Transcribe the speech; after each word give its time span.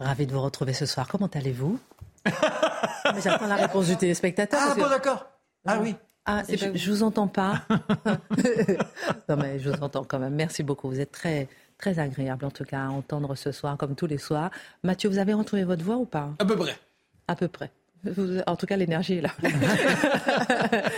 Ravi 0.00 0.26
de 0.26 0.32
vous 0.32 0.40
retrouver 0.40 0.72
ce 0.72 0.86
soir. 0.86 1.06
Comment 1.08 1.28
allez-vous? 1.32 1.78
J'attends 3.22 3.46
la 3.46 3.56
réponse 3.56 3.86
du 3.86 3.96
téléspectateur. 3.96 4.60
Ah 4.62 4.74
que- 4.74 4.80
bon 4.80 4.88
d'accord. 4.88 5.26
Ah 5.66 5.78
oui. 5.80 5.94
Ah, 6.26 6.42
je, 6.48 6.74
je 6.76 6.90
vous 6.90 7.02
entends 7.02 7.28
pas. 7.28 7.62
non 9.28 9.36
mais 9.36 9.58
je 9.58 9.70
vous 9.70 9.82
entends 9.82 10.04
quand 10.04 10.18
même. 10.18 10.34
Merci 10.34 10.62
beaucoup. 10.62 10.88
Vous 10.88 11.00
êtes 11.00 11.12
très 11.12 11.48
très 11.78 11.98
agréable 11.98 12.44
en 12.44 12.50
tout 12.50 12.64
cas 12.64 12.84
à 12.84 12.88
entendre 12.88 13.34
ce 13.36 13.52
soir 13.52 13.76
comme 13.78 13.94
tous 13.94 14.06
les 14.06 14.18
soirs. 14.18 14.50
Mathieu, 14.84 15.08
vous 15.08 15.18
avez 15.18 15.32
retrouvé 15.34 15.64
votre 15.64 15.82
voix 15.82 15.96
ou 15.96 16.04
pas? 16.04 16.28
À 16.38 16.44
peu 16.44 16.56
près. 16.56 16.76
À 17.26 17.34
peu 17.36 17.48
près. 17.48 17.70
Vous- 18.04 18.38
En 18.46 18.56
tout 18.56 18.66
cas, 18.66 18.76
l'énergie 18.76 19.14
est 19.18 19.20
là. 19.22 19.30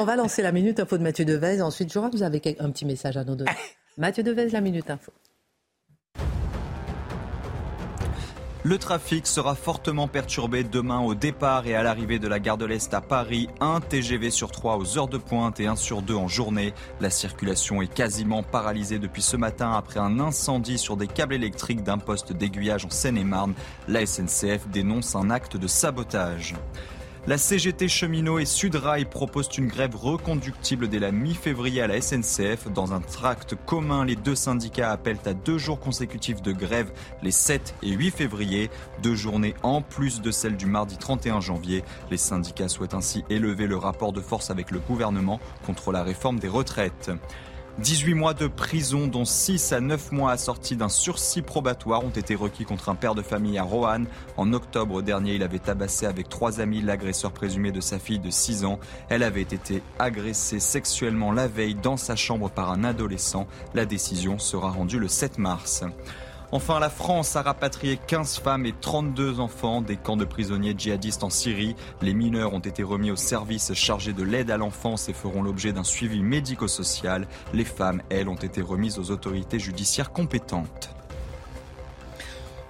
On 0.00 0.04
va 0.04 0.16
lancer 0.16 0.42
la 0.42 0.52
minute 0.52 0.80
info 0.80 0.98
de 0.98 1.02
Mathieu 1.02 1.24
Devez. 1.24 1.60
Ensuite, 1.62 1.92
je 1.92 1.98
crois 1.98 2.10
que 2.10 2.16
vous 2.16 2.22
avez 2.22 2.40
un 2.60 2.70
petit 2.70 2.84
message 2.84 3.16
à 3.16 3.24
nous 3.24 3.34
donner. 3.36 3.50
Mathieu 3.96 4.22
Devez, 4.22 4.48
la 4.50 4.60
minute 4.60 4.90
info. 4.90 5.12
Le 8.68 8.76
trafic 8.76 9.26
sera 9.26 9.54
fortement 9.54 10.08
perturbé 10.08 10.62
demain 10.62 11.00
au 11.00 11.14
départ 11.14 11.66
et 11.66 11.74
à 11.74 11.82
l'arrivée 11.82 12.18
de 12.18 12.28
la 12.28 12.38
gare 12.38 12.58
de 12.58 12.66
l'Est 12.66 12.92
à 12.92 13.00
Paris. 13.00 13.48
Un 13.60 13.80
TGV 13.80 14.30
sur 14.30 14.50
trois 14.50 14.76
aux 14.76 14.98
heures 14.98 15.08
de 15.08 15.16
pointe 15.16 15.58
et 15.58 15.66
un 15.66 15.74
sur 15.74 16.02
deux 16.02 16.14
en 16.14 16.28
journée. 16.28 16.74
La 17.00 17.08
circulation 17.08 17.80
est 17.80 17.90
quasiment 17.90 18.42
paralysée 18.42 18.98
depuis 18.98 19.22
ce 19.22 19.38
matin 19.38 19.72
après 19.72 20.00
un 20.00 20.20
incendie 20.20 20.76
sur 20.76 20.98
des 20.98 21.06
câbles 21.06 21.32
électriques 21.32 21.82
d'un 21.82 21.96
poste 21.96 22.34
d'aiguillage 22.34 22.84
en 22.84 22.90
Seine-et-Marne. 22.90 23.54
La 23.88 24.04
SNCF 24.04 24.68
dénonce 24.68 25.16
un 25.16 25.30
acte 25.30 25.56
de 25.56 25.66
sabotage. 25.66 26.54
La 27.26 27.36
CGT 27.36 27.88
Cheminot 27.88 28.38
et 28.38 28.46
Sudrail 28.46 29.04
proposent 29.04 29.50
une 29.58 29.66
grève 29.66 29.96
reconductible 29.96 30.88
dès 30.88 30.98
la 30.98 31.12
mi-février 31.12 31.82
à 31.82 31.86
la 31.86 32.00
SNCF. 32.00 32.68
Dans 32.72 32.94
un 32.94 33.00
tract 33.00 33.54
commun, 33.66 34.04
les 34.04 34.16
deux 34.16 34.34
syndicats 34.34 34.90
appellent 34.90 35.18
à 35.26 35.34
deux 35.34 35.58
jours 35.58 35.80
consécutifs 35.80 36.40
de 36.40 36.52
grève 36.52 36.90
les 37.22 37.30
7 37.30 37.74
et 37.82 37.90
8 37.90 38.10
février, 38.12 38.70
deux 39.02 39.14
journées 39.14 39.54
en 39.62 39.82
plus 39.82 40.22
de 40.22 40.30
celle 40.30 40.56
du 40.56 40.66
mardi 40.66 40.96
31 40.96 41.40
janvier. 41.40 41.84
Les 42.10 42.16
syndicats 42.16 42.68
souhaitent 42.68 42.94
ainsi 42.94 43.24
élever 43.28 43.66
le 43.66 43.76
rapport 43.76 44.12
de 44.12 44.20
force 44.20 44.50
avec 44.50 44.70
le 44.70 44.78
gouvernement 44.78 45.40
contre 45.66 45.92
la 45.92 46.02
réforme 46.02 46.38
des 46.38 46.48
retraites. 46.48 47.10
18 47.78 48.14
mois 48.14 48.34
de 48.34 48.48
prison, 48.48 49.06
dont 49.06 49.24
6 49.24 49.72
à 49.72 49.80
9 49.80 50.10
mois 50.10 50.32
assortis 50.32 50.74
d'un 50.74 50.88
sursis 50.88 51.42
probatoire, 51.42 52.04
ont 52.04 52.10
été 52.10 52.34
requis 52.34 52.64
contre 52.64 52.88
un 52.88 52.96
père 52.96 53.14
de 53.14 53.22
famille 53.22 53.56
à 53.56 53.62
Roanne. 53.62 54.06
En 54.36 54.52
octobre 54.52 55.00
dernier, 55.00 55.34
il 55.36 55.44
avait 55.44 55.60
tabassé 55.60 56.04
avec 56.04 56.28
trois 56.28 56.60
amis 56.60 56.82
l'agresseur 56.82 57.30
présumé 57.30 57.70
de 57.70 57.80
sa 57.80 58.00
fille 58.00 58.18
de 58.18 58.30
6 58.30 58.64
ans. 58.64 58.80
Elle 59.08 59.22
avait 59.22 59.42
été 59.42 59.80
agressée 60.00 60.58
sexuellement 60.58 61.30
la 61.30 61.46
veille 61.46 61.76
dans 61.76 61.96
sa 61.96 62.16
chambre 62.16 62.50
par 62.50 62.72
un 62.72 62.82
adolescent. 62.82 63.46
La 63.74 63.84
décision 63.84 64.40
sera 64.40 64.70
rendue 64.70 64.98
le 64.98 65.08
7 65.08 65.38
mars. 65.38 65.84
Enfin, 66.50 66.80
la 66.80 66.88
France 66.88 67.36
a 67.36 67.42
rapatrié 67.42 67.98
15 68.06 68.38
femmes 68.38 68.64
et 68.64 68.72
32 68.72 69.38
enfants 69.38 69.82
des 69.82 69.96
camps 69.96 70.16
de 70.16 70.24
prisonniers 70.24 70.74
djihadistes 70.76 71.22
en 71.22 71.28
Syrie. 71.28 71.76
Les 72.00 72.14
mineurs 72.14 72.54
ont 72.54 72.58
été 72.60 72.82
remis 72.82 73.10
au 73.10 73.16
service 73.16 73.74
chargé 73.74 74.14
de 74.14 74.22
l'aide 74.22 74.50
à 74.50 74.56
l'enfance 74.56 75.10
et 75.10 75.12
feront 75.12 75.42
l'objet 75.42 75.74
d'un 75.74 75.84
suivi 75.84 76.22
médico-social. 76.22 77.28
Les 77.52 77.64
femmes, 77.64 78.00
elles, 78.08 78.30
ont 78.30 78.34
été 78.34 78.62
remises 78.62 78.98
aux 78.98 79.10
autorités 79.10 79.58
judiciaires 79.58 80.10
compétentes. 80.10 80.97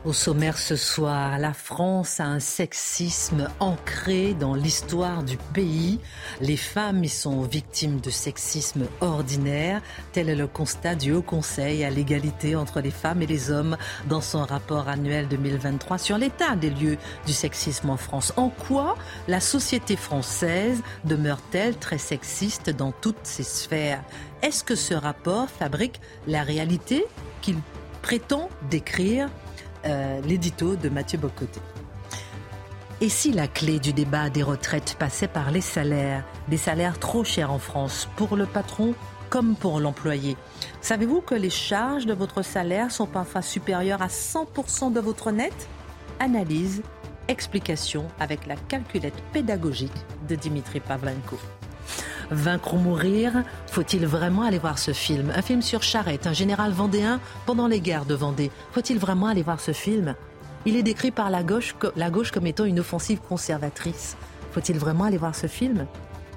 Au 0.04 0.12
sommaire 0.12 0.59
ce 0.59 0.76
soir, 0.76 1.41
la 1.41 1.53
France 1.53 2.20
a 2.20 2.25
un 2.25 2.38
sexisme 2.38 3.48
ancré 3.59 4.32
dans 4.32 4.54
l'histoire 4.54 5.25
du 5.25 5.36
pays. 5.53 5.98
Les 6.41 6.56
femmes 6.56 7.03
y 7.03 7.09
sont 7.09 7.42
victimes 7.42 7.98
de 7.98 8.08
sexisme 8.08 8.87
ordinaire. 9.00 9.82
Tel 10.12 10.28
est 10.28 10.37
le 10.37 10.47
constat 10.47 10.94
du 10.94 11.10
Haut 11.10 11.22
Conseil 11.22 11.84
à 11.84 11.91
l'égalité 11.91 12.54
entre 12.54 12.81
les 12.81 12.92
femmes 12.92 13.22
et 13.22 13.26
les 13.26 13.50
hommes 13.50 13.76
dans 14.08 14.20
son 14.20 14.44
rapport 14.44 14.87
annuel 14.87 15.26
2023 15.26 15.98
sur 15.98 16.16
l'état 16.16 16.54
des 16.54 16.70
lieux 16.70 16.97
du 17.26 17.32
sexisme 17.32 17.91
en 17.91 17.97
France. 17.97 18.32
En 18.37 18.50
quoi 18.50 18.97
la 19.26 19.41
société 19.41 19.97
française 19.97 20.81
demeure-t-elle 21.06 21.76
très 21.76 21.98
sexiste 21.98 22.70
dans 22.70 22.92
toutes 22.92 23.25
ses 23.25 23.42
sphères? 23.42 24.04
Est-ce 24.42 24.62
que 24.62 24.76
ce 24.76 24.94
rapport 24.94 25.48
fabrique 25.50 26.00
la 26.28 26.44
réalité 26.44 27.04
qu'il 27.42 27.56
prétend 28.00 28.48
décrire? 28.70 29.28
Euh, 29.88 30.21
l'édito 30.22 30.76
de 30.76 30.88
Mathieu 30.88 31.19
Bocoté. 31.19 31.60
Et 33.00 33.09
si 33.09 33.32
la 33.32 33.47
clé 33.47 33.78
du 33.78 33.93
débat 33.93 34.28
des 34.28 34.43
retraites 34.43 34.97
passait 34.99 35.28
par 35.28 35.50
les 35.50 35.60
salaires, 35.60 36.25
des 36.49 36.56
salaires 36.56 36.99
trop 36.99 37.22
chers 37.22 37.53
en 37.53 37.60
France 37.60 38.09
pour 38.16 38.37
le 38.37 38.44
patron 38.44 38.94
comme 39.31 39.54
pour 39.54 39.78
l'employé? 39.78 40.37
Savez-vous 40.81 41.21
que 41.21 41.34
les 41.34 41.50
charges 41.50 42.06
de 42.06 42.15
votre 42.15 42.43
salaire 42.43 42.91
sont 42.91 43.06
parfois 43.06 43.43
supérieures 43.43 44.03
à 44.03 44.09
100% 44.09 44.93
de 44.93 45.00
votre 45.00 45.31
net? 45.31 45.54
Analyse, 46.19 46.82
explication 47.28 48.06
avec 48.19 48.47
la 48.47 48.56
calculette 48.56 49.22
pédagogique 49.32 49.93
de 50.28 50.34
Dimitri 50.34 50.81
Pavlenko. 50.81 51.38
Vaincre 52.31 52.75
ou 52.75 52.78
mourir, 52.78 53.32
faut-il 53.66 54.06
vraiment 54.06 54.43
aller 54.43 54.59
voir 54.59 54.78
ce 54.78 54.93
film? 54.93 55.32
Un 55.34 55.43
film 55.43 55.62
sur 55.62 55.82
Charette, 55.82 56.26
un 56.26 56.32
général 56.32 56.72
vendéen 56.72 57.21
pendant 57.47 57.66
les 57.66 57.81
guerres 57.81 58.04
de 58.04 58.15
Vendée. 58.15 58.50
Faut-il 58.72 58.99
vraiment 58.99 59.28
aller 59.28 59.43
voir 59.43 59.60
ce 59.60 59.72
film? 59.72 60.15
Il 60.66 60.76
est 60.76 60.82
décrit 60.82 61.10
par 61.10 61.31
la 61.31 61.43
gauche, 61.43 61.75
la 61.97 62.10
gauche 62.10 62.31
comme 62.31 62.47
étant 62.47 62.65
une 62.65 62.81
offensive 62.81 63.21
conservatrice. 63.26 64.16
Faut-il 64.53 64.78
vraiment 64.78 65.04
aller 65.04 65.16
voir 65.16 65.34
ce 65.34 65.47
film? 65.47 65.87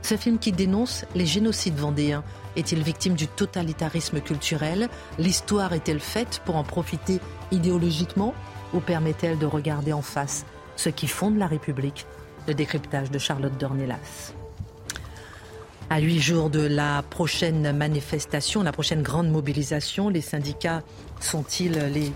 Ce 0.02 0.16
film 0.16 0.40
qui 0.40 0.52
dénonce 0.52 1.06
les 1.16 1.26
génocides 1.26 1.78
vendéens. 1.78 2.24
Est-il 2.56 2.82
victime 2.82 3.14
du 3.14 3.28
totalitarisme 3.28 4.20
culturel? 4.20 4.90
L'histoire 5.20 5.74
est-elle 5.74 6.00
faite 6.00 6.42
pour 6.46 6.56
en 6.56 6.64
profiter 6.64 7.20
idéologiquement? 7.52 8.34
Ou 8.74 8.80
permet-elle 8.80 9.38
de 9.38 9.46
regarder 9.46 9.94
en 9.94 10.02
face 10.02 10.46
ce 10.76 10.90
qui 10.90 11.08
fonde 11.08 11.38
la 11.38 11.48
République? 11.48 12.06
Le 12.48 12.54
décryptage 12.54 13.12
de 13.12 13.20
Charlotte 13.20 13.58
Dornelas. 13.60 14.34
À 15.92 16.00
huit 16.00 16.22
jours 16.22 16.50
de 16.50 16.62
la 16.62 17.02
prochaine 17.02 17.76
manifestation, 17.76 18.64
la 18.64 18.72
prochaine 18.72 19.02
grande 19.02 19.30
mobilisation, 19.30 20.08
les 20.08 20.22
syndicats 20.22 20.84
sont-ils 21.20 21.74
les 21.74 22.14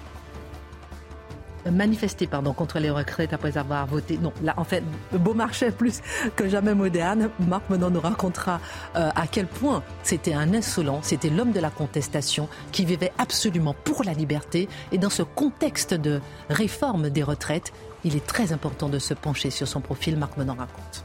manifester 1.70 2.26
pardon, 2.26 2.54
contre 2.54 2.80
les 2.80 2.90
retraites 2.90 3.34
après 3.34 3.58
avoir 3.58 3.86
voté? 3.86 4.18
Non, 4.18 4.32
là, 4.42 4.54
en 4.56 4.64
fait, 4.64 4.82
le 5.12 5.18
beau 5.18 5.34
marché 5.34 5.72
plus 5.72 6.00
que 6.38 6.48
jamais 6.48 6.74
moderne. 6.74 7.30
Marc 7.50 7.70
Menon 7.70 7.90
nous 7.90 8.00
racontera 8.00 8.62
euh, 8.96 9.10
à 9.14 9.28
quel 9.28 9.46
point 9.46 9.84
c'était 10.04 10.34
un 10.34 10.54
insolent, 10.54 11.02
c'était 11.02 11.30
l'homme 11.30 11.52
de 11.52 11.60
la 11.60 11.70
contestation 11.70 12.48
qui 12.72 12.86
vivait 12.86 13.12
absolument 13.18 13.76
pour 13.84 14.06
la 14.06 14.14
liberté. 14.14 14.70
Et 14.94 14.98
dans 14.98 15.10
ce 15.10 15.22
contexte 15.22 15.94
de 15.94 16.22
réforme 16.50 17.10
des 17.10 17.24
retraites, 17.24 17.74
il 18.06 18.16
est 18.16 18.26
très 18.26 18.54
important 18.54 18.88
de 18.88 19.00
se 19.00 19.14
pencher 19.14 19.50
sur 19.50 19.68
son 19.68 19.82
profil. 19.82 20.16
Marc 20.16 20.38
Menon 20.38 20.56
raconte. 20.58 21.04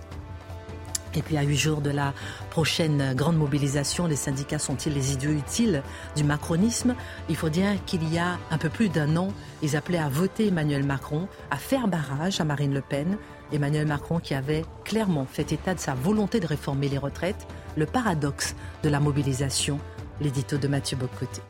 Et 1.15 1.23
puis 1.23 1.37
à 1.37 1.43
huit 1.43 1.57
jours 1.57 1.81
de 1.81 1.91
la 1.91 2.13
prochaine 2.51 3.15
grande 3.15 3.37
mobilisation, 3.37 4.07
les 4.07 4.17
syndicats 4.17 4.59
sont-ils 4.59 4.93
les 4.93 5.13
idiots 5.13 5.33
utiles 5.33 5.83
du 6.17 6.23
macronisme? 6.23 6.95
Il 7.29 7.37
faut 7.37 7.49
dire 7.49 7.73
qu'il 7.85 8.09
y 8.13 8.19
a 8.19 8.39
un 8.51 8.59
peu 8.59 8.69
plus 8.69 8.89
d'un 8.89 9.17
an, 9.17 9.29
ils 9.63 9.77
appelaient 9.77 9.99
à 9.99 10.09
voter 10.09 10.49
Emmanuel 10.49 10.85
Macron, 10.85 11.27
à 11.51 11.57
faire 11.57 11.89
barrage 11.89 12.41
à 12.41 12.45
Marine 12.45 12.75
Le 12.75 12.81
Pen. 12.81 13.17
Emmanuel 13.53 13.87
Macron 13.87 14.21
qui 14.21 14.35
avait 14.35 14.65
clairement 14.85 15.27
fait 15.27 15.51
état 15.51 15.75
de 15.75 15.81
sa 15.81 15.95
volonté 15.95 16.39
de 16.39 16.47
réformer 16.47 16.89
les 16.89 16.99
retraites, 16.99 17.49
le 17.77 17.87
paradoxe 17.87 18.55
de 18.85 18.89
la 18.89 19.01
mobilisation, 19.01 19.81
l'édito 20.21 20.57
de 20.57 20.69
Mathieu 20.69 20.97
Bocoté. 20.97 21.43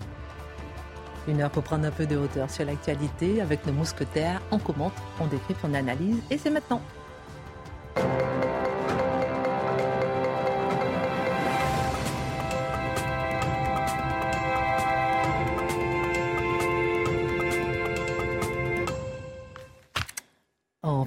Une 1.29 1.43
heure 1.43 1.51
pour 1.51 1.63
prendre 1.63 1.87
un 1.87 1.91
peu 1.91 2.07
de 2.07 2.17
hauteur 2.17 2.51
sur 2.51 2.65
l'actualité 2.65 3.43
avec 3.43 3.67
nos 3.67 3.75
mousquetaires. 3.75 4.41
On 4.51 4.59
commente, 4.59 4.95
on 5.21 5.27
décrit, 5.27 5.55
on 5.63 5.75
analyse 5.75 6.17
et 6.31 6.39
c'est 6.39 6.49
maintenant. 6.49 6.81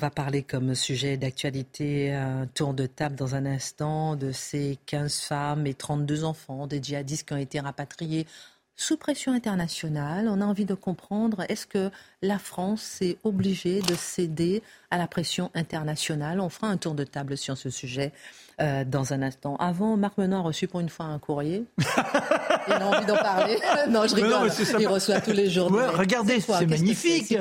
Va 0.03 0.09
parler 0.09 0.43
comme 0.43 0.75
sujet 0.75 1.15
d'actualité, 1.15 2.13
un 2.13 2.45
tour 2.45 2.73
de 2.73 2.87
table 2.87 3.15
dans 3.15 3.35
un 3.35 3.45
instant 3.45 4.17
de 4.17 4.33
ces 4.33 4.77
15 4.85 5.21
femmes 5.21 5.65
et 5.65 5.73
32 5.73 6.25
enfants 6.25 6.67
des 6.67 6.83
djihadistes 6.83 7.25
qui 7.25 7.33
ont 7.33 7.37
été 7.37 7.61
rapatriés 7.61 8.27
sous 8.75 8.97
pression 8.97 9.31
internationale. 9.31 10.27
On 10.27 10.41
a 10.41 10.45
envie 10.45 10.65
de 10.65 10.73
comprendre, 10.73 11.45
est-ce 11.47 11.65
que 11.65 11.89
la 12.21 12.37
France 12.37 12.97
est 13.01 13.17
obligée 13.23 13.79
de 13.79 13.95
céder 13.95 14.61
à 14.91 14.97
la 14.97 15.07
pression 15.07 15.51
internationale? 15.53 16.41
On 16.41 16.49
fera 16.49 16.67
un 16.67 16.75
tour 16.75 16.95
de 16.95 17.05
table 17.05 17.37
sur 17.37 17.57
ce 17.57 17.69
sujet 17.69 18.11
euh, 18.59 18.83
dans 18.83 19.13
un 19.13 19.21
instant. 19.21 19.55
Avant, 19.55 19.95
Marc 19.95 20.17
Menon 20.17 20.39
a 20.39 20.41
reçu 20.41 20.67
pour 20.67 20.81
une 20.81 20.89
fois 20.89 21.05
un 21.05 21.19
courrier. 21.19 21.63
Il 22.67 22.73
a 22.73 22.87
envie 22.87 23.05
d'en 23.05 23.15
parler. 23.15 23.57
non, 23.89 24.05
je 24.05 24.15
rigole. 24.15 24.51
Il 24.81 24.87
reçoit 24.89 25.21
tous 25.21 25.31
les 25.31 25.49
jours. 25.49 25.71
regardez, 25.71 26.41
c'est 26.41 26.67
magnifique. 26.67 27.37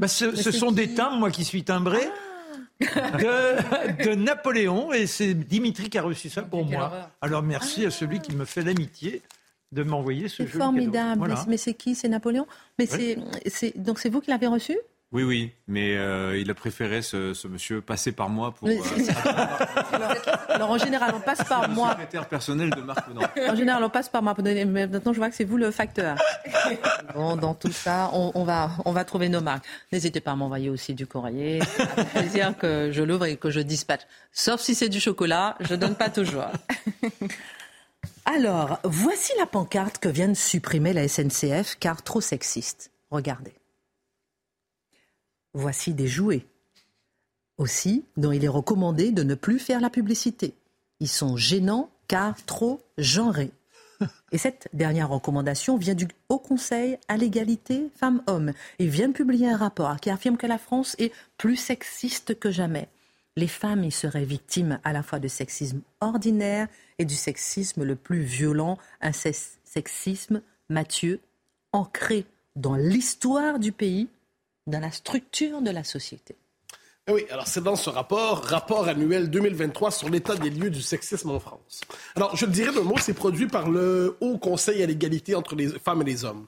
Bah, 0.00 0.08
ce, 0.08 0.50
sont 0.50 0.72
des 0.72 0.94
timbres, 0.94 1.18
moi 1.18 1.30
qui 1.30 1.44
suis 1.44 1.62
timbré. 1.62 2.00
Ah. 2.96 3.18
de, 3.18 4.14
Napoléon 4.14 4.90
et 4.94 5.06
c'est 5.06 5.34
Dimitri 5.34 5.90
qui 5.90 5.98
a 5.98 6.02
reçu 6.02 6.30
ça 6.30 6.40
pour 6.40 6.64
moi. 6.64 7.10
Alors 7.20 7.42
merci 7.42 7.84
à 7.84 7.90
celui 7.90 8.20
qui 8.20 8.34
me 8.34 8.46
fait 8.46 8.62
l'amitié 8.62 9.20
de 9.72 9.82
m'envoyer 9.82 10.28
ce 10.28 10.46
jeu. 10.46 10.58
formidable. 10.58 11.34
Mais 11.46 11.58
c'est 11.58 11.74
qui 11.74 11.94
C'est 11.94 12.08
Napoléon? 12.08 12.46
Mais 12.78 12.86
c'est 12.86 13.78
donc 13.78 13.98
c'est 13.98 14.08
vous 14.08 14.22
qui 14.22 14.30
l'avez 14.30 14.46
reçu? 14.46 14.78
Oui, 15.12 15.24
oui, 15.24 15.52
mais 15.66 15.96
euh, 15.96 16.38
il 16.38 16.48
a 16.52 16.54
préféré 16.54 17.02
ce, 17.02 17.48
monsieur 17.48 17.80
passer 17.80 18.12
par 18.12 18.28
moi 18.28 18.54
pour. 18.54 18.68
Euh, 18.68 18.76
alors 20.48 20.70
en 20.70 20.78
général, 20.78 21.12
on 21.16 21.20
passe 21.20 21.42
par 21.42 21.68
moi. 21.68 21.90
Secrétaire 21.90 22.28
personnel 22.28 22.70
de 22.70 22.80
Marc 22.80 23.06
En 23.48 23.56
général, 23.56 23.82
on 23.82 23.90
passe 23.90 24.08
par 24.08 24.22
moi. 24.22 24.36
Mais 24.38 24.64
maintenant, 24.64 25.12
je 25.12 25.18
vois 25.18 25.28
que 25.28 25.34
c'est 25.34 25.44
vous 25.44 25.56
le 25.56 25.72
facteur. 25.72 26.16
Bon, 27.12 27.34
dans 27.34 27.54
tout 27.54 27.72
ça, 27.72 28.10
on, 28.12 28.44
va, 28.44 28.70
on 28.84 28.92
va 28.92 29.04
trouver 29.04 29.28
nos 29.28 29.40
marques. 29.40 29.64
N'hésitez 29.90 30.20
pas 30.20 30.30
à 30.30 30.36
m'envoyer 30.36 30.70
aussi 30.70 30.94
du 30.94 31.08
courrier. 31.08 31.58
C'est 31.96 32.08
plaisir 32.10 32.56
que 32.56 32.90
je 32.92 33.02
l'ouvre 33.02 33.24
et 33.24 33.36
que 33.36 33.50
je 33.50 33.58
dispatche. 33.58 34.06
Sauf 34.30 34.60
si 34.60 34.76
c'est 34.76 34.88
du 34.88 35.00
chocolat, 35.00 35.56
je 35.58 35.74
donne 35.74 35.96
pas 35.96 36.10
toujours. 36.10 36.46
Alors, 38.26 38.78
voici 38.84 39.32
la 39.40 39.46
pancarte 39.46 39.98
que 39.98 40.08
vient 40.08 40.28
de 40.28 40.34
supprimer 40.34 40.92
la 40.92 41.08
SNCF 41.08 41.76
car 41.80 42.02
trop 42.02 42.20
sexiste. 42.20 42.92
Regardez. 43.10 43.59
Voici 45.54 45.94
des 45.94 46.06
jouets 46.06 46.46
aussi 47.60 48.04
dont 48.16 48.32
il 48.32 48.44
est 48.44 48.48
recommandé 48.48 49.12
de 49.12 49.22
ne 49.22 49.34
plus 49.34 49.58
faire 49.58 49.80
la 49.80 49.90
publicité. 49.90 50.54
Ils 50.98 51.08
sont 51.08 51.36
gênants 51.36 51.90
car 52.08 52.42
trop 52.46 52.80
genrés. 52.98 53.52
Et 54.32 54.38
cette 54.38 54.68
dernière 54.72 55.10
recommandation 55.10 55.76
vient 55.76 55.94
du 55.94 56.08
Haut 56.30 56.38
Conseil 56.38 56.98
à 57.06 57.18
l'égalité 57.18 57.90
femmes-hommes. 57.96 58.52
Il 58.78 58.88
vient 58.88 59.08
de 59.08 59.12
publier 59.12 59.50
un 59.50 59.58
rapport 59.58 60.00
qui 60.00 60.08
affirme 60.08 60.38
que 60.38 60.46
la 60.46 60.56
France 60.56 60.96
est 60.98 61.12
plus 61.36 61.56
sexiste 61.56 62.38
que 62.38 62.50
jamais. 62.50 62.88
Les 63.36 63.46
femmes 63.46 63.84
y 63.84 63.92
seraient 63.92 64.24
victimes 64.24 64.80
à 64.82 64.94
la 64.94 65.02
fois 65.02 65.18
de 65.18 65.28
sexisme 65.28 65.82
ordinaire 66.00 66.66
et 66.98 67.04
du 67.04 67.14
sexisme 67.14 67.84
le 67.84 67.94
plus 67.94 68.22
violent, 68.22 68.78
un 69.02 69.12
sexisme, 69.12 70.40
Mathieu, 70.70 71.20
ancré 71.72 72.24
dans 72.56 72.74
l'histoire 72.74 73.58
du 73.58 73.70
pays 73.70 74.08
dans 74.66 74.80
la 74.80 74.90
structure 74.90 75.62
de 75.62 75.70
la 75.70 75.84
société. 75.84 76.36
Eh 77.06 77.12
oui, 77.12 77.24
alors 77.30 77.46
c'est 77.46 77.62
dans 77.62 77.76
ce 77.76 77.90
rapport, 77.90 78.44
rapport 78.44 78.86
annuel 78.86 79.30
2023 79.30 79.90
sur 79.90 80.08
l'état 80.10 80.36
des 80.36 80.50
lieux 80.50 80.70
du 80.70 80.82
sexisme 80.82 81.30
en 81.30 81.40
France. 81.40 81.80
Alors, 82.14 82.36
je 82.36 82.46
le 82.46 82.52
dirais 82.52 82.72
d'un 82.72 82.82
mot, 82.82 82.96
c'est 82.98 83.14
produit 83.14 83.46
par 83.46 83.68
le 83.70 84.16
Haut 84.20 84.38
Conseil 84.38 84.82
à 84.82 84.86
l'égalité 84.86 85.34
entre 85.34 85.56
les 85.56 85.68
femmes 85.78 86.02
et 86.02 86.04
les 86.04 86.24
hommes. 86.24 86.46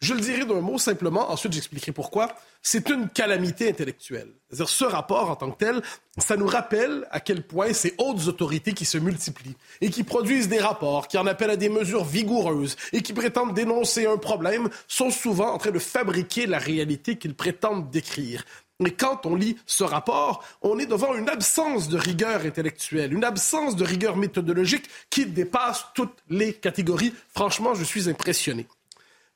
Je 0.00 0.14
le 0.14 0.20
dirais 0.20 0.46
d'un 0.46 0.60
mot 0.60 0.78
simplement, 0.78 1.30
ensuite 1.30 1.52
j'expliquerai 1.52 1.92
pourquoi. 1.92 2.34
C'est 2.62 2.90
une 2.90 3.08
calamité 3.08 3.70
intellectuelle. 3.70 4.32
C'est-à-dire, 4.48 4.68
ce 4.68 4.84
rapport 4.84 5.30
en 5.30 5.36
tant 5.36 5.50
que 5.50 5.64
tel, 5.64 5.82
ça 6.18 6.36
nous 6.36 6.46
rappelle 6.46 7.06
à 7.10 7.20
quel 7.20 7.42
point 7.42 7.72
ces 7.72 7.94
hautes 7.96 8.26
autorités 8.28 8.74
qui 8.74 8.84
se 8.84 8.98
multiplient 8.98 9.56
et 9.80 9.88
qui 9.88 10.04
produisent 10.04 10.48
des 10.48 10.58
rapports, 10.58 11.08
qui 11.08 11.16
en 11.16 11.26
appellent 11.26 11.50
à 11.50 11.56
des 11.56 11.70
mesures 11.70 12.04
vigoureuses 12.04 12.76
et 12.92 13.00
qui 13.00 13.14
prétendent 13.14 13.54
dénoncer 13.54 14.06
un 14.06 14.18
problème, 14.18 14.68
sont 14.88 15.10
souvent 15.10 15.52
en 15.52 15.58
train 15.58 15.70
de 15.70 15.78
fabriquer 15.78 16.46
la 16.46 16.58
réalité 16.58 17.16
qu'ils 17.16 17.34
prétendent 17.34 17.88
décrire. 17.90 18.44
Mais 18.78 18.92
quand 18.92 19.24
on 19.24 19.34
lit 19.34 19.56
ce 19.66 19.84
rapport, 19.84 20.44
on 20.60 20.78
est 20.78 20.86
devant 20.86 21.14
une 21.14 21.28
absence 21.28 21.88
de 21.88 21.98
rigueur 21.98 22.42
intellectuelle, 22.42 23.12
une 23.12 23.24
absence 23.24 23.76
de 23.76 23.84
rigueur 23.84 24.16
méthodologique 24.16 24.88
qui 25.08 25.26
dépasse 25.26 25.86
toutes 25.94 26.18
les 26.28 26.54
catégories. 26.54 27.14
Franchement, 27.34 27.74
je 27.74 27.84
suis 27.84 28.08
impressionné. 28.08 28.66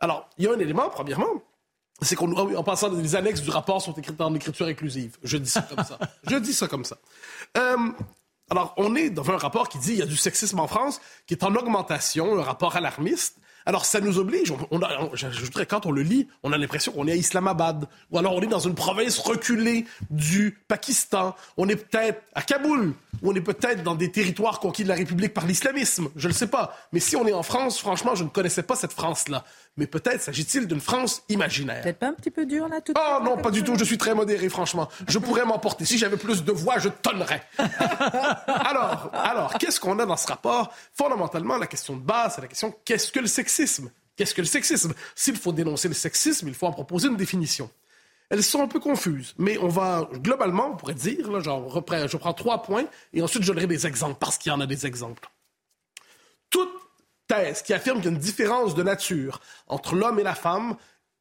Alors, 0.00 0.28
il 0.38 0.44
y 0.44 0.48
a 0.48 0.52
un 0.52 0.58
élément, 0.58 0.88
premièrement, 0.88 1.42
c'est 2.02 2.16
qu'en 2.16 2.30
en 2.32 2.62
passant, 2.64 2.90
les 2.90 3.16
annexes 3.16 3.40
du 3.40 3.50
rapport 3.50 3.80
sont 3.80 3.92
écrites 3.92 4.20
en 4.20 4.34
écriture 4.34 4.66
inclusive. 4.66 5.16
Je 5.22 5.36
dis 5.36 5.50
ça 5.50 5.62
comme 5.62 5.84
ça. 5.84 5.98
Je 6.30 6.36
dis 6.36 6.52
ça 6.52 6.66
comme 6.66 6.84
ça. 6.84 6.98
Euh, 7.56 7.76
alors, 8.50 8.74
on 8.76 8.94
est 8.94 9.10
dans 9.10 9.30
un 9.30 9.36
rapport 9.36 9.68
qui 9.68 9.78
dit 9.78 9.90
qu'il 9.90 9.98
y 9.98 10.02
a 10.02 10.06
du 10.06 10.16
sexisme 10.16 10.58
en 10.60 10.66
France, 10.66 11.00
qui 11.26 11.34
est 11.34 11.44
en 11.44 11.54
augmentation, 11.54 12.38
un 12.38 12.42
rapport 12.42 12.76
alarmiste. 12.76 13.38
Alors, 13.66 13.86
ça 13.86 14.00
nous 14.00 14.18
oblige, 14.18 14.50
on, 14.50 14.58
on 14.70 14.80
quand 15.66 15.86
on 15.86 15.90
le 15.90 16.02
lit, 16.02 16.28
on 16.42 16.52
a 16.52 16.58
l'impression 16.58 16.92
qu'on 16.92 17.08
est 17.08 17.12
à 17.12 17.16
Islamabad, 17.16 17.88
ou 18.10 18.18
alors 18.18 18.34
on 18.34 18.42
est 18.42 18.46
dans 18.46 18.58
une 18.58 18.74
province 18.74 19.18
reculée 19.18 19.86
du 20.10 20.58
Pakistan, 20.68 21.34
on 21.56 21.66
est 21.70 21.76
peut-être 21.76 22.20
à 22.34 22.42
Kaboul, 22.42 22.92
ou 23.22 23.30
on 23.30 23.34
est 23.34 23.40
peut-être 23.40 23.82
dans 23.82 23.94
des 23.94 24.12
territoires 24.12 24.60
conquis 24.60 24.84
de 24.84 24.88
la 24.88 24.94
République 24.94 25.32
par 25.32 25.46
l'islamisme, 25.46 26.10
je 26.14 26.28
ne 26.28 26.32
le 26.32 26.36
sais 26.36 26.48
pas. 26.48 26.76
Mais 26.92 27.00
si 27.00 27.16
on 27.16 27.26
est 27.26 27.32
en 27.32 27.42
France, 27.42 27.78
franchement, 27.78 28.14
je 28.14 28.24
ne 28.24 28.28
connaissais 28.28 28.62
pas 28.62 28.76
cette 28.76 28.92
France-là. 28.92 29.44
Mais 29.76 29.86
peut-être 29.88 30.22
s'agit-il 30.22 30.66
d'une 30.68 30.80
France 30.80 31.22
imaginaire. 31.28 31.82
Peut-être 31.82 31.98
pas 31.98 32.08
un 32.08 32.14
petit 32.14 32.30
peu 32.30 32.46
dur 32.46 32.68
là 32.68 32.80
tout 32.80 32.92
Oh 32.96 33.22
non, 33.24 33.36
pas 33.36 33.50
du 33.50 33.64
tout, 33.64 33.76
je 33.76 33.84
suis 33.84 33.98
très 33.98 34.14
modéré, 34.14 34.48
franchement. 34.48 34.88
Je 35.08 35.18
pourrais 35.18 35.44
m'emporter. 35.44 35.84
Si 35.84 35.98
j'avais 35.98 36.16
plus 36.16 36.44
de 36.44 36.52
voix, 36.52 36.78
je 36.78 36.88
tonnerais. 36.88 37.42
alors, 38.46 39.10
alors 39.12 39.54
qu'est-ce 39.58 39.80
qu'on 39.80 39.98
a 39.98 40.06
dans 40.06 40.16
ce 40.16 40.28
rapport? 40.28 40.72
Fondamentalement, 40.92 41.58
la 41.58 41.66
question 41.66 41.96
de 41.96 42.02
base, 42.02 42.36
c'est 42.36 42.40
la 42.40 42.48
question 42.48 42.74
qu'est-ce 42.84 43.10
que 43.10 43.20
le 43.20 43.26
sexisme? 43.26 43.90
Qu'est-ce 44.16 44.34
que 44.34 44.42
le 44.42 44.46
sexisme? 44.46 44.94
S'il 45.16 45.36
faut 45.36 45.52
dénoncer 45.52 45.88
le 45.88 45.94
sexisme, 45.94 46.46
il 46.46 46.54
faut 46.54 46.66
en 46.66 46.72
proposer 46.72 47.08
une 47.08 47.16
définition. 47.16 47.68
Elles 48.30 48.44
sont 48.44 48.62
un 48.62 48.68
peu 48.68 48.80
confuses, 48.80 49.34
mais 49.38 49.58
on 49.58 49.68
va, 49.68 50.08
globalement, 50.14 50.70
on 50.72 50.76
pourrait 50.76 50.94
dire, 50.94 51.30
là, 51.30 51.40
genre, 51.40 51.82
je 52.06 52.16
prends 52.16 52.32
trois 52.32 52.62
points 52.62 52.86
et 53.12 53.22
ensuite 53.22 53.42
je 53.42 53.48
donnerai 53.48 53.66
des 53.66 53.86
exemples, 53.86 54.16
parce 54.18 54.38
qu'il 54.38 54.50
y 54.50 54.54
en 54.54 54.60
a 54.60 54.66
des 54.66 54.86
exemples. 54.86 55.28
Toute 56.48 56.70
thèse 57.26 57.62
qui 57.62 57.72
affirme 57.72 57.98
qu'il 57.98 58.10
y 58.10 58.14
a 58.14 58.16
une 58.16 58.22
différence 58.22 58.74
de 58.74 58.82
nature 58.82 59.40
entre 59.66 59.94
l'homme 59.94 60.18
et 60.18 60.22
la 60.22 60.34
femme 60.34 60.76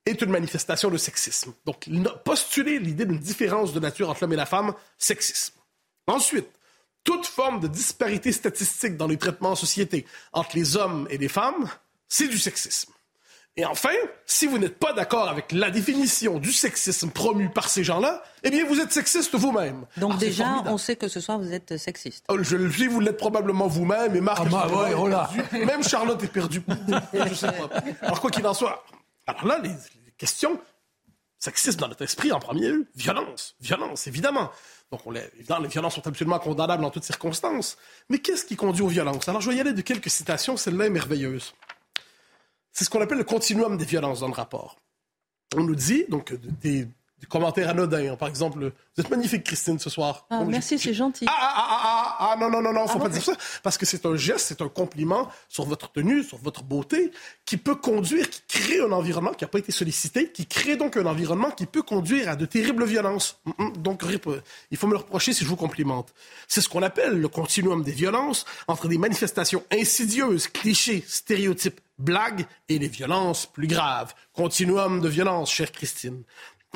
est 0.05 0.21
une 0.21 0.31
manifestation 0.31 0.89
de 0.89 0.97
sexisme. 0.97 1.53
Donc, 1.65 1.87
postuler 2.25 2.79
l'idée 2.79 3.05
d'une 3.05 3.19
différence 3.19 3.73
de 3.73 3.79
nature 3.79 4.09
entre 4.09 4.21
l'homme 4.21 4.33
et 4.33 4.37
la 4.37 4.45
femme, 4.45 4.73
sexisme. 4.97 5.53
Ensuite, 6.07 6.49
toute 7.03 7.25
forme 7.25 7.59
de 7.59 7.67
disparité 7.67 8.31
statistique 8.31 8.97
dans 8.97 9.07
les 9.07 9.17
traitements 9.17 9.51
en 9.51 9.55
société 9.55 10.05
entre 10.31 10.55
les 10.55 10.77
hommes 10.77 11.07
et 11.09 11.17
les 11.17 11.27
femmes, 11.27 11.69
c'est 12.07 12.27
du 12.27 12.37
sexisme. 12.37 12.92
Et 13.55 13.65
enfin, 13.65 13.93
si 14.25 14.47
vous 14.47 14.57
n'êtes 14.57 14.79
pas 14.79 14.93
d'accord 14.93 15.29
avec 15.29 15.51
la 15.51 15.69
définition 15.69 16.39
du 16.39 16.51
sexisme 16.51 17.11
promu 17.11 17.49
par 17.49 17.69
ces 17.69 17.83
gens-là, 17.83 18.23
eh 18.41 18.49
bien, 18.49 18.65
vous 18.65 18.79
êtes 18.79 18.91
sexiste 18.91 19.35
vous-même. 19.35 19.85
Donc 19.97 20.13
ah, 20.15 20.17
déjà, 20.17 20.63
on 20.65 20.79
sait 20.79 20.95
que 20.95 21.07
ce 21.07 21.19
soir, 21.19 21.37
vous 21.37 21.53
êtes 21.53 21.77
sexiste. 21.77 22.25
Oh, 22.29 22.37
je 22.41 22.55
le 22.55 22.67
dis, 22.69 22.87
vous 22.87 22.99
l'êtes 22.99 23.17
probablement 23.17 23.67
vous-même, 23.67 24.15
et 24.15 24.21
Marc, 24.21 24.41
ah, 24.47 24.49
bah, 24.49 24.67
ouais, 24.67 25.65
même 25.65 25.83
Charlotte 25.83 26.21
est 26.23 26.27
perdue. 26.27 26.63
je 27.13 27.33
sais 27.35 27.51
pas. 27.51 27.69
Alors, 28.01 28.21
quoi 28.21 28.31
qu'il 28.31 28.45
en 28.47 28.55
soit, 28.55 28.83
alors 29.27 29.45
là, 29.45 29.59
les, 29.61 29.69
questions, 30.17 30.59
sexisme 31.37 31.79
dans 31.79 31.89
notre 31.89 32.03
esprit 32.03 32.31
en 32.31 32.39
premier 32.39 32.69
lieu, 32.69 32.87
violence, 32.95 33.55
violence, 33.61 34.07
évidemment. 34.07 34.49
Donc, 34.91 35.01
on 35.05 35.11
les, 35.11 35.29
évidemment, 35.37 35.61
les 35.61 35.69
violences 35.69 35.93
sont 35.95 36.07
absolument 36.07 36.39
condamnables 36.39 36.83
en 36.83 36.89
toutes 36.89 37.03
circonstances. 37.03 37.77
Mais 38.09 38.17
qu'est-ce 38.17 38.45
qui 38.45 38.55
conduit 38.55 38.83
aux 38.83 38.87
violences? 38.87 39.29
Alors, 39.29 39.41
je 39.41 39.51
vais 39.51 39.57
y 39.57 39.59
aller 39.59 39.73
de 39.73 39.81
quelques 39.81 40.09
citations, 40.09 40.57
celle-là 40.57 40.87
est 40.87 40.89
merveilleuse. 40.89 41.53
C'est 42.73 42.85
ce 42.85 42.89
qu'on 42.89 43.01
appelle 43.01 43.19
le 43.19 43.23
continuum 43.23 43.77
des 43.77 43.85
violences 43.85 44.19
dans 44.21 44.27
le 44.27 44.33
rapport. 44.33 44.77
On 45.55 45.63
nous 45.63 45.75
dit, 45.75 46.05
donc, 46.09 46.33
des, 46.61 46.87
des 47.23 47.27
commentaires 47.27 47.69
anodins. 47.69 48.11
Hein. 48.11 48.15
Par 48.17 48.27
exemple, 48.27 48.59
vous 48.59 49.01
êtes 49.01 49.09
magnifique, 49.09 49.45
Christine, 49.45 49.79
ce 49.79 49.89
soir. 49.89 50.27
Ah, 50.29 50.43
merci, 50.45 50.77
c'est 50.77 50.93
gentil. 50.93 51.25
Ah, 51.29 51.33
ah, 51.39 51.53
ah, 51.55 51.79
ah, 51.83 52.17
ah, 52.19 52.35
non, 52.37 52.49
non, 52.49 52.61
non, 52.61 52.73
non, 52.73 52.85
faut 52.85 52.99
ah, 52.99 53.03
pas 53.03 53.09
dire 53.09 53.23
ça. 53.23 53.33
Parce 53.63 53.77
que 53.77 53.85
c'est 53.85 54.05
un 54.05 54.17
geste, 54.17 54.47
c'est 54.47 54.61
un 54.61 54.67
compliment 54.67 55.29
sur 55.47 55.63
votre 55.63 55.89
tenue, 55.89 56.23
sur 56.23 56.37
votre 56.37 56.63
beauté, 56.63 57.11
qui 57.45 57.55
peut 57.55 57.75
conduire, 57.75 58.29
qui 58.29 58.41
crée 58.49 58.81
un 58.81 58.91
environnement 58.91 59.31
qui 59.31 59.45
n'a 59.45 59.47
pas 59.47 59.59
été 59.59 59.71
sollicité, 59.71 60.31
qui 60.31 60.45
crée 60.45 60.75
donc 60.75 60.97
un 60.97 61.05
environnement 61.05 61.51
qui 61.51 61.65
peut 61.65 61.81
conduire 61.81 62.27
à 62.27 62.35
de 62.35 62.45
terribles 62.45 62.83
violences. 62.83 63.39
Mm, 63.45 63.63
mm. 63.63 63.77
Donc, 63.77 64.03
il 64.71 64.77
faut 64.77 64.87
me 64.87 64.91
le 64.91 64.97
reprocher 64.97 65.31
si 65.31 65.45
je 65.45 65.49
vous 65.49 65.55
complimente. 65.55 66.13
C'est 66.49 66.59
ce 66.59 66.67
qu'on 66.67 66.83
appelle 66.83 67.21
le 67.21 67.27
continuum 67.29 67.83
des 67.83 67.93
violences 67.93 68.45
entre 68.67 68.89
des 68.89 68.97
manifestations 68.97 69.63
insidieuses, 69.71 70.47
clichés, 70.47 71.05
stéréotypes, 71.07 71.79
blagues 71.97 72.45
et 72.69 72.79
les 72.79 72.87
violences 72.87 73.45
plus 73.45 73.67
graves. 73.67 74.13
Continuum 74.33 74.99
de 74.99 75.07
violence, 75.07 75.51
chère 75.51 75.71
Christine. 75.71 76.23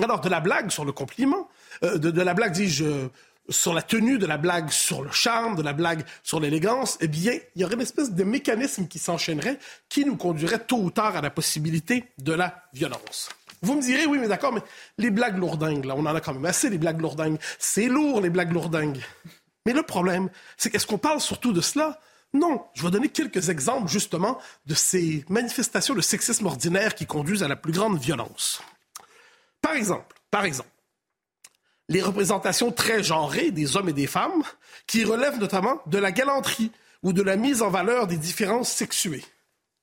Alors, 0.02 0.22
de 0.22 0.30
la 0.30 0.40
blague 0.40 0.70
sur 0.70 0.86
le 0.86 0.92
compliment, 0.92 1.50
euh, 1.84 1.98
de, 1.98 2.22
la 2.22 2.34
blague, 2.34 2.54
dis-je, 2.54 3.08
sur 3.50 3.74
la 3.74 3.82
tenue, 3.82 4.18
de 4.18 4.26
la 4.26 4.38
blague 4.38 4.70
sur 4.70 5.02
le 5.02 5.12
charme, 5.12 5.56
de 5.56 5.64
la 5.64 5.74
blague 5.74 6.06
sur 6.24 6.40
l'élégance, 6.40 6.98
eh 7.02 7.08
bien, 7.08 7.34
il 7.56 7.62
y 7.62 7.66
aurait 7.66 7.76
une 7.76 7.82
espèce 7.82 8.12
de 8.12 8.24
mécanisme 8.24 8.88
qui 8.88 9.00
s'enchaînerait, 9.00 9.58
qui 9.90 10.06
nous 10.06 10.18
conduirait 10.18 10.60
tôt 10.60 10.78
ou 10.78 10.92
tard 10.92 11.16
à 11.16 11.22
la 11.22 11.30
possibilité 11.30 12.06
de 12.20 12.34
la 12.34 12.64
violence. 12.74 13.30
Vous 13.62 13.76
me 13.76 13.82
direz, 13.82 14.06
oui, 14.06 14.20
mais 14.20 14.28
d'accord, 14.28 14.54
mais 14.54 14.62
les 14.98 15.10
blagues 15.10 15.38
lourdingues, 15.38 15.86
là, 15.86 15.96
on 15.98 16.06
en 16.06 16.16
a 16.16 16.22
quand 16.22 16.34
même 16.34 16.46
assez, 16.46 16.70
les 16.70 16.78
blagues 16.78 17.02
lourdingues. 17.02 17.40
C'est 17.58 17.88
lourd, 17.88 18.22
les 18.22 18.30
blagues 18.30 18.54
lourdingues. 18.54 19.02
Mais 19.66 19.74
le 19.74 19.84
problème, 19.84 20.30
c'est 20.58 20.70
qu'est-ce 20.70 20.86
qu'on 20.86 21.00
parle 21.00 21.20
surtout 21.20 21.54
de 21.54 21.62
cela? 21.62 22.00
Non, 22.34 22.66
je 22.76 22.84
vais 22.84 22.92
donner 22.92 23.10
quelques 23.10 23.50
exemples 23.50 23.88
justement 23.88 24.38
de 24.66 24.76
ces 24.76 25.26
manifestations 25.30 25.96
de 25.96 26.02
sexisme 26.02 26.46
ordinaire 26.46 26.94
qui 26.94 27.06
conduisent 27.06 27.44
à 27.44 27.48
la 27.48 27.56
plus 27.56 27.72
grande 27.72 27.98
violence. 27.98 28.62
Par 29.68 29.76
exemple, 29.76 30.16
par 30.32 30.46
exemple, 30.46 30.70
les 31.90 32.02
représentations 32.02 32.72
très 32.72 33.04
genrées 33.04 33.52
des 33.52 33.76
hommes 33.76 33.90
et 33.90 33.94
des 33.94 34.08
femmes 34.08 34.44
qui 34.88 35.04
relèvent 35.04 35.40
notamment 35.40 35.82
de 35.88 35.98
la 35.98 36.14
galanterie 36.14 36.72
ou 37.04 37.12
de 37.12 37.22
la 37.22 37.36
mise 37.36 37.62
en 37.62 37.70
valeur 37.70 38.08
des 38.08 38.16
différences 38.16 38.72
sexuées. 38.72 39.26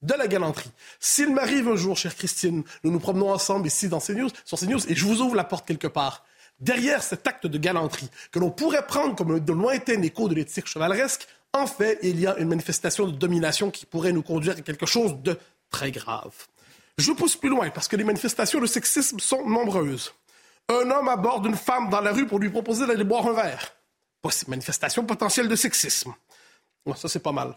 De 0.00 0.14
la 0.14 0.26
galanterie. 0.26 0.71
S'il 1.00 1.35
m'arrive 1.35 1.69
un 1.69 1.76
jour, 1.76 1.99
chère 1.99 2.17
Christine, 2.17 2.64
nous 2.83 2.91
nous 2.93 2.99
promenons 2.99 3.31
ensemble 3.31 3.67
ici 3.67 3.91
dans 3.91 4.00
CNews, 4.00 4.31
sur 4.47 4.59
CNews 4.59 4.91
et 4.91 4.95
je 4.95 5.05
vous 5.05 5.21
ouvre 5.21 5.35
la 5.35 5.45
porte 5.45 5.67
quelque 5.67 5.87
part, 5.87 6.25
derrière 6.59 7.03
cet 7.03 7.26
acte 7.26 7.47
de 7.47 7.59
galanterie 7.59 8.09
que 8.33 8.38
l'on 8.38 8.50
pourrait 8.50 8.87
prendre 8.87 9.14
comme 9.14 9.38
de 9.38 9.53
lointain 9.53 10.00
écho 10.00 10.31
de 10.31 10.35
l'éthique 10.35 10.67
chevaleresque, 10.67 11.29
en 11.53 11.67
fait, 11.67 11.99
il 12.03 12.19
y 12.19 12.26
a 12.26 12.38
une 12.38 12.49
manifestation 12.49 13.07
de 13.07 13.12
domination 13.12 13.71
qui 13.71 13.85
pourrait 13.85 14.12
nous 14.12 14.23
conduire 14.23 14.57
à 14.57 14.61
quelque 14.62 14.87
chose 14.87 15.14
de 15.23 15.38
très 15.69 15.91
grave. 15.91 16.33
Je 16.99 17.13
pousse 17.13 17.37
plus 17.37 17.49
loin 17.49 17.71
parce 17.71 17.89
que 17.89 17.97
les 17.97 18.05
manifestations 18.05 18.61
de 18.61 18.67
sexisme 18.67 19.19
sont 19.19 19.47
nombreuses. 19.49 20.15
Un 20.69 20.91
homme 20.91 21.09
aborde 21.09 21.47
une 21.47 21.57
femme 21.57 21.91
dans 21.91 22.01
la 22.01 22.13
rue 22.13 22.27
pour 22.27 22.39
lui 22.39 22.51
proposer 22.51 22.87
d'aller 22.87 23.05
boire 23.05 23.27
un 23.27 23.33
verre. 23.33 23.75
Manifestation 24.49 25.05
potentielle 25.05 25.49
de 25.49 25.57
sexisme. 25.57 26.15
ça, 26.97 27.09
c'est 27.09 27.23
pas 27.23 27.33
mal. 27.33 27.57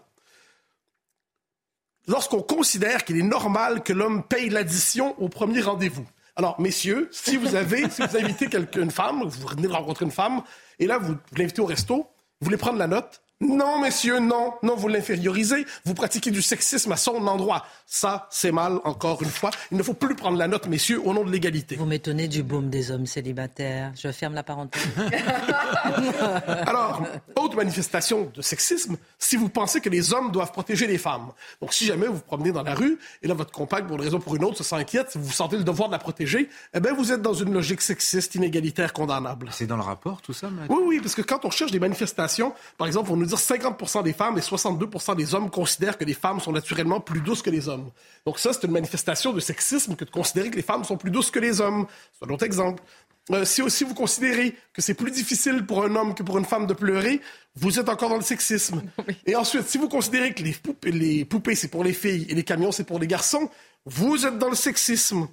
Lorsqu'on 2.06 2.42
considère 2.42 3.04
qu'il 3.04 3.18
est 3.18 3.22
normal 3.22 3.82
que 3.82 3.92
l'homme 3.92 4.22
paye 4.22 4.50
l'addition 4.50 5.18
au 5.20 5.28
premier 5.28 5.60
rendez-vous. 5.60 6.06
Alors, 6.36 6.60
messieurs, 6.60 7.08
si 7.10 7.36
vous 7.36 7.54
avez, 7.54 7.88
si 7.90 8.02
vous 8.02 8.16
invitez 8.16 8.48
une 8.76 8.90
femme, 8.90 9.24
vous 9.24 9.48
venez 9.48 9.66
de 9.66 9.72
rencontrer 9.72 10.04
une 10.04 10.10
femme, 10.10 10.42
et 10.78 10.86
là, 10.86 10.98
vous 10.98 11.16
l'invitez 11.36 11.60
au 11.60 11.66
resto, 11.66 11.96
vous 12.40 12.44
voulez 12.44 12.56
prendre 12.56 12.78
la 12.78 12.86
note, 12.86 13.22
non, 13.40 13.80
messieurs, 13.80 14.18
non, 14.18 14.54
non, 14.64 14.74
vous 14.74 14.88
l'infériorisez, 14.88 15.64
vous 15.84 15.94
pratiquez 15.94 16.32
du 16.32 16.42
sexisme 16.42 16.90
à 16.90 16.96
son 16.96 17.24
endroit. 17.28 17.64
Ça, 17.86 18.26
c'est 18.30 18.50
mal, 18.50 18.80
encore 18.82 19.22
une 19.22 19.28
fois. 19.30 19.50
Il 19.70 19.78
ne 19.78 19.82
faut 19.84 19.94
plus 19.94 20.16
prendre 20.16 20.36
la 20.36 20.48
note, 20.48 20.66
messieurs, 20.66 21.00
au 21.04 21.14
nom 21.14 21.22
de 21.22 21.30
l'égalité. 21.30 21.76
Vous 21.76 21.86
m'étonnez 21.86 22.26
du 22.26 22.42
boom 22.42 22.68
des 22.68 22.90
hommes 22.90 23.06
célibataires. 23.06 23.92
Je 23.96 24.10
ferme 24.10 24.34
la 24.34 24.42
parenthèse. 24.42 24.82
Alors, 26.66 27.02
autre 27.36 27.56
manifestation 27.56 28.28
de 28.34 28.42
sexisme, 28.42 28.96
si 29.20 29.36
vous 29.36 29.48
pensez 29.48 29.80
que 29.80 29.88
les 29.88 30.12
hommes 30.12 30.32
doivent 30.32 30.50
protéger 30.50 30.88
les 30.88 30.98
femmes. 30.98 31.28
Donc, 31.60 31.72
si 31.72 31.86
jamais 31.86 32.08
vous 32.08 32.14
vous 32.14 32.20
promenez 32.20 32.50
dans 32.50 32.64
la 32.64 32.74
rue, 32.74 32.98
et 33.22 33.28
là, 33.28 33.34
votre 33.34 33.52
compagne, 33.52 33.86
pour 33.86 33.96
une 33.96 34.02
raison 34.02 34.16
ou 34.16 34.20
pour 34.20 34.34
une 34.34 34.42
autre, 34.42 34.58
se 34.58 34.64
sent 34.64 34.74
inquiète, 34.74 35.12
vous 35.14 35.30
sentez 35.30 35.56
le 35.56 35.64
devoir 35.64 35.88
de 35.88 35.92
la 35.92 36.00
protéger, 36.00 36.48
eh 36.74 36.80
bien, 36.80 36.92
vous 36.92 37.12
êtes 37.12 37.22
dans 37.22 37.34
une 37.34 37.52
logique 37.52 37.82
sexiste, 37.82 38.34
inégalitaire, 38.34 38.92
condamnable. 38.92 39.48
C'est 39.52 39.68
dans 39.68 39.76
le 39.76 39.82
rapport, 39.82 40.22
tout 40.22 40.32
ça, 40.32 40.50
Oui, 40.68 40.78
oui, 40.84 41.00
parce 41.00 41.14
que 41.14 41.22
quand 41.22 41.44
on 41.44 41.50
cherche 41.50 41.70
des 41.70 41.78
manifestations, 41.78 42.52
par 42.76 42.88
exemple, 42.88 43.12
on 43.12 43.16
nous 43.16 43.27
dire 43.28 43.38
50 43.38 44.04
des 44.04 44.12
femmes 44.12 44.38
et 44.38 44.40
62 44.40 44.88
des 45.16 45.34
hommes 45.34 45.50
considèrent 45.50 45.96
que 45.96 46.04
les 46.04 46.14
femmes 46.14 46.40
sont 46.40 46.52
naturellement 46.52 47.00
plus 47.00 47.20
douces 47.20 47.42
que 47.42 47.50
les 47.50 47.68
hommes. 47.68 47.90
Donc 48.26 48.38
ça, 48.38 48.52
c'est 48.52 48.64
une 48.64 48.72
manifestation 48.72 49.32
de 49.32 49.40
sexisme 49.40 49.94
que 49.96 50.04
de 50.04 50.10
considérer 50.10 50.50
que 50.50 50.56
les 50.56 50.62
femmes 50.62 50.84
sont 50.84 50.96
plus 50.96 51.10
douces 51.10 51.30
que 51.30 51.38
les 51.38 51.60
hommes. 51.60 51.86
C'est 52.18 52.28
un 52.28 52.32
autre 52.32 52.44
exemple. 52.44 52.82
Euh, 53.30 53.44
si 53.44 53.60
aussi 53.60 53.84
vous 53.84 53.94
considérez 53.94 54.56
que 54.72 54.80
c'est 54.80 54.94
plus 54.94 55.10
difficile 55.10 55.66
pour 55.66 55.84
un 55.84 55.94
homme 55.96 56.14
que 56.14 56.22
pour 56.22 56.38
une 56.38 56.44
femme 56.44 56.66
de 56.66 56.72
pleurer, 56.72 57.20
vous 57.56 57.78
êtes 57.78 57.88
encore 57.88 58.08
dans 58.08 58.16
le 58.16 58.22
sexisme. 58.22 58.82
Et 59.26 59.36
ensuite, 59.36 59.68
si 59.68 59.78
vous 59.78 59.88
considérez 59.88 60.32
que 60.32 60.42
les 60.42 60.52
poupées, 60.52 60.92
les 60.92 61.24
poupées 61.24 61.54
c'est 61.54 61.68
pour 61.68 61.84
les 61.84 61.92
filles 61.92 62.26
et 62.28 62.34
les 62.34 62.44
camions, 62.44 62.72
c'est 62.72 62.84
pour 62.84 62.98
les 62.98 63.06
garçons, 63.06 63.50
vous 63.84 64.26
êtes 64.26 64.38
dans 64.38 64.48
le 64.48 64.56
sexisme. 64.56 65.28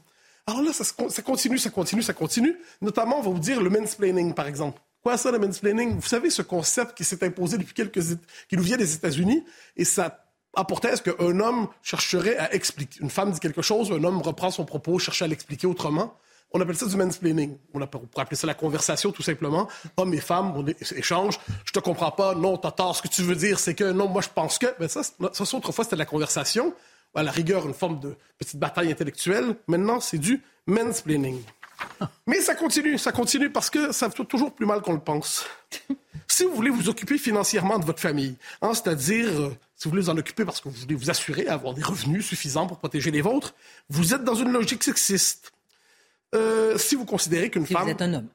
Alors 0.47 0.61
là, 0.61 0.73
ça, 0.73 0.83
ça 0.83 1.21
continue, 1.21 1.57
ça 1.57 1.69
continue, 1.69 2.03
ça 2.03 2.13
continue. 2.13 2.55
Notamment, 2.81 3.19
on 3.19 3.21
va 3.21 3.31
vous 3.31 3.39
dire 3.39 3.61
le 3.61 3.69
mansplaining, 3.69 4.33
par 4.33 4.47
exemple. 4.47 4.79
Quoi 5.05 5.17
ça, 5.17 5.29
le 5.29 5.37
mansplaining? 5.37 5.99
Vous 5.99 6.07
savez, 6.07 6.31
ce 6.31 6.41
concept 6.41 6.97
qui 6.97 7.03
s'est 7.03 7.23
imposé 7.23 7.59
depuis 7.59 7.75
quelques... 7.75 8.01
qui 8.49 8.57
nous 8.57 8.63
vient 8.63 8.75
des 8.75 8.95
États-Unis, 8.95 9.45
et 9.77 9.85
ça 9.85 10.25
apportait 10.55 10.89
à 10.89 10.95
ce 10.95 11.03
qu'un 11.03 11.39
homme 11.41 11.67
chercherait 11.83 12.37
à 12.37 12.55
expliquer. 12.55 13.01
Une 13.01 13.11
femme 13.11 13.31
dit 13.31 13.39
quelque 13.39 13.61
chose, 13.61 13.91
un 13.91 14.03
homme 14.03 14.19
reprend 14.23 14.49
son 14.49 14.65
propos, 14.65 14.97
cherche 14.97 15.21
à 15.21 15.27
l'expliquer 15.27 15.67
autrement. 15.67 16.17
On 16.53 16.59
appelle 16.59 16.75
ça 16.75 16.87
du 16.87 16.95
mansplaining. 16.95 17.55
On, 17.75 17.85
pourrait 17.85 18.07
appeler 18.17 18.35
ça 18.35 18.47
la 18.47 18.55
conversation, 18.55 19.11
tout 19.11 19.21
simplement. 19.21 19.67
Hommes 19.95 20.15
et 20.15 20.21
femmes, 20.21 20.53
on 20.55 20.65
échange. 20.65 21.37
Je 21.65 21.71
te 21.71 21.77
comprends 21.77 22.09
pas. 22.09 22.33
Non, 22.33 22.57
t'as 22.57 22.71
tort. 22.71 22.95
Ce 22.95 23.03
que 23.03 23.07
tu 23.07 23.21
veux 23.21 23.35
dire, 23.35 23.59
c'est 23.59 23.75
que 23.75 23.91
non, 23.91 24.07
moi, 24.07 24.23
je 24.23 24.29
pense 24.33 24.57
que. 24.57 24.73
Mais 24.79 24.87
ça, 24.87 25.03
ça, 25.03 25.55
autrefois, 25.55 25.83
c'était 25.83 25.97
de 25.97 26.01
la 26.01 26.05
conversation. 26.07 26.73
À 27.13 27.21
la 27.21 27.31
rigueur, 27.31 27.67
une 27.67 27.75
forme 27.75 27.99
de 27.99 28.15
petite 28.39 28.57
bataille 28.57 28.91
intellectuelle. 28.91 29.55
Maintenant, 29.67 29.99
c'est 29.99 30.17
du 30.17 30.41
mansplaining. 30.65 31.43
Mais 32.27 32.41
ça 32.41 32.55
continue, 32.55 32.97
ça 32.97 33.11
continue 33.11 33.49
parce 33.49 33.69
que 33.69 33.91
ça 33.91 34.07
va 34.07 34.23
toujours 34.25 34.53
plus 34.53 34.65
mal 34.65 34.81
qu'on 34.81 34.93
le 34.93 34.99
pense. 34.99 35.45
si 36.27 36.43
vous 36.43 36.55
voulez 36.55 36.69
vous 36.69 36.89
occuper 36.89 37.17
financièrement 37.17 37.79
de 37.79 37.85
votre 37.85 37.99
famille, 37.99 38.35
hein, 38.61 38.73
c'est-à-dire 38.73 39.29
euh, 39.29 39.57
si 39.75 39.85
vous 39.85 39.91
voulez 39.91 40.01
vous 40.03 40.09
en 40.09 40.17
occuper 40.17 40.45
parce 40.45 40.61
que 40.61 40.69
vous 40.69 40.75
voulez 40.75 40.95
vous 40.95 41.09
assurer 41.09 41.43
d'avoir 41.43 41.73
des 41.73 41.83
revenus 41.83 42.25
suffisants 42.25 42.67
pour 42.67 42.77
protéger 42.79 43.11
les 43.11 43.21
vôtres, 43.21 43.53
vous 43.89 44.13
êtes 44.13 44.23
dans 44.23 44.35
une 44.35 44.51
logique 44.51 44.83
sexiste. 44.83 45.51
Euh, 46.33 46.77
si 46.77 46.95
vous 46.95 47.05
considérez 47.05 47.49
qu'une 47.49 47.65
femme... 47.65 47.83
Vous 47.83 47.89
êtes 47.89 48.01
un 48.01 48.13
homme. 48.13 48.27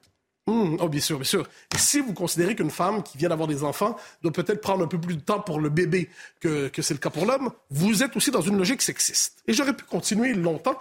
Hum, 0.47 0.77
oh, 0.81 0.89
bien 0.89 0.99
sûr, 1.01 1.17
bien 1.17 1.25
sûr. 1.25 1.47
Et 1.73 1.77
si 1.77 1.99
vous 1.99 2.13
considérez 2.13 2.55
qu'une 2.55 2.71
femme 2.71 3.03
qui 3.03 3.17
vient 3.17 3.29
d'avoir 3.29 3.47
des 3.47 3.63
enfants 3.63 3.95
doit 4.23 4.31
peut-être 4.31 4.59
prendre 4.59 4.83
un 4.83 4.87
peu 4.87 4.99
plus 4.99 5.15
de 5.15 5.21
temps 5.21 5.39
pour 5.39 5.59
le 5.59 5.69
bébé 5.69 6.09
que, 6.39 6.67
que 6.69 6.81
c'est 6.81 6.95
le 6.95 6.99
cas 6.99 7.11
pour 7.11 7.25
l'homme, 7.25 7.51
vous 7.69 8.01
êtes 8.01 8.15
aussi 8.15 8.31
dans 8.31 8.41
une 8.41 8.57
logique 8.57 8.81
sexiste. 8.81 9.43
Et 9.47 9.53
j'aurais 9.53 9.75
pu 9.75 9.83
continuer 9.85 10.33
longtemps, 10.33 10.77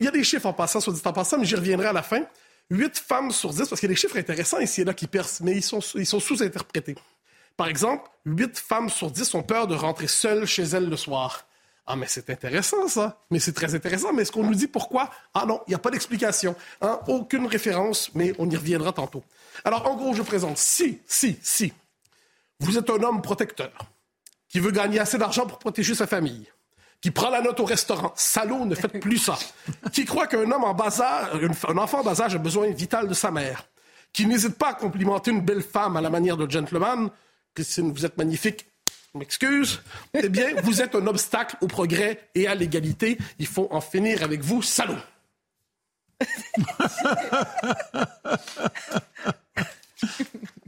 il 0.00 0.06
y 0.06 0.08
a 0.08 0.12
des 0.12 0.24
chiffres 0.24 0.46
en 0.46 0.52
passant, 0.52 0.80
soit 0.80 0.92
dit 0.92 1.00
en 1.04 1.12
passant, 1.12 1.38
mais 1.38 1.44
j'y 1.44 1.54
reviendrai 1.54 1.88
à 1.88 1.92
la 1.92 2.02
fin. 2.02 2.22
8 2.70 2.98
femmes 2.98 3.30
sur 3.30 3.50
10, 3.50 3.68
parce 3.68 3.80
qu'il 3.80 3.88
y 3.88 3.92
a 3.92 3.94
des 3.94 4.00
chiffres 4.00 4.16
intéressants 4.16 4.58
ici 4.58 4.80
et 4.80 4.84
là 4.84 4.94
qui 4.94 5.06
percent, 5.06 5.44
mais 5.44 5.52
ils 5.52 5.62
sont, 5.62 5.80
ils 5.94 6.06
sont 6.06 6.20
sous-interprétés. 6.20 6.94
Par 7.56 7.68
exemple, 7.68 8.10
8 8.24 8.58
femmes 8.58 8.88
sur 8.88 9.10
10 9.10 9.34
ont 9.34 9.42
peur 9.42 9.66
de 9.66 9.74
rentrer 9.74 10.06
seules 10.06 10.46
chez 10.46 10.62
elles 10.62 10.88
le 10.88 10.96
soir. 10.96 11.46
Ah, 11.86 11.96
mais 11.96 12.06
c'est 12.08 12.30
intéressant, 12.30 12.88
ça. 12.88 13.20
Mais 13.30 13.40
c'est 13.40 13.52
très 13.52 13.74
intéressant. 13.74 14.12
Mais 14.12 14.22
est-ce 14.22 14.32
qu'on 14.32 14.44
nous 14.44 14.54
dit 14.54 14.68
pourquoi? 14.68 15.10
Ah 15.34 15.44
non, 15.46 15.60
il 15.66 15.70
n'y 15.70 15.74
a 15.74 15.78
pas 15.78 15.90
d'explication. 15.90 16.54
Hein? 16.80 17.00
Aucune 17.08 17.46
référence, 17.46 18.10
mais 18.14 18.32
on 18.38 18.48
y 18.48 18.56
reviendra 18.56 18.92
tantôt. 18.92 19.24
Alors, 19.64 19.86
en 19.86 19.96
gros, 19.96 20.14
je 20.14 20.22
présente 20.22 20.58
si, 20.58 21.00
si, 21.06 21.38
si, 21.42 21.72
vous 22.60 22.78
êtes 22.78 22.88
un 22.88 23.02
homme 23.02 23.20
protecteur 23.20 23.72
qui 24.48 24.60
veut 24.60 24.70
gagner 24.70 25.00
assez 25.00 25.18
d'argent 25.18 25.46
pour 25.46 25.58
protéger 25.58 25.94
sa 25.94 26.06
famille, 26.06 26.46
qui 27.02 27.10
prend 27.10 27.28
la 27.28 27.42
note 27.42 27.60
au 27.60 27.64
restaurant. 27.64 28.12
Salaud, 28.16 28.64
ne 28.64 28.74
faites 28.76 29.00
plus 29.00 29.18
ça. 29.18 29.36
qui 29.92 30.06
croit 30.06 30.28
qu'un 30.28 30.50
homme 30.50 30.64
en 30.64 30.72
bas 30.72 31.00
âge, 31.00 31.50
un 31.68 31.76
enfant 31.76 32.00
en 32.00 32.04
bas 32.04 32.22
âge 32.22 32.34
a 32.34 32.38
besoin 32.38 32.70
vital 32.70 33.08
de 33.08 33.14
sa 33.14 33.30
mère. 33.30 33.66
Qui 34.12 34.24
n'hésite 34.26 34.56
pas 34.56 34.70
à 34.70 34.74
complimenter 34.74 35.32
une 35.32 35.40
belle 35.40 35.62
femme 35.62 35.96
à 35.96 36.00
la 36.00 36.10
manière 36.10 36.36
de 36.36 36.48
gentleman. 36.48 37.10
Christine, 37.54 37.92
vous 37.92 38.06
êtes 38.06 38.16
magnifique. 38.16 38.66
Je 39.12 39.18
m'excuse. 39.18 39.82
Eh 40.14 40.28
bien, 40.28 40.54
vous 40.62 40.80
êtes 40.80 40.94
un 40.94 41.06
obstacle 41.06 41.56
au 41.60 41.66
progrès 41.66 42.30
et 42.34 42.46
à 42.46 42.54
l'égalité. 42.54 43.18
Il 43.38 43.46
faut 43.46 43.68
en 43.70 43.80
finir 43.80 44.22
avec 44.22 44.42
vous, 44.42 44.62
salaud. 44.62 44.94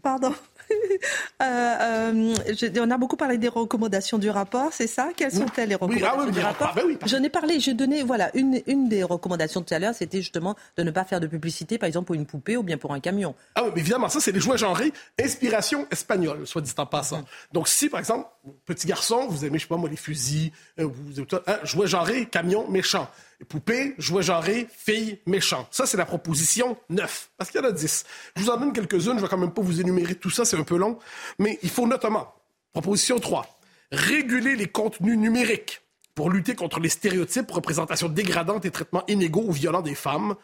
Pardon. 0.02 0.34
Euh, 1.42 1.44
euh, 1.44 2.34
on 2.78 2.90
a 2.90 2.96
beaucoup 2.96 3.16
parlé 3.16 3.38
des 3.38 3.48
recommandations 3.48 4.18
du 4.18 4.30
rapport, 4.30 4.72
c'est 4.72 4.86
ça? 4.86 5.08
Quelles 5.16 5.32
sont-elles 5.32 5.68
les 5.68 5.74
recommandations 5.74 6.30
du 6.30 6.40
rapport? 6.40 6.72
ah, 6.74 6.80
ben 6.80 6.96
Je 7.04 7.16
n'ai 7.16 7.28
parlé, 7.28 7.60
j'ai 7.60 7.74
donné, 7.74 8.02
voilà, 8.02 8.30
une, 8.34 8.62
une 8.66 8.88
des 8.88 9.02
recommandations 9.02 9.60
tout 9.60 9.74
à 9.74 9.78
l'heure, 9.78 9.94
c'était 9.94 10.18
justement 10.18 10.54
de 10.76 10.82
ne 10.84 10.90
pas 10.90 11.04
faire 11.04 11.20
de 11.20 11.26
publicité, 11.26 11.76
par 11.76 11.86
exemple 11.88 12.06
pour 12.06 12.14
une 12.14 12.24
poupée 12.24 12.56
ou 12.56 12.62
bien 12.62 12.78
pour 12.78 12.94
un 12.94 13.00
camion. 13.00 13.34
Ah 13.56 13.64
oui, 13.64 13.70
mais 13.74 13.80
évidemment, 13.80 14.08
ça 14.08 14.20
c'est 14.20 14.32
des 14.32 14.40
jouets 14.40 14.56
genrés, 14.56 14.92
inspiration 15.20 15.86
espagnole, 15.90 16.46
soit 16.46 16.62
dit 16.62 16.72
en 16.78 16.86
passant. 16.86 17.20
Mm. 17.20 17.24
Donc 17.52 17.68
si, 17.68 17.88
par 17.88 18.00
exemple, 18.00 18.28
petit 18.64 18.86
garçon, 18.86 19.26
vous 19.28 19.44
aimez, 19.44 19.58
je 19.58 19.64
sais 19.64 19.68
pas 19.68 19.76
moi, 19.76 19.90
les 19.90 19.96
fusils, 19.96 20.52
euh, 20.78 20.86
vous, 20.86 21.20
hein, 21.46 21.56
jouet 21.64 21.86
genré, 21.86 22.26
camion 22.26 22.68
méchant. 22.68 23.08
Poupée, 23.44 23.94
jouet 23.98 24.22
genré, 24.22 24.66
fille, 24.76 25.18
méchant. 25.26 25.68
Ça, 25.70 25.86
c'est 25.86 25.96
la 25.96 26.06
proposition 26.06 26.76
9. 26.90 27.30
Parce 27.36 27.50
qu'il 27.50 27.60
y 27.60 27.64
en 27.64 27.68
a 27.68 27.72
10. 27.72 28.04
Je 28.36 28.42
vous 28.42 28.50
en 28.50 28.56
donne 28.56 28.72
quelques-unes. 28.72 29.16
Je 29.16 29.22
vais 29.22 29.28
quand 29.28 29.38
même 29.38 29.52
pas 29.52 29.62
vous 29.62 29.80
énumérer 29.80 30.14
tout 30.14 30.30
ça. 30.30 30.44
C'est 30.44 30.56
un 30.56 30.64
peu 30.64 30.76
long. 30.76 30.98
Mais 31.38 31.58
il 31.62 31.70
faut 31.70 31.86
notamment, 31.86 32.34
proposition 32.72 33.18
3, 33.18 33.46
réguler 33.92 34.56
les 34.56 34.66
contenus 34.66 35.16
numériques 35.16 35.82
pour 36.14 36.30
lutter 36.30 36.54
contre 36.54 36.80
les 36.80 36.88
stéréotypes, 36.88 37.50
représentations 37.50 38.08
dégradantes 38.08 38.64
et 38.64 38.70
traitements 38.70 39.04
inégaux 39.08 39.44
ou 39.46 39.52
violents 39.52 39.82
des 39.82 39.94
femmes. 39.94 40.34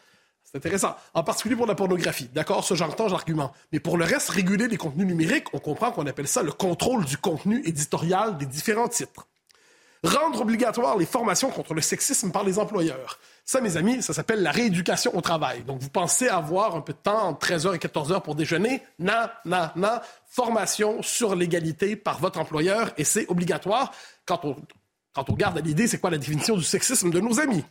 C'est 0.45 0.57
intéressant. 0.57 0.97
En 1.15 1.23
particulier 1.23 1.55
pour 1.55 1.67
la 1.67 1.77
pornographie. 1.77 2.29
D'accord, 2.35 2.65
ce 2.65 2.75
j'entends 2.75 3.09
l'argument. 3.09 3.53
Mais 3.73 3.79
pour 3.79 3.97
le 3.97 4.05
reste, 4.05 4.31
réguler 4.31 4.67
les 4.67 4.77
contenus 4.77 5.07
numériques, 5.07 5.55
on 5.55 5.59
comprend 5.59 5.93
qu'on 5.93 6.07
appelle 6.07 6.27
ça 6.27 6.43
le 6.43 6.51
contrôle 6.51 7.05
du 7.05 7.17
contenu 7.17 7.63
éditorial 7.65 8.37
des 8.37 8.47
différents 8.47 8.89
titres. 8.89 9.29
Rendre 10.03 10.41
obligatoire 10.41 10.97
les 10.97 11.05
formations 11.05 11.51
contre 11.51 11.75
le 11.75 11.83
sexisme 11.83 12.33
par 12.33 12.43
les 12.43 12.59
employeurs. 12.59 13.19
Ça, 13.45 13.61
mes 13.61 13.77
amis, 13.77 14.03
ça 14.03 14.15
s'appelle 14.15 14.43
la 14.43 14.51
rééducation 14.51 15.15
au 15.15 15.21
travail. 15.21 15.63
Donc, 15.65 15.81
vous 15.81 15.91
pensez 15.91 16.29
avoir 16.29 16.75
un 16.75 16.81
peu 16.81 16.95
de 16.95 16.99
temps 16.99 17.29
entre 17.29 17.47
13h 17.47 17.75
et 17.75 17.79
14h 17.79 18.23
pour 18.23 18.35
déjeuner? 18.35 18.83
Non, 18.99 19.29
non, 19.45 19.69
non. 19.77 20.01
Formation 20.27 21.03
sur 21.03 21.35
l'égalité 21.35 21.97
par 21.97 22.19
votre 22.19 22.39
employeur 22.39 22.93
et 22.97 23.05
c'est 23.05 23.29
obligatoire. 23.29 23.93
Quand 24.25 24.43
on, 24.45 24.57
quand 25.13 25.29
on 25.29 25.35
garde 25.35 25.59
à 25.59 25.61
l'idée, 25.61 25.87
c'est 25.87 25.99
quoi 25.99 26.11
la 26.11 26.19
définition 26.19 26.57
du 26.57 26.65
sexisme 26.65 27.11
de 27.11 27.21
nos 27.21 27.39
amis? 27.39 27.65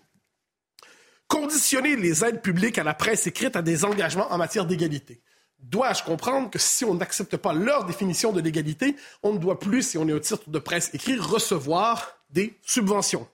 Conditionner 1.28 1.96
les 1.96 2.24
aides 2.24 2.42
publiques 2.42 2.78
à 2.78 2.84
la 2.84 2.94
presse 2.94 3.26
écrite 3.26 3.56
à 3.56 3.64
des 3.64 3.86
engagements 3.86 4.32
en 4.32 4.38
matière 4.38 4.66
d'égalité. 4.66 5.22
dois-je 5.60 6.04
comprendre 6.04 6.52
que 6.52 6.60
si 6.60 6.86
on 6.86 6.94
n'accepte 6.94 7.38
pas 7.38 7.54
leur 7.54 7.86
définition 7.86 8.32
de 8.32 8.42
l'égalité, 8.42 8.96
on 9.24 9.34
ne 9.34 9.40
doit 9.40 9.60
plus, 9.60 9.82
si 9.82 9.98
on 9.98 10.08
est 10.08 10.14
un 10.14 10.20
titre 10.20 10.50
de 10.50 10.60
presse 10.60 10.92
écrit, 10.94 11.18
recevoir 11.18 12.19
des 12.30 12.58
subventions 12.62 13.28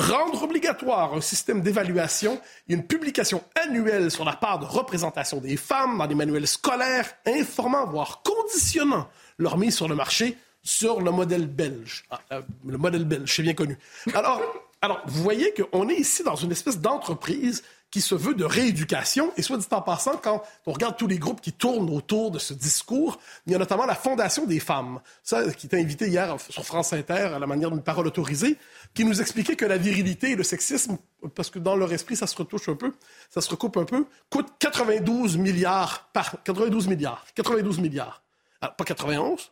rendre 0.00 0.42
obligatoire 0.42 1.14
un 1.14 1.20
système 1.20 1.60
d'évaluation 1.60 2.40
et 2.68 2.74
une 2.74 2.86
publication 2.86 3.44
annuelle 3.54 4.10
sur 4.10 4.24
la 4.24 4.32
part 4.32 4.58
de 4.58 4.64
représentation 4.64 5.38
des 5.38 5.56
femmes 5.56 5.98
dans 5.98 6.06
les 6.06 6.14
manuels 6.14 6.46
scolaires, 6.46 7.12
informant, 7.26 7.86
voire 7.86 8.22
conditionnant 8.22 9.08
leur 9.38 9.58
mise 9.58 9.76
sur 9.76 9.88
le 9.88 9.94
marché 9.94 10.36
sur 10.62 11.00
le 11.00 11.10
modèle 11.10 11.46
belge. 11.46 12.04
Ah, 12.10 12.20
euh, 12.32 12.42
le 12.66 12.76
modèle 12.76 13.04
belge, 13.04 13.32
c'est 13.34 13.42
bien 13.42 13.54
connu. 13.54 13.78
Alors, 14.12 14.42
alors, 14.82 15.00
vous 15.06 15.22
voyez 15.22 15.54
qu'on 15.54 15.88
est 15.88 15.94
ici 15.94 16.22
dans 16.22 16.36
une 16.36 16.52
espèce 16.52 16.78
d'entreprise 16.78 17.62
qui 17.90 18.00
se 18.00 18.14
veut 18.14 18.34
de 18.34 18.44
rééducation. 18.44 19.32
Et 19.36 19.42
soit 19.42 19.56
dit 19.58 19.66
en 19.70 19.82
passant, 19.82 20.16
quand 20.16 20.42
on 20.66 20.72
regarde 20.72 20.96
tous 20.96 21.06
les 21.06 21.18
groupes 21.18 21.40
qui 21.40 21.52
tournent 21.52 21.90
autour 21.90 22.30
de 22.30 22.38
ce 22.38 22.54
discours, 22.54 23.18
il 23.46 23.52
y 23.52 23.54
a 23.54 23.58
notamment 23.58 23.86
la 23.86 23.94
Fondation 23.94 24.46
des 24.46 24.60
femmes, 24.60 25.00
ça, 25.22 25.50
qui 25.52 25.66
était 25.66 25.80
invité 25.80 26.08
hier 26.08 26.36
sur 26.48 26.64
France 26.64 26.92
Inter 26.92 27.30
à 27.34 27.38
la 27.38 27.46
manière 27.46 27.70
d'une 27.70 27.82
parole 27.82 28.06
autorisée, 28.06 28.56
qui 28.94 29.04
nous 29.04 29.20
expliquait 29.20 29.56
que 29.56 29.64
la 29.64 29.76
virilité 29.76 30.30
et 30.30 30.36
le 30.36 30.44
sexisme, 30.44 30.98
parce 31.34 31.50
que 31.50 31.58
dans 31.58 31.76
leur 31.76 31.92
esprit, 31.92 32.16
ça 32.16 32.26
se 32.26 32.36
retouche 32.36 32.68
un 32.68 32.76
peu, 32.76 32.92
ça 33.28 33.40
se 33.40 33.50
recoupe 33.50 33.76
un 33.76 33.84
peu, 33.84 34.06
coûte 34.30 34.48
92 34.58 35.36
milliards 35.36 36.10
par 36.12 36.42
92 36.42 36.88
milliards. 36.88 37.24
92 37.34 37.78
milliards. 37.80 38.22
Alors, 38.60 38.76
pas 38.76 38.84
91, 38.84 39.50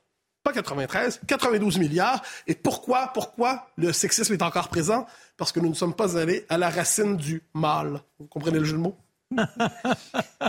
pas 0.48 0.54
93, 0.54 1.20
92 1.26 1.78
milliards. 1.78 2.22
Et 2.46 2.54
pourquoi, 2.54 3.10
pourquoi 3.12 3.66
le 3.76 3.92
sexisme 3.92 4.32
est 4.32 4.42
encore 4.42 4.68
présent? 4.68 5.06
Parce 5.36 5.52
que 5.52 5.60
nous 5.60 5.68
ne 5.68 5.74
sommes 5.74 5.94
pas 5.94 6.16
allés 6.16 6.46
à 6.48 6.56
la 6.56 6.70
racine 6.70 7.16
du 7.16 7.42
mal. 7.52 8.00
Vous 8.18 8.26
comprenez 8.26 8.58
le 8.58 8.64
jeu 8.64 8.76
de 8.76 8.82
mots? 8.82 8.96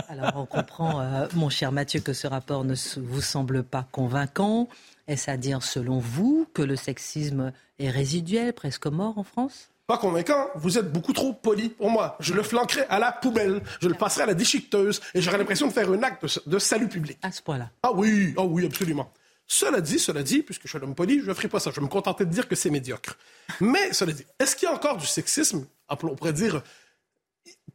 Alors 0.08 0.32
on 0.36 0.46
comprend, 0.46 1.02
euh, 1.02 1.26
mon 1.34 1.50
cher 1.50 1.70
Mathieu, 1.70 2.00
que 2.00 2.14
ce 2.14 2.26
rapport 2.26 2.64
ne 2.64 2.74
vous 2.96 3.20
semble 3.20 3.62
pas 3.62 3.86
convaincant. 3.92 4.68
Est-ce 5.06 5.30
à 5.30 5.36
dire, 5.36 5.62
selon 5.62 5.98
vous, 5.98 6.46
que 6.54 6.62
le 6.62 6.76
sexisme 6.76 7.52
est 7.78 7.90
résiduel, 7.90 8.54
presque 8.54 8.86
mort 8.86 9.18
en 9.18 9.24
France? 9.24 9.68
Pas 9.86 9.98
convaincant, 9.98 10.46
vous 10.54 10.78
êtes 10.78 10.90
beaucoup 10.90 11.12
trop 11.12 11.32
poli 11.32 11.68
pour 11.68 11.90
moi. 11.90 12.16
Je 12.20 12.32
le 12.32 12.42
flanquerai 12.42 12.86
à 12.88 12.98
la 12.98 13.12
poubelle, 13.12 13.60
je 13.82 13.88
le 13.88 13.94
passerai 13.94 14.22
à 14.22 14.26
la 14.26 14.34
déchiqueteuse 14.34 15.00
et 15.14 15.20
j'aurai 15.20 15.36
l'impression 15.36 15.66
de 15.66 15.72
faire 15.72 15.90
un 15.90 16.02
acte 16.04 16.24
de, 16.46 16.58
salut 16.58 16.88
public. 16.88 17.18
À 17.22 17.32
ce 17.32 17.42
point-là. 17.42 17.70
Ah 17.82 17.90
oui, 17.92 18.32
ah 18.38 18.44
oui, 18.44 18.64
absolument. 18.64 19.10
Cela 19.52 19.80
dit, 19.80 19.98
cela 19.98 20.22
dit, 20.22 20.44
puisque 20.44 20.62
je 20.62 20.68
suis 20.68 20.78
un 20.78 20.82
homme 20.82 20.94
poli, 20.94 21.20
je 21.20 21.26
ne 21.26 21.34
ferai 21.34 21.48
pas 21.48 21.58
ça. 21.58 21.72
Je 21.72 21.80
vais 21.80 21.82
me 21.82 21.88
contenter 21.88 22.24
de 22.24 22.30
dire 22.30 22.46
que 22.46 22.54
c'est 22.54 22.70
médiocre. 22.70 23.18
Mais, 23.58 23.92
cela 23.92 24.12
dit, 24.12 24.24
est-ce 24.38 24.54
qu'il 24.54 24.68
y 24.68 24.70
a 24.70 24.74
encore 24.74 24.96
du 24.96 25.08
sexisme, 25.08 25.66
on 25.88 25.96
pourrait 25.96 26.32
dire, 26.32 26.62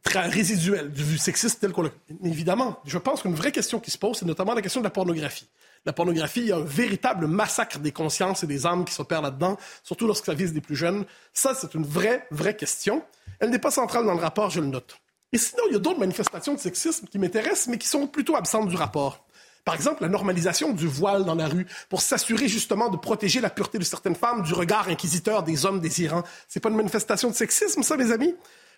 très 0.02 0.26
résiduel, 0.26 0.90
du 0.90 1.18
sexisme 1.18 1.58
tel 1.60 1.72
qu'on 1.72 1.82
l'a... 1.82 1.90
Évidemment, 2.24 2.80
je 2.86 2.96
pense 2.96 3.20
qu'une 3.20 3.34
vraie 3.34 3.52
question 3.52 3.78
qui 3.78 3.90
se 3.90 3.98
pose, 3.98 4.16
c'est 4.16 4.24
notamment 4.24 4.54
la 4.54 4.62
question 4.62 4.80
de 4.80 4.86
la 4.86 4.90
pornographie. 4.90 5.48
La 5.84 5.92
pornographie, 5.92 6.40
il 6.40 6.46
y 6.46 6.52
a 6.52 6.56
un 6.56 6.64
véritable 6.64 7.26
massacre 7.26 7.78
des 7.78 7.92
consciences 7.92 8.42
et 8.42 8.46
des 8.46 8.64
âmes 8.64 8.86
qui 8.86 8.94
s'opèrent 8.94 9.20
là-dedans, 9.20 9.58
surtout 9.82 10.06
lorsque 10.06 10.24
ça 10.24 10.34
vise 10.34 10.54
des 10.54 10.62
plus 10.62 10.76
jeunes. 10.76 11.04
Ça, 11.34 11.54
c'est 11.54 11.74
une 11.74 11.84
vraie, 11.84 12.26
vraie 12.30 12.56
question. 12.56 13.04
Elle 13.38 13.50
n'est 13.50 13.58
pas 13.58 13.70
centrale 13.70 14.06
dans 14.06 14.14
le 14.14 14.20
rapport, 14.20 14.48
je 14.48 14.60
le 14.60 14.68
note. 14.68 14.96
Et 15.30 15.36
sinon, 15.36 15.64
il 15.68 15.74
y 15.74 15.76
a 15.76 15.80
d'autres 15.80 16.00
manifestations 16.00 16.54
de 16.54 16.58
sexisme 16.58 17.06
qui 17.06 17.18
m'intéressent, 17.18 17.66
mais 17.68 17.76
qui 17.76 17.86
sont 17.86 18.06
plutôt 18.06 18.34
absentes 18.34 18.68
du 18.68 18.76
rapport. 18.76 19.26
Par 19.66 19.74
exemple, 19.74 20.02
la 20.02 20.08
normalisation 20.08 20.72
du 20.72 20.86
voile 20.86 21.24
dans 21.24 21.34
la 21.34 21.48
rue 21.48 21.66
pour 21.88 22.00
s'assurer 22.00 22.46
justement 22.46 22.88
de 22.88 22.96
protéger 22.96 23.40
la 23.40 23.50
pureté 23.50 23.78
de 23.78 23.84
certaines 23.84 24.14
femmes 24.14 24.42
du 24.42 24.54
regard 24.54 24.88
inquisiteur 24.88 25.42
des 25.42 25.66
hommes 25.66 25.80
désirants. 25.80 26.22
C'est 26.46 26.60
pas 26.60 26.68
une 26.68 26.76
manifestation 26.76 27.30
de 27.30 27.34
sexisme, 27.34 27.82
ça, 27.82 27.96
mes 27.96 28.12
amis? 28.12 28.32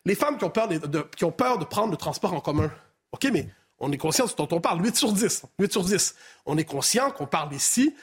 Les 0.06 0.14
femmes 0.14 0.38
qui 0.38 0.44
ont 0.44 0.50
peur 0.50 0.66
de, 0.66 1.02
qui 1.14 1.26
ont 1.26 1.30
peur 1.30 1.58
de 1.58 1.66
prendre 1.66 1.90
le 1.90 1.98
transport 1.98 2.32
en 2.32 2.40
commun. 2.40 2.72
OK, 3.12 3.28
mais 3.30 3.50
on 3.78 3.92
est 3.92 3.98
conscient 3.98 4.24
de 4.24 4.30
ce 4.30 4.36
dont 4.36 4.48
on 4.50 4.62
parle. 4.62 4.82
8 4.82 4.96
sur 4.96 5.12
10. 5.12 5.42
8 5.58 5.72
sur 5.72 5.84
10. 5.84 6.14
On 6.46 6.56
est 6.56 6.64
conscient 6.64 7.10
qu'on 7.10 7.26
parle 7.26 7.52
ici 7.52 7.94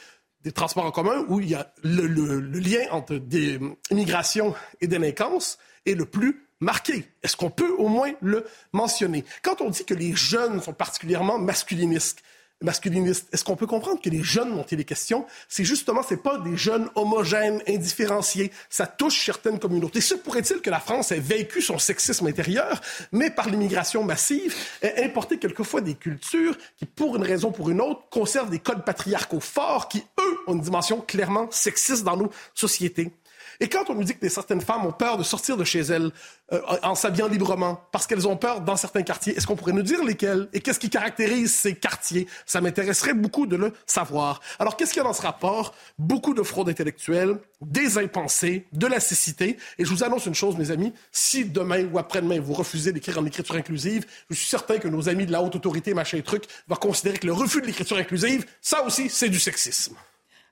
des 0.44 0.52
transports 0.52 0.86
en 0.86 0.92
commun 0.92 1.26
où 1.28 1.40
il 1.40 1.50
y 1.50 1.56
a 1.56 1.74
le, 1.82 2.06
lien 2.06 2.86
entre 2.92 3.16
des, 3.16 3.60
immigration 3.90 4.54
et 4.80 4.86
délinquance 4.86 5.58
est 5.88 5.96
le 5.96 6.06
plus 6.06 6.46
marqué. 6.60 7.12
Est-ce 7.24 7.36
qu'on 7.36 7.50
peut 7.50 7.74
au 7.80 7.88
moins 7.88 8.12
le 8.22 8.46
mentionner? 8.74 9.26
Quand 9.42 9.62
on 9.62 9.72
dit 9.72 9.86
que 9.86 9.96
les 9.96 10.16
jeunes 10.16 10.62
sont 10.62 10.74
particulièrement 10.74 11.40
masculinistes, 11.40 12.22
masculiniste. 12.62 13.28
Est-ce 13.34 13.44
qu'on 13.44 13.56
peut 13.56 13.68
comprendre 13.68 14.02
que 14.02 14.10
les 14.10 14.24
jeunes 14.24 14.56
dont 14.56 14.64
il 14.64 14.80
est 14.80 14.86
question, 14.86 15.26
c'est 15.48 15.66
justement, 15.66 16.02
c'est 16.04 16.22
pas 16.22 16.38
des 16.40 16.58
jeunes 16.58 16.90
homogènes, 16.96 17.62
indifférenciés. 17.68 18.52
Ça 18.70 18.88
touche 18.88 19.26
certaines 19.26 19.60
communautés. 19.60 20.02
Se 20.02 20.16
pourrait-il 20.16 20.62
que 20.62 20.70
la 20.70 20.80
France 20.80 21.12
ait 21.12 21.20
vécu 21.20 21.62
son 21.62 21.78
sexisme 21.78 22.28
intérieur, 22.28 22.82
mais 23.12 23.30
par 23.30 23.50
l'immigration 23.50 24.04
massive, 24.04 24.56
ait 24.82 25.04
importé 25.04 25.38
quelquefois 25.38 25.82
des 25.82 25.96
cultures 25.96 26.58
qui, 26.78 26.86
pour 26.86 27.16
une 27.16 27.24
raison 27.24 27.50
ou 27.50 27.52
pour 27.52 27.70
une 27.70 27.82
autre, 27.82 28.02
conservent 28.10 28.50
des 28.50 28.60
codes 28.60 28.86
patriarcaux 28.86 29.40
forts 29.40 29.90
qui, 29.90 30.04
eux, 30.20 30.38
ont 30.48 30.54
une 30.54 30.62
dimension 30.62 31.02
clairement 31.02 31.48
sexiste 31.52 32.04
dans 32.04 32.18
nos 32.18 32.32
sociétés? 32.54 33.12
Et 33.60 33.70
quand 33.70 33.90
on 33.90 33.96
nous 33.96 34.04
dit 34.04 34.16
que 34.16 34.30
certaines 34.30 34.62
femmes 34.62 34.86
ont 34.86 34.92
peur 34.92 35.18
de 35.18 35.24
sortir 35.24 35.58
de 35.58 35.64
chez 35.64 35.82
elles 35.82 36.12
euh, 36.54 36.62
en 36.84 36.96
s'habillant 36.96 37.28
librement 37.28 37.82
parce 37.92 38.08
qu'elles 38.08 38.28
ont 38.28 38.38
peur 38.38 38.62
dans 38.62 38.76
certains 38.76 39.04
quartiers, 39.04 39.36
est-ce 39.36 39.48
qu'on 39.48 39.56
pourrait 39.56 39.74
nous 39.74 39.82
dire 39.82 40.04
lesquels 40.04 40.48
et 40.54 40.60
qu'est-ce 40.60 40.80
qui 40.80 40.90
caractérise 40.90 41.54
ces 41.54 41.76
quartiers? 41.76 42.28
Ça 42.46 42.62
m'intéresserait 42.62 43.14
beaucoup 43.14 43.48
de 43.48 43.56
le 43.56 43.74
savoir. 43.86 44.42
Alors, 44.60 44.78
qu'est-ce 44.78 44.92
qu'il 44.92 45.02
y 45.02 45.06
a 45.06 45.08
dans 45.08 45.14
ce 45.14 45.22
rapport? 45.22 45.74
Beaucoup 45.98 46.34
de 46.34 46.44
fraude 46.44 46.70
intellectuelle, 46.70 47.38
des 47.62 47.98
impensés, 47.98 48.66
de 48.74 48.88
la 48.88 49.00
cécité. 49.00 49.58
Et 49.78 49.86
je 49.86 49.90
vous 49.90 50.04
annonce 50.04 50.26
une 50.26 50.36
chose, 50.36 50.58
mes 50.58 50.72
amis, 50.72 50.94
si 51.12 51.46
demain 51.46 51.86
ou 51.92 51.98
après-demain 51.98 52.40
vous 52.40 52.54
refusez 52.54 52.92
d'écrire 52.92 53.20
en 53.20 53.26
écriture 53.26 53.56
inclusive, 53.56 54.06
je 54.30 54.36
suis 54.36 54.48
certain 54.48 54.78
que 54.78 54.88
nos 54.88 55.10
amis 55.10 55.26
de 55.26 55.32
la 55.32 55.42
haute 55.42 55.56
autorité, 55.56 55.94
machin 55.94 56.18
et 56.18 56.24
truc, 56.24 56.46
vont 56.68 56.76
considérer 56.76 57.18
que 57.18 57.28
le 57.28 57.34
refus 57.34 57.62
de 57.62 57.68
l'écriture 57.68 57.98
inclusive, 57.98 58.46
ça 58.62 58.84
aussi, 58.84 59.10
c'est 59.10 59.30
du 59.30 59.40
sexisme. 59.40 59.96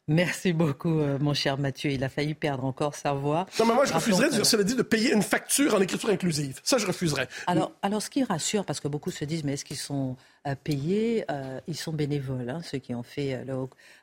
Merci 0.09 0.51
beaucoup, 0.51 0.99
euh, 0.99 1.17
mon 1.17 1.33
cher 1.33 1.57
Mathieu. 1.57 1.89
Il 1.91 2.03
a 2.03 2.09
failli 2.09 2.33
perdre 2.33 2.65
encore 2.65 2.93
sa 2.93 3.13
voix. 3.13 3.45
Non, 3.57 3.65
mais 3.65 3.73
moi, 3.73 3.85
je 3.85 3.93
refuserais, 3.93 4.43
cela 4.43 4.63
dit, 4.63 4.75
de 4.75 4.81
payer 4.81 5.13
une 5.13 5.21
facture 5.21 5.75
en 5.75 5.79
écriture 5.79 6.09
inclusive. 6.09 6.59
Ça, 6.61 6.77
je 6.77 6.85
refuserais. 6.85 7.29
Alors, 7.47 7.71
alors 7.81 8.01
ce 8.01 8.09
qui 8.09 8.21
rassure, 8.21 8.65
parce 8.65 8.81
que 8.81 8.89
beaucoup 8.89 9.11
se 9.11 9.23
disent, 9.23 9.45
mais 9.45 9.53
est-ce 9.53 9.63
qu'ils 9.63 9.77
sont 9.77 10.17
euh, 10.45 10.55
payés? 10.61 11.23
Euh, 11.31 11.61
Ils 11.69 11.77
sont 11.77 11.93
bénévoles, 11.93 12.49
hein, 12.49 12.59
ceux 12.61 12.79
qui 12.79 12.93
ont 12.93 13.03
fait 13.03 13.45
le, 13.45 13.55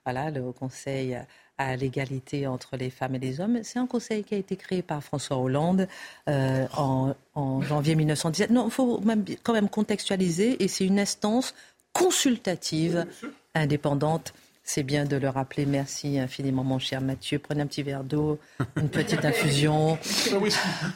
voilà, 0.07 0.31
le 0.31 0.53
Conseil 0.53 1.19
à 1.59 1.77
l'égalité 1.77 2.47
entre 2.47 2.79
les 2.79 2.89
femmes 2.89 3.17
et 3.17 3.19
les 3.19 3.39
hommes. 3.43 3.59
C'est 3.63 3.79
un 3.79 3.87
conseil 3.87 4.25
qui 4.25 4.35
a 4.35 4.39
été 4.39 4.57
créé 4.57 4.81
par 4.81 5.05
François 5.05 5.37
Hollande 5.37 5.87
en, 6.27 7.15
en, 7.35 7.61
janvier 7.61 7.95
1917. 7.97 8.49
Non, 8.49 8.65
il 8.69 8.71
faut 8.71 8.99
même, 9.01 9.27
quand 9.43 9.53
même 9.53 9.69
contextualiser, 9.69 10.63
et 10.65 10.69
c'est 10.69 10.87
une 10.87 10.99
instance 10.99 11.55
consultative, 11.93 13.05
indépendante 13.55 14.33
c'est 14.63 14.83
bien 14.83 15.05
de 15.05 15.17
le 15.17 15.29
rappeler. 15.29 15.67
Merci 15.67 16.19
infiniment, 16.19 16.63
mon 16.63 16.79
cher 16.79 17.01
Mathieu. 17.01 17.39
Prenez 17.39 17.63
un 17.63 17.67
petit 17.67 17.83
verre 17.83 18.05
d'eau, 18.05 18.39
une 18.77 18.89
petite 18.89 19.25
infusion. 19.25 19.99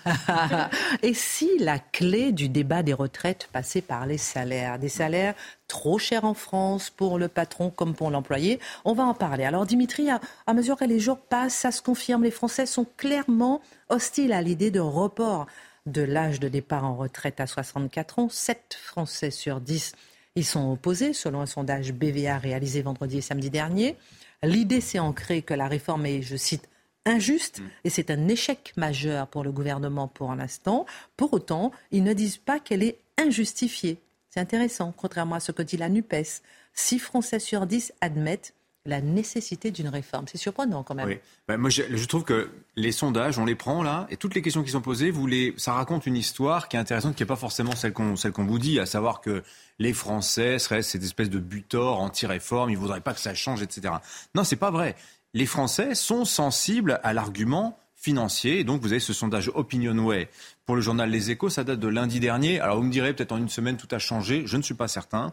Et 1.03 1.15
si 1.15 1.51
la 1.59 1.79
clé 1.79 2.33
du 2.33 2.49
débat 2.49 2.83
des 2.83 2.93
retraites 2.93 3.49
passait 3.53 3.81
par 3.81 4.07
les 4.07 4.19
salaires, 4.19 4.79
des 4.79 4.89
salaires 4.89 5.35
trop 5.67 5.99
chers 5.99 6.25
en 6.25 6.35
France 6.35 6.91
pour 6.91 7.19
le 7.19 7.29
patron 7.29 7.71
comme 7.71 7.95
pour 7.95 8.11
l'employé, 8.11 8.61
on 8.85 8.93
va 8.93 9.05
en 9.05 9.15
parler. 9.15 9.45
Alors 9.45 9.67
Dimitri, 9.67 10.11
à, 10.11 10.21
à 10.47 10.55
mesure 10.55 10.77
que 10.77 10.85
les 10.85 11.01
jours 11.01 11.19
passent, 11.19 11.57
ça 11.57 11.73
se 11.73 11.83
confirme, 11.83 12.23
les 12.23 12.31
Français 12.31 12.67
sont 12.67 12.87
clairement 12.97 13.61
hostiles 13.89 14.33
à 14.33 14.43
l'idée 14.43 14.71
de 14.71 14.81
report 14.81 15.47
de 15.87 16.03
l'âge 16.03 16.41
de 16.41 16.49
départ 16.49 16.85
en 16.85 16.97
retraite 16.97 17.41
à 17.41 17.47
64 17.47 18.19
ans. 18.19 18.29
7 18.29 18.79
Français 18.81 19.31
sur 19.31 19.61
10 19.61 19.93
ils 20.37 20.45
sont 20.45 20.73
opposés, 20.73 21.13
selon 21.13 21.41
un 21.41 21.47
sondage 21.47 21.93
BVA 21.93 22.39
réalisé 22.39 22.83
vendredi 22.83 23.19
et 23.19 23.21
samedi 23.21 23.51
dernier. 23.51 23.97
L'idée 24.43 24.81
s'est 24.81 24.99
ancrée 24.99 25.43
que 25.43 25.55
la 25.55 25.69
réforme 25.69 26.07
est, 26.07 26.23
je 26.23 26.37
cite, 26.37 26.69
injuste 27.07 27.61
mm. 27.61 27.65
et 27.85 27.91
c'est 27.91 28.11
un 28.11 28.29
échec 28.29 28.73
majeur 28.77 29.29
pour 29.29 29.45
le 29.45 29.53
gouvernement 29.53 30.09
pour 30.09 30.35
l'instant. 30.35 30.87
Pour 31.17 31.33
autant, 31.33 31.71
ils 31.93 32.03
ne 32.03 32.13
disent 32.13 32.39
pas 32.39 32.59
qu'elle 32.59 32.83
est 32.83 32.99
injustifiée. 33.19 33.99
C'est 34.31 34.41
intéressant, 34.41 34.93
contrairement 34.97 35.37
à 35.37 35.41
ce 35.41 35.53
que 35.53 35.63
dit 35.63 35.77
la 35.77 35.89
NUPES. 35.89 36.43
6 36.75 36.99
Français 36.99 37.39
sur 37.39 37.67
10 37.67 37.93
admettent 38.01 38.55
la 38.87 39.01
nécessité 39.01 39.71
d'une 39.71 39.89
réforme. 39.89 40.27
C'est 40.29 40.39
surprenant 40.39 40.83
quand 40.83 40.95
même. 40.95 41.09
Oui. 41.09 41.57
Moi, 41.57 41.71
je, 41.71 42.05
trouve 42.07 42.25
que 42.25 42.51
les 42.77 42.93
sondages, 42.93 43.39
on 43.39 43.47
les 43.47 43.55
prend 43.55 43.83
là, 43.83 44.07
et 44.11 44.17
toutes 44.17 44.35
les 44.35 44.43
questions 44.43 44.63
qui 44.63 44.71
sont 44.71 44.83
posées, 44.83 45.13
ça 45.57 45.73
raconte 45.73 46.07
une 46.07 46.17
histoire 46.17 46.69
qui 46.69 46.77
est 46.77 46.81
intéressante, 46.81 47.17
qui 47.17 47.23
n'est 47.23 47.27
pas 47.27 47.37
forcément 47.37 47.75
celle 47.75 47.93
qu'on 47.93 48.15
qu'on 48.15 48.45
vous 48.45 48.59
dit, 48.59 48.79
à 48.79 48.87
savoir 48.87 49.21
que 49.21 49.43
les 49.79 49.95
Français 49.95 50.59
seraient 50.59 50.83
cette 50.83 51.03
espèce 51.03 51.31
de 51.31 51.39
butor 51.39 52.01
anti-réforme, 52.01 52.71
ils 52.71 52.75
ne 52.75 52.79
voudraient 52.79 53.01
pas 53.01 53.15
que 53.15 53.21
ça 53.21 53.35
change, 53.35 53.63
etc. 53.63 53.95
Non, 54.35 54.45
c'est 54.45 54.57
pas 54.57 54.71
vrai. 54.71 54.97
Les 55.33 55.47
Français 55.47 55.95
sont 55.95 56.25
sensibles 56.25 57.01
à 57.03 57.15
l'argument 57.15 57.79
financier, 57.95 58.61
et 58.61 58.65
donc 58.65 58.83
vous 58.83 58.93
avez 58.93 59.01
ce 59.01 59.15
sondage 59.15 59.51
Opinionway 59.55 60.29
pour 60.67 60.77
le 60.77 60.83
journal 60.83 61.11
Les 61.11 61.31
Échos, 61.31 61.49
ça 61.49 61.65
date 61.65 61.81
de 61.81 61.89
lundi 61.89 62.21
dernier. 62.21 62.61
Alors 62.61 62.77
vous 62.77 62.83
me 62.83 62.93
direz 62.93 63.15
peut-être 63.15 63.33
en 63.33 63.39
une 63.39 63.49
semaine 63.49 63.79
tout 63.79 63.89
a 63.93 63.99
changé, 63.99 64.43
je 64.47 64.59
ne 64.59 64.63
suis 64.63 64.75
pas 64.75 64.89
certain. 64.89 65.33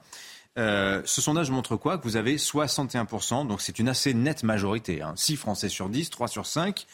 Euh, 0.57 1.01
ce 1.05 1.21
sondage 1.21 1.49
montre 1.49 1.77
quoi? 1.77 1.97
Que 1.97 2.03
vous 2.03 2.17
avez 2.17 2.35
61%, 2.35 3.47
donc 3.47 3.61
c'est 3.61 3.79
une 3.79 3.87
assez 3.87 4.13
nette 4.13 4.43
majorité, 4.43 5.01
hein, 5.01 5.13
6 5.15 5.37
Français 5.37 5.69
sur 5.69 5.87
10, 5.87 6.09
3 6.09 6.27
sur 6.27 6.45
5, 6.45 6.85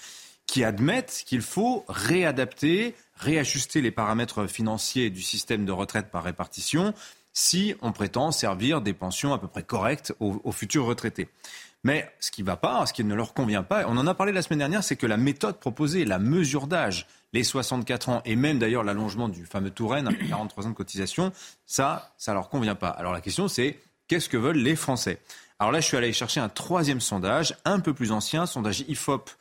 qui 0.46 0.64
admettent 0.64 1.24
qu'il 1.26 1.42
faut 1.42 1.84
réadapter, 1.90 2.96
réajuster 3.16 3.82
les 3.82 3.92
paramètres 3.92 4.48
financiers 4.48 5.10
du 5.10 5.22
système 5.22 5.66
de 5.66 5.72
retraite 5.72 6.10
par 6.12 6.24
répartition 6.24 6.94
si 7.34 7.76
on 7.82 7.92
prétend 7.92 8.32
servir 8.32 8.82
des 8.82 8.94
pensions 8.94 9.32
à 9.32 9.38
peu 9.38 9.48
près 9.48 9.62
correctes 9.62 10.12
aux, 10.20 10.52
futurs 10.52 10.86
retraités. 10.86 11.30
Mais 11.84 12.12
ce 12.20 12.32
qui 12.32 12.42
ne 12.42 12.48
va 12.48 12.58
pas, 12.58 12.84
ce 12.88 12.94
qui 12.94 13.04
ne 13.04 13.14
leur 13.14 13.36
convient 13.36 13.62
pas, 13.62 13.86
on 13.88 13.96
en 13.98 14.08
a 14.08 14.16
parlé 14.16 14.32
la 14.32 14.42
semaine 14.42 14.58
dernière, 14.58 14.84
c'est 14.84 14.96
que 14.96 15.06
la 15.06 15.18
méthode 15.18 15.60
proposée, 15.60 16.04
la 16.04 16.18
mesure 16.18 16.66
d'âge, 16.66 17.06
les 17.34 17.44
64 17.44 18.10
ans 18.10 18.22
et 18.26 18.36
même 18.36 18.60
d'ailleurs 18.60 18.84
l'allongement 18.84 19.30
du 19.30 19.46
fameux 19.46 19.70
Touraine, 19.70 20.10
43 20.30 20.68
ans 20.68 20.70
de 20.70 20.76
cotisation, 20.76 21.32
ça, 21.66 22.14
ça 22.18 22.34
leur 22.34 22.50
convient 22.50 22.76
pas. 22.76 22.90
Alors 22.90 23.14
la 23.14 23.22
question 23.22 23.48
c'est 23.48 23.80
qu'est-ce 24.08 24.30
que 24.30 24.38
veulent 24.38 24.58
les 24.58 24.76
Français? 24.76 25.20
Alors 25.60 25.72
là, 25.72 25.80
je 25.80 25.88
suis 25.88 25.98
allé 25.98 26.14
chercher 26.14 26.40
un 26.40 26.50
troisième 26.50 27.02
sondage, 27.02 27.56
un 27.66 27.80
peu 27.80 27.94
plus 27.94 28.12
ancien, 28.12 28.46
sondage 28.46 28.82
IFOP 28.88 29.32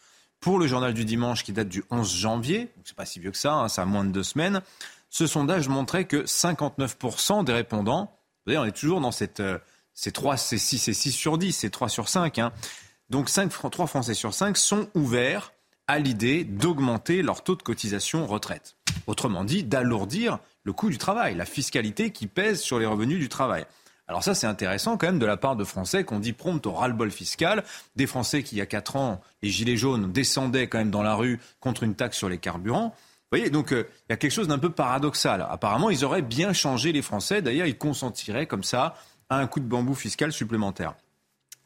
pour 0.40 0.58
le 0.58 0.66
journal 0.66 0.94
du 0.94 1.04
dimanche 1.04 1.44
qui 1.44 1.52
date 1.52 1.68
du 1.68 1.84
11 1.90 2.10
janvier. 2.10 2.72
C'est 2.84 2.96
pas 2.96 3.04
si 3.04 3.20
vieux 3.20 3.30
que 3.30 3.36
ça, 3.36 3.52
hein, 3.52 3.68
ça 3.68 3.82
a 3.82 3.84
moins 3.84 4.02
de 4.02 4.10
deux 4.10 4.22
semaines 4.22 4.62
ce 5.10 5.26
sondage 5.26 5.68
montrait 5.68 6.04
que 6.04 6.24
59% 6.24 7.44
des 7.44 7.52
répondants, 7.52 8.04
vous 8.04 8.52
voyez, 8.52 8.58
on 8.58 8.64
est 8.64 8.76
toujours 8.76 9.00
dans 9.00 9.12
cette, 9.12 9.40
euh, 9.40 9.58
c'est 9.94 10.12
3, 10.12 10.36
c'est 10.36 10.58
6, 10.58 10.78
c'est 10.78 10.92
6 10.92 11.12
sur 11.12 11.38
10, 11.38 11.52
c'est 11.52 11.70
3 11.70 11.88
sur 11.88 12.08
5. 12.08 12.38
Hein. 12.38 12.52
Donc 13.08 13.30
5, 13.30 13.50
3 13.70 13.86
Français 13.86 14.14
sur 14.14 14.34
5 14.34 14.56
sont 14.56 14.88
ouverts 14.94 15.52
à 15.88 15.98
l'idée 15.98 16.44
d'augmenter 16.44 17.22
leur 17.22 17.42
taux 17.44 17.56
de 17.56 17.62
cotisation 17.62 18.26
retraite. 18.26 18.76
Autrement 19.06 19.44
dit, 19.44 19.62
d'alourdir 19.62 20.38
le 20.64 20.72
coût 20.72 20.90
du 20.90 20.98
travail, 20.98 21.34
la 21.34 21.44
fiscalité 21.44 22.10
qui 22.10 22.26
pèse 22.26 22.60
sur 22.60 22.78
les 22.78 22.86
revenus 22.86 23.18
du 23.18 23.28
travail. 23.28 23.66
Alors 24.08 24.22
ça, 24.22 24.34
c'est 24.34 24.46
intéressant 24.46 24.96
quand 24.96 25.06
même 25.06 25.18
de 25.18 25.26
la 25.26 25.36
part 25.36 25.56
de 25.56 25.64
Français 25.64 26.04
qu'on 26.04 26.20
dit 26.20 26.32
prompt 26.32 26.64
au 26.66 26.72
ras-le-bol 26.72 27.10
fiscal. 27.10 27.64
Des 27.96 28.06
Français 28.06 28.42
qui, 28.42 28.54
il 28.54 28.58
y 28.58 28.62
a 28.62 28.66
4 28.66 28.96
ans, 28.96 29.20
les 29.42 29.48
Gilets 29.48 29.76
jaunes 29.76 30.12
descendaient 30.12 30.68
quand 30.68 30.78
même 30.78 30.90
dans 30.90 31.02
la 31.02 31.14
rue 31.14 31.40
contre 31.60 31.82
une 31.82 31.94
taxe 31.94 32.16
sur 32.16 32.28
les 32.28 32.38
carburants. 32.38 32.94
Vous 33.32 33.38
voyez, 33.38 33.50
donc 33.50 33.72
euh, 33.72 33.88
il 34.08 34.12
y 34.12 34.14
a 34.14 34.16
quelque 34.16 34.30
chose 34.30 34.46
d'un 34.46 34.60
peu 34.60 34.70
paradoxal. 34.70 35.44
Apparemment, 35.50 35.90
ils 35.90 36.04
auraient 36.04 36.22
bien 36.22 36.52
changé 36.52 36.92
les 36.92 37.02
Français. 37.02 37.42
D'ailleurs, 37.42 37.66
ils 37.66 37.76
consentiraient 37.76 38.46
comme 38.46 38.62
ça 38.62 38.94
à 39.28 39.38
un 39.38 39.48
coup 39.48 39.58
de 39.58 39.66
bambou 39.66 39.94
fiscal 39.94 40.32
supplémentaire. 40.32 40.94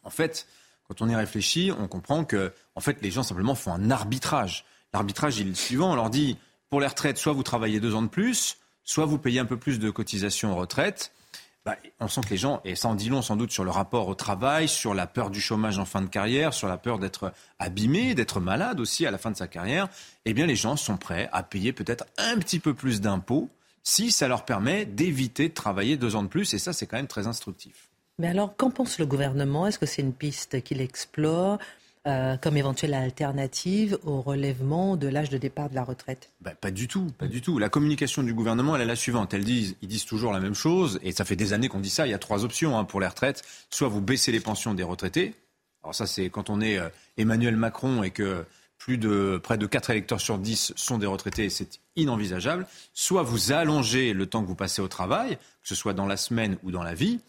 En 0.03 0.11
fait, 0.11 0.47
quand 0.89 1.03
on 1.03 1.09
y 1.11 1.15
réfléchit, 1.15 1.73
on 1.79 1.89
comprend 1.89 2.25
que 2.25 2.53
en 2.81 2.83
fait, 2.83 3.03
les 3.03 3.11
gens 3.11 3.23
simplement 3.23 3.55
font 3.55 3.75
un 3.75 3.91
arbitrage. 3.91 4.65
L'arbitrage, 4.95 5.37
il 5.37 5.49
est 5.49 5.51
le 5.51 5.55
suivant. 5.55 5.93
On 5.93 5.97
leur 5.97 6.09
dit, 6.09 6.39
pour 6.71 6.81
les 6.81 6.87
retraites, 6.87 7.19
soit 7.19 7.35
vous 7.35 7.43
travaillez 7.43 7.79
deux 7.79 7.95
ans 7.95 8.01
de 8.01 8.09
plus, 8.09 8.57
soit 8.85 9.05
vous 9.05 9.19
payez 9.19 9.39
un 9.39 9.45
peu 9.45 9.59
plus 9.59 9.79
de 9.79 9.91
cotisations 9.91 10.57
retraite. 10.57 11.13
Bah, 11.67 11.77
on 12.01 12.09
sent 12.09 12.23
que 12.23 12.31
les 12.31 12.39
gens, 12.39 12.63
et 12.65 12.77
ça 12.77 12.89
en 12.89 12.95
dit 12.95 13.11
long 13.11 13.21
sans 13.21 13.37
doute 13.37 13.53
sur 13.53 13.65
le 13.65 13.71
rapport 13.71 14.09
au 14.09 14.15
travail, 14.15 14.67
sur 14.67 14.95
la 14.95 15.07
peur 15.07 15.29
du 15.29 15.43
chômage 15.43 15.79
en 15.79 15.85
fin 15.85 16.01
de 16.01 16.07
carrière, 16.07 16.55
sur 16.55 16.69
la 16.69 16.79
peur 16.79 16.99
d'être 16.99 17.35
abîmé, 17.59 18.15
d'être 18.15 18.41
malade 18.41 18.81
aussi 18.81 19.05
à 19.05 19.11
la 19.11 19.19
fin 19.19 19.31
de 19.31 19.37
sa 19.37 19.47
carrière, 19.47 19.91
eh 20.25 20.33
bien 20.33 20.47
les 20.47 20.57
gens 20.57 20.77
sont 20.77 20.97
prêts 20.97 21.29
à 21.33 21.43
payer 21.43 21.75
peut-être 21.75 22.07
un 22.17 22.39
petit 22.39 22.61
peu 22.61 22.73
plus 22.73 23.03
d'impôts 23.03 23.51
si 23.83 24.11
ça 24.11 24.27
leur 24.27 24.47
permet 24.47 24.87
d'éviter 24.87 25.51
de 25.51 25.55
travailler 25.55 25.99
deux 25.99 26.17
ans 26.17 26.23
de 26.23 26.29
plus, 26.29 26.55
et 26.55 26.59
ça 26.59 26.73
c'est 26.73 26.87
quand 26.87 26.97
même 26.97 27.07
très 27.07 27.27
instructif. 27.27 27.91
Mais 28.21 28.29
alors, 28.29 28.55
qu'en 28.55 28.71
pense 28.71 28.99
le 28.99 29.07
gouvernement? 29.07 29.67
Est-ce 29.67 29.79
que 29.79 29.87
c'est 29.87 30.03
une 30.03 30.13
piste 30.13 30.63
qu'il 30.63 30.83
explore? 30.83 31.59
Euh, 32.07 32.39
comme 32.39 32.57
éventuelle 32.57 32.95
alternative 32.95 33.99
au 34.05 34.23
relèvement 34.23 34.97
de 34.97 35.07
l'âge 35.07 35.29
de 35.29 35.37
départ 35.37 35.69
de 35.69 35.75
la 35.75 35.85
retraite 35.85 36.31
bah, 36.41 36.53
Pas 36.59 36.71
du 36.71 36.89
tout, 36.89 37.13
pas 37.19 37.27
du 37.27 37.43
tout. 37.43 37.59
La 37.59 37.69
communication 37.69 38.23
du 38.23 38.33
gouvernement, 38.33 38.75
elle 38.75 38.83
est 38.83 38.87
la 38.87 38.97
suivante. 38.97 39.35
Ils 39.35 39.75
disent, 39.83 40.05
toujours 40.07 40.33
la 40.33 40.41
même 40.41 40.55
chose, 40.55 40.99
et 41.03 41.13
ça 41.13 41.27
fait 41.27 41.37
des 41.37 41.53
années 41.53 41.69
qu'on 41.69 41.81
dit 41.81 41.91
ça. 41.91 42.07
Il 42.07 42.11
y 42.11 42.15
a 42.15 42.19
trois 42.19 42.43
options 42.43 42.79
hein, 42.79 42.85
pour 42.85 43.01
les 43.01 43.07
retraites. 43.07 43.43
Soit 43.69 43.89
vous 43.89 44.01
baissez 44.01 44.33
les 44.33 44.41
pensions 44.41 44.73
des 44.73 44.83
retraités. 44.83 45.35
Alors 45.83 45.95
ça, 45.95 46.07
c'est 46.07 46.31
quand 46.31 46.49
on 46.49 46.63
est 46.63 46.79
euh, 46.79 46.89
Emmanuel 47.19 47.57
Macron 47.57 48.03
et 48.03 48.11
que 48.11 48.47
plus 48.79 48.97
de 48.97 49.39
près 49.43 49.59
de 49.59 49.67
4 49.67 49.91
électeurs 49.91 50.23
sur 50.23 50.39
10 50.39 50.73
sont 50.77 50.97
des 50.97 51.07
retraités, 51.07 51.51
c'est 51.51 51.81
inenvisageable. 51.97 52.67
Soit 52.95 53.23
vous 53.23 53.53
allongez 53.53 54.15
le 54.15 54.25
temps 54.25 54.41
que 54.41 54.49
vous 54.49 54.55
passez 54.55 54.81
au 54.81 54.89
travail, 54.89 55.37
que 55.37 55.69
ce 55.69 55.75
soit 55.75 55.93
dans 55.93 56.07
la 56.07 56.17
semaine 56.17 56.57
ou 56.63 56.71
dans 56.71 56.83
la 56.83 56.95
vie. 56.95 57.21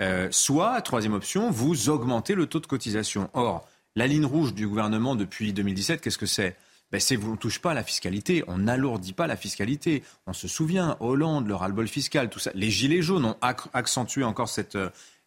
Euh, 0.00 0.28
soit, 0.30 0.80
troisième 0.82 1.14
option, 1.14 1.50
vous 1.50 1.88
augmentez 1.88 2.34
le 2.34 2.46
taux 2.46 2.60
de 2.60 2.66
cotisation. 2.66 3.28
Or, 3.34 3.68
la 3.96 4.06
ligne 4.06 4.24
rouge 4.24 4.54
du 4.54 4.66
gouvernement 4.66 5.14
depuis 5.16 5.52
2017, 5.52 6.00
qu'est-ce 6.00 6.18
que 6.18 6.26
c'est? 6.26 6.56
Ben 6.90 7.00
c'est 7.00 7.16
vous 7.16 7.32
ne 7.32 7.36
touche 7.36 7.58
pas 7.58 7.72
la 7.72 7.82
fiscalité, 7.82 8.44
on 8.48 8.58
n'alourdit 8.58 9.14
pas 9.14 9.26
la 9.26 9.36
fiscalité. 9.36 10.02
On 10.26 10.34
se 10.34 10.46
souvient, 10.46 10.96
Hollande, 11.00 11.48
le 11.48 11.54
ras-le-bol 11.54 11.88
fiscal, 11.88 12.28
tout 12.28 12.38
ça. 12.38 12.50
Les 12.54 12.70
gilets 12.70 13.00
jaunes 13.00 13.24
ont 13.24 13.36
accentué 13.40 14.24
encore 14.24 14.50
cette, 14.50 14.76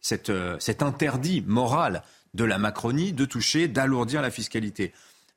cet 0.00 0.82
interdit 0.82 1.42
moral 1.44 2.04
de 2.34 2.44
la 2.44 2.58
Macronie 2.58 3.12
de 3.12 3.24
toucher, 3.24 3.66
d'alourdir 3.66 4.22
la 4.22 4.30
fiscalité. 4.30 4.92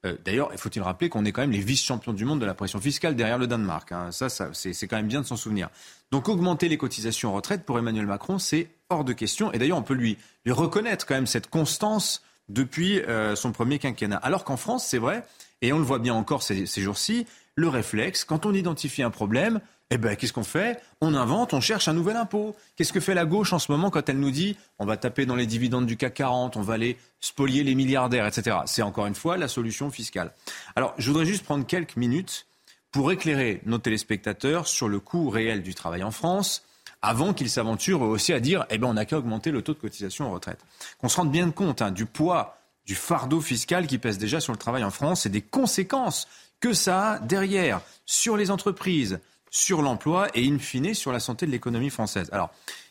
Euh, 0.06 0.16
d'ailleurs, 0.24 0.50
il 0.54 0.58
faut-il 0.58 0.82
rappeler 0.82 1.10
qu'on 1.10 1.26
est 1.26 1.32
quand 1.32 1.42
même 1.42 1.52
les 1.52 1.60
vice-champions 1.60 2.14
du 2.14 2.24
monde 2.26 2.40
de 2.40 2.46
la 2.46 2.54
pression 2.54 2.80
fiscale 2.80 3.16
derrière 3.16 3.38
le 3.38 3.48
Danemark. 3.48 3.92
Hein. 3.92 4.12
Ça, 4.12 4.30
ça 4.30 4.50
c'est 4.54 4.88
quand 4.88 4.96
même 4.96 5.08
bien 5.08 5.22
de 5.22 5.26
s'en 5.26 5.36
souvenir. 5.36 5.70
Donc 6.12 6.30
augmenter 6.30 6.70
les 6.70 6.78
cotisations 6.78 7.34
retraite 7.34 7.66
pour 7.66 7.80
Emmanuel 7.80 8.06
Macron, 8.06 8.40
c'est 8.40 8.70
hors 8.90 9.04
de 9.04 9.14
question. 9.14 9.52
Et 9.52 9.58
d'ailleurs, 9.58 9.78
on 9.78 9.84
peut 9.84 9.94
lui, 9.94 10.18
lui 10.46 10.54
reconnaître 10.54 11.06
quand 11.06 11.16
même 11.16 11.28
cette 11.28 11.50
constance 11.50 12.22
depuis 12.50 13.00
euh, 13.00 13.36
son 13.36 13.52
premier 13.52 13.80
quinquennat. 13.80 14.18
Alors 14.18 14.44
qu'en 14.44 14.58
France, 14.58 14.86
c'est 14.86 14.98
vrai, 14.98 15.24
et 15.62 15.74
on 15.74 15.78
le 15.78 15.84
voit 15.84 16.00
bien 16.00 16.14
encore 16.14 16.44
ces, 16.44 16.66
jours-ci, 16.66 17.26
le 17.56 17.68
réflexe, 17.68 18.24
quand 18.24 18.46
on 18.46 18.54
identifie 18.54 19.04
un 19.04 19.10
problème, 19.10 19.60
eh 19.92 19.98
ben, 19.98 20.16
qu'est-ce 20.16 20.34
qu'on 20.34 20.44
fait? 20.44 20.80
On 21.02 21.16
invente, 21.16 21.54
on 21.54 21.62
cherche 21.62 21.88
un 21.88 21.94
nouvel 21.94 22.16
impôt. 22.16 22.56
Qu'est-ce 22.76 22.94
que 22.94 23.00
fait 23.00 23.16
la 23.16 23.26
gauche 23.26 23.54
en 23.54 23.60
ce 23.60 23.72
moment 23.72 23.90
quand 23.90 24.08
elle 24.08 24.20
nous 24.20 24.32
dit 24.32 24.56
on 24.78 24.86
va 24.86 24.98
taper 24.98 25.26
dans 25.26 25.36
les 25.36 25.48
dividendes 25.48 25.88
du 25.88 25.98
CAC 25.98 26.14
40, 26.14 26.58
on 26.58 26.62
va 26.62 26.76
aller 26.76 26.98
spolier 27.20 27.64
les 27.64 27.74
milliardaires, 27.74 28.28
etc. 28.28 28.58
C'est 28.66 28.84
encore 28.84 29.08
une 29.08 29.16
fois 29.16 29.38
la 29.38 29.48
solution 29.48 29.90
fiscale. 29.90 30.32
Alors, 30.76 30.94
je 30.98 31.10
voudrais 31.10 31.26
juste 31.26 31.44
prendre 31.44 31.66
quelques 31.66 31.96
minutes 31.96 32.46
pour 32.92 33.12
éclairer 33.12 33.62
nos 33.66 33.78
téléspectateurs 33.78 34.68
sur 34.68 34.88
le 34.88 35.00
coût 35.00 35.30
réel 35.30 35.64
du 35.64 35.76
travail 35.76 36.04
en 36.04 36.12
France, 36.12 36.64
avant 37.02 37.34
qu'ils 37.34 37.50
s'aventurent 37.50 38.02
aussi 38.02 38.34
à 38.34 38.40
dire 38.40 38.66
eh 38.70 38.78
ben, 38.78 38.88
on 38.88 38.94
n'a 38.94 39.06
qu'à 39.06 39.18
augmenter 39.18 39.52
le 39.52 39.62
taux 39.62 39.74
de 39.74 39.80
cotisation 39.80 40.28
en 40.28 40.32
retraite. 40.32 40.60
Qu'on 41.00 41.10
se 41.10 41.18
rende 41.18 41.32
bien 41.32 41.50
compte 41.52 41.82
hein, 41.82 41.92
du 41.92 42.06
poids 42.06 42.58
du 42.86 42.96
fardeau 42.96 43.40
fiscal 43.40 43.86
qui 43.86 44.00
pèse 44.00 44.18
déjà 44.18 44.40
sur 44.40 44.52
le 44.52 44.58
travail 44.58 44.84
en 44.84 44.90
France 44.90 45.26
et 45.26 45.30
des 45.30 45.42
conséquences 45.42 46.28
que 46.60 46.74
ça 46.74 47.12
a 47.12 47.20
derrière 47.20 47.82
sur 48.06 48.36
les 48.36 48.52
entreprises, 48.52 49.20
sur 49.52 49.82
l'emploi 49.82 50.28
et 50.34 50.48
in 50.48 50.60
fine 50.60 50.94
sur 50.94 51.12
la 51.12 51.20
santé 51.20 51.46
de 51.46 51.52
l'économie 51.52 51.92
française. 51.92 52.30
Alors, 52.32 52.50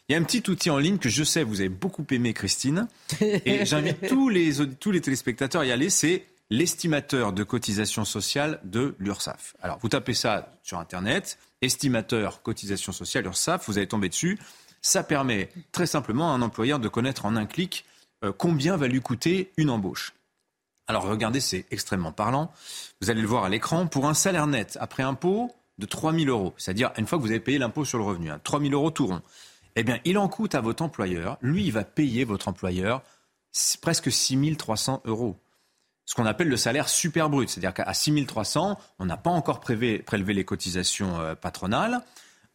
il 0.08 0.12
y 0.12 0.14
a 0.14 0.18
un 0.18 0.22
petit 0.22 0.48
outil 0.48 0.70
en 0.70 0.78
ligne 0.78 0.98
que 0.98 1.08
je 1.08 1.22
sais 1.22 1.42
vous 1.42 1.60
avez 1.60 1.68
beaucoup 1.68 2.06
aimé, 2.10 2.32
Christine, 2.32 2.88
et 3.20 3.66
j'invite 3.66 4.06
tous 4.08 4.28
les, 4.28 4.66
tous 4.78 4.90
les 4.90 5.00
téléspectateurs 5.00 5.62
à 5.62 5.66
y 5.66 5.72
aller. 5.72 5.90
C'est 5.90 6.24
l'estimateur 6.50 7.32
de 7.32 7.42
cotisation 7.44 8.04
sociale 8.04 8.60
de 8.64 8.94
l'URSSAF. 8.98 9.54
Alors, 9.60 9.78
vous 9.80 9.88
tapez 9.88 10.14
ça 10.14 10.52
sur 10.62 10.78
Internet, 10.78 11.38
estimateur 11.60 12.42
cotisation 12.42 12.92
sociale 12.92 13.26
URSSAF, 13.26 13.66
vous 13.66 13.78
allez 13.78 13.88
tomber 13.88 14.08
dessus. 14.08 14.38
Ça 14.80 15.02
permet 15.02 15.50
très 15.72 15.86
simplement 15.86 16.32
à 16.32 16.34
un 16.34 16.42
employeur 16.42 16.78
de 16.78 16.88
connaître 16.88 17.26
en 17.26 17.36
un 17.36 17.46
clic 17.46 17.84
euh, 18.24 18.32
combien 18.32 18.76
va 18.76 18.88
lui 18.88 19.00
coûter 19.00 19.52
une 19.56 19.70
embauche. 19.70 20.14
Alors, 20.86 21.04
regardez, 21.04 21.40
c'est 21.40 21.66
extrêmement 21.70 22.12
parlant. 22.12 22.50
Vous 23.02 23.10
allez 23.10 23.20
le 23.20 23.28
voir 23.28 23.44
à 23.44 23.50
l'écran. 23.50 23.86
Pour 23.86 24.08
un 24.08 24.14
salaire 24.14 24.46
net 24.46 24.78
après 24.80 25.02
impôt 25.02 25.54
de 25.76 25.84
3 25.84 26.14
000 26.14 26.26
euros, 26.26 26.54
c'est-à-dire 26.56 26.92
une 26.96 27.06
fois 27.06 27.18
que 27.18 27.22
vous 27.22 27.30
avez 27.30 27.40
payé 27.40 27.58
l'impôt 27.58 27.84
sur 27.84 27.98
le 27.98 28.04
revenu, 28.04 28.30
hein, 28.30 28.40
3 28.42 28.60
000 28.60 28.72
euros 28.72 28.90
tout 28.90 29.06
rond, 29.06 29.20
eh 29.76 29.82
bien, 29.82 30.00
il 30.04 30.16
en 30.16 30.28
coûte 30.28 30.54
à 30.54 30.60
votre 30.60 30.82
employeur. 30.82 31.36
Lui, 31.42 31.64
il 31.64 31.72
va 31.72 31.84
payer 31.84 32.24
votre 32.24 32.48
employeur 32.48 33.02
presque 33.82 34.10
6 34.10 34.56
300 34.56 35.02
euros 35.04 35.36
ce 36.08 36.14
qu'on 36.14 36.24
appelle 36.24 36.48
le 36.48 36.56
salaire 36.56 36.88
super 36.88 37.28
brut. 37.28 37.50
C'est-à-dire 37.50 37.74
qu'à 37.74 37.92
6300, 37.92 38.78
on 38.98 39.04
n'a 39.04 39.18
pas 39.18 39.28
encore 39.28 39.60
prélevé, 39.60 40.02
les 40.10 40.44
cotisations 40.44 41.20
euh, 41.20 41.34
patronales. 41.34 42.00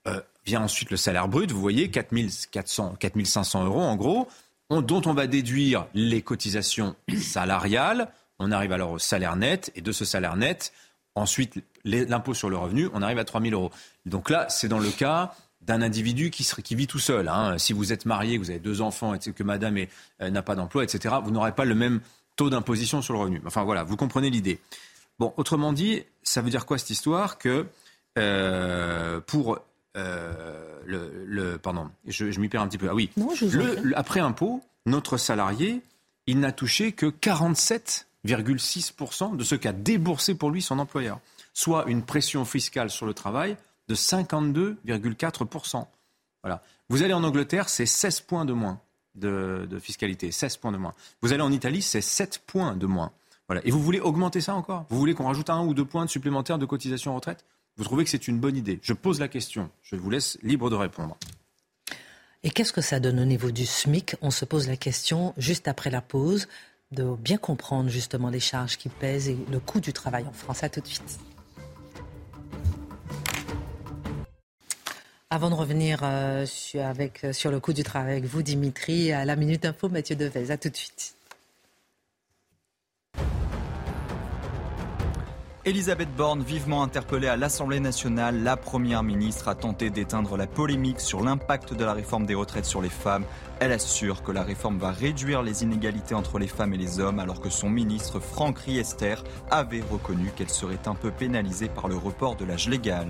Euh, 0.08 0.20
vient 0.44 0.64
ensuite 0.64 0.90
le 0.90 0.98
salaire 0.98 1.28
brut, 1.28 1.52
vous 1.52 1.62
voyez, 1.62 1.92
4400, 1.92 2.96
4500 3.00 3.66
euros 3.66 3.82
en 3.84 3.96
gros, 3.96 4.28
dont 4.72 5.04
on 5.06 5.14
va 5.14 5.28
déduire 5.28 5.86
les 5.94 6.24
cotisations 6.24 6.96
salariales. 7.22 8.12
On 8.40 8.52
arrive 8.52 8.72
alors 8.72 8.90
au 8.90 9.00
salaire 9.00 9.36
net, 9.36 9.72
et 9.76 9.82
de 9.82 9.92
ce 9.92 10.04
salaire 10.04 10.36
net, 10.36 10.74
ensuite 11.14 11.64
l'impôt 11.86 12.34
sur 12.34 12.50
le 12.50 12.58
revenu, 12.58 12.90
on 12.96 13.04
arrive 13.04 13.20
à 13.20 13.24
3000 13.24 13.54
euros. 13.54 13.70
Donc 14.08 14.32
là, 14.32 14.48
c'est 14.50 14.68
dans 14.68 14.80
le 14.80 14.90
cas 14.90 15.36
d'un 15.62 15.84
individu 15.84 16.32
qui, 16.32 16.76
vit 16.76 16.88
tout 16.88 17.00
seul. 17.00 17.28
Hein. 17.28 17.60
Si 17.60 17.72
vous 17.72 17.94
êtes 17.94 18.08
marié, 18.08 18.40
vous 18.40 18.50
avez 18.50 18.60
deux 18.60 18.82
enfants, 18.82 19.14
et 19.14 19.20
que 19.20 19.44
madame 19.44 19.78
euh, 20.22 20.30
n'a 20.32 20.42
pas 20.42 20.56
d'emploi, 20.56 20.84
etc., 20.84 21.16
vous 21.24 21.32
n'aurez 21.32 21.54
pas 21.54 21.66
le 21.66 21.76
même 21.76 22.02
taux 22.36 22.50
d'imposition 22.50 23.02
sur 23.02 23.14
le 23.14 23.20
revenu. 23.20 23.42
Enfin 23.46 23.64
voilà, 23.64 23.84
vous 23.84 23.98
comprenez 23.98 24.30
l'idée. 24.30 24.60
Bon, 25.20 25.34
autrement 25.38 25.74
dit, 25.74 26.04
ça 26.24 26.42
veut 26.42 26.50
dire 26.50 26.66
quoi 26.66 26.78
cette 26.78 26.90
histoire 26.90 27.38
Que 27.38 27.66
euh, 28.18 29.20
pour 29.22 29.60
euh, 29.98 30.80
le, 30.86 31.58
Pardon, 31.58 31.90
je, 32.08 32.26
m'y 32.40 32.48
perds 32.50 32.62
un 32.62 32.68
petit 32.68 32.78
peu. 32.78 32.90
Ah 32.90 32.96
oui, 32.96 33.10
après 33.96 34.20
impôt, 34.20 34.62
notre 34.86 35.16
salarié, 35.18 35.82
il 36.28 36.40
n'a 36.40 36.52
touché 36.52 36.92
que 36.92 37.06
47,6% 37.06 39.38
de 39.38 39.44
ce 39.44 39.56
qu'a 39.56 39.72
déboursé 39.72 40.36
pour 40.36 40.52
lui 40.52 40.62
son 40.62 40.78
employeur, 40.80 41.20
soit 41.54 41.86
une 41.88 42.04
pression 42.04 42.44
fiscale 42.46 42.90
sur 42.90 43.06
le 43.06 43.14
travail 43.14 43.56
de 43.88 43.96
52,4%. 43.96 45.86
Voilà. 46.42 46.62
Vous 46.90 47.04
allez 47.04 47.14
en 47.14 47.24
Angleterre, 47.24 47.70
c'est 47.70 47.86
16 47.86 48.20
points 48.22 48.46
de 48.46 48.54
moins 48.54 48.80
de, 49.16 49.68
fiscalité, 49.80 50.32
16 50.32 50.58
points 50.58 50.72
de 50.72 50.78
moins. 50.78 50.94
Vous 51.22 51.34
allez 51.34 51.42
en 51.42 51.52
Italie, 51.52 51.82
c'est 51.82 52.02
7 52.02 52.42
points 52.46 52.76
de 52.76 52.86
moins. 52.86 53.12
Voilà. 53.48 53.62
Et 53.66 53.72
vous 53.72 53.82
voulez 53.82 54.00
augmenter 54.00 54.42
ça 54.42 54.56
encore? 54.56 54.86
Vous 54.90 54.98
voulez 54.98 55.14
qu'on 55.14 55.28
rajoute 55.28 55.50
un 55.50 55.66
ou 55.66 55.74
deux 55.74 55.86
points 55.86 56.08
supplémentaires 56.08 56.58
de 56.58 56.66
cotisation 56.66 57.14
retraite? 57.14 57.46
Vous 57.78 57.84
trouvez 57.84 58.04
que 58.04 58.10
c'est 58.10 58.28
une 58.28 58.40
bonne 58.40 58.56
idée 58.56 58.80
Je 58.82 58.94
pose 58.94 59.20
la 59.20 59.28
question. 59.28 59.70
Je 59.82 59.96
vous 59.96 60.10
laisse 60.10 60.38
libre 60.44 60.70
de 60.70 60.76
répondre. 60.76 61.18
Et 62.44 62.50
qu'est-ce 62.50 62.74
que 62.74 62.82
ça 62.82 63.00
donne 63.00 63.20
au 63.20 63.26
niveau 63.26 63.52
du 63.52 63.66
SMIC? 63.66 64.16
On 64.22 64.32
se 64.32 64.46
pose 64.46 64.68
la 64.68 64.78
question 64.78 65.34
juste 65.38 65.68
après 65.68 65.90
la 65.90 66.02
pause 66.02 66.48
de 66.92 67.16
bien 67.16 67.38
comprendre 67.38 67.90
justement 67.90 68.30
les 68.30 68.40
charges 68.40 68.78
qui 68.78 68.90
pèsent 68.90 69.30
et 69.30 69.38
le 69.52 69.60
coût 69.60 69.80
du 69.80 69.94
travail 69.94 70.26
en 70.28 70.34
France. 70.34 70.64
À 70.64 70.70
tout 70.70 70.82
de 70.82 70.88
suite. 70.88 71.20
Avant 75.34 75.50
de 75.50 75.56
revenir 75.56 76.02
euh, 76.04 76.46
sur, 76.46 76.86
avec, 76.86 77.24
euh, 77.24 77.34
sur 77.34 77.50
le 77.50 77.60
coût 77.60 77.74
du 77.74 77.82
travail 77.82 78.12
avec 78.12 78.26
vous, 78.26 78.44
Dimitri, 78.44 79.12
à 79.12 79.26
la 79.26 79.36
Minute 79.36 79.66
Info, 79.66 79.90
Mathieu 79.90 80.16
Devez. 80.16 80.52
À 80.52 80.58
tout 80.58 80.70
de 80.70 80.76
suite. 80.76 81.16
Elisabeth 85.66 86.14
Borne, 86.16 86.44
vivement 86.44 86.84
interpellée 86.84 87.30
à 87.30 87.36
l'Assemblée 87.36 87.80
nationale, 87.80 88.44
la 88.44 88.58
Première 88.58 89.02
ministre 89.02 89.48
a 89.48 89.56
tenté 89.56 89.90
d'éteindre 89.90 90.38
la 90.38 90.46
polémique 90.46 91.00
sur 91.00 91.24
l'impact 91.24 91.74
de 91.74 91.84
la 91.84 91.94
réforme 91.94 92.28
des 92.28 92.36
retraites 92.36 92.66
sur 92.66 92.84
les 92.84 92.90
femmes. 92.90 93.24
Elle 93.64 93.72
assure 93.72 94.24
que 94.24 94.34
la 94.34 94.44
réforme 94.44 94.78
va 94.78 94.92
réduire 94.92 95.42
les 95.42 95.64
inégalités 95.64 96.14
entre 96.14 96.38
les 96.38 96.50
femmes 96.50 96.74
et 96.74 96.78
les 96.78 97.00
hommes, 97.00 97.20
alors 97.20 97.40
que 97.40 97.50
son 97.50 97.70
ministre 97.70 98.20
Franck 98.20 98.60
Riester 98.60 99.16
avait 99.50 99.82
reconnu 99.90 100.34
qu'elle 100.36 100.50
serait 100.50 100.86
un 100.86 100.96
peu 100.96 101.12
pénalisée 101.12 101.70
par 101.70 101.88
le 101.88 101.96
report 101.96 102.36
de 102.36 102.44
l'âge 102.44 102.68
légal. 102.68 103.08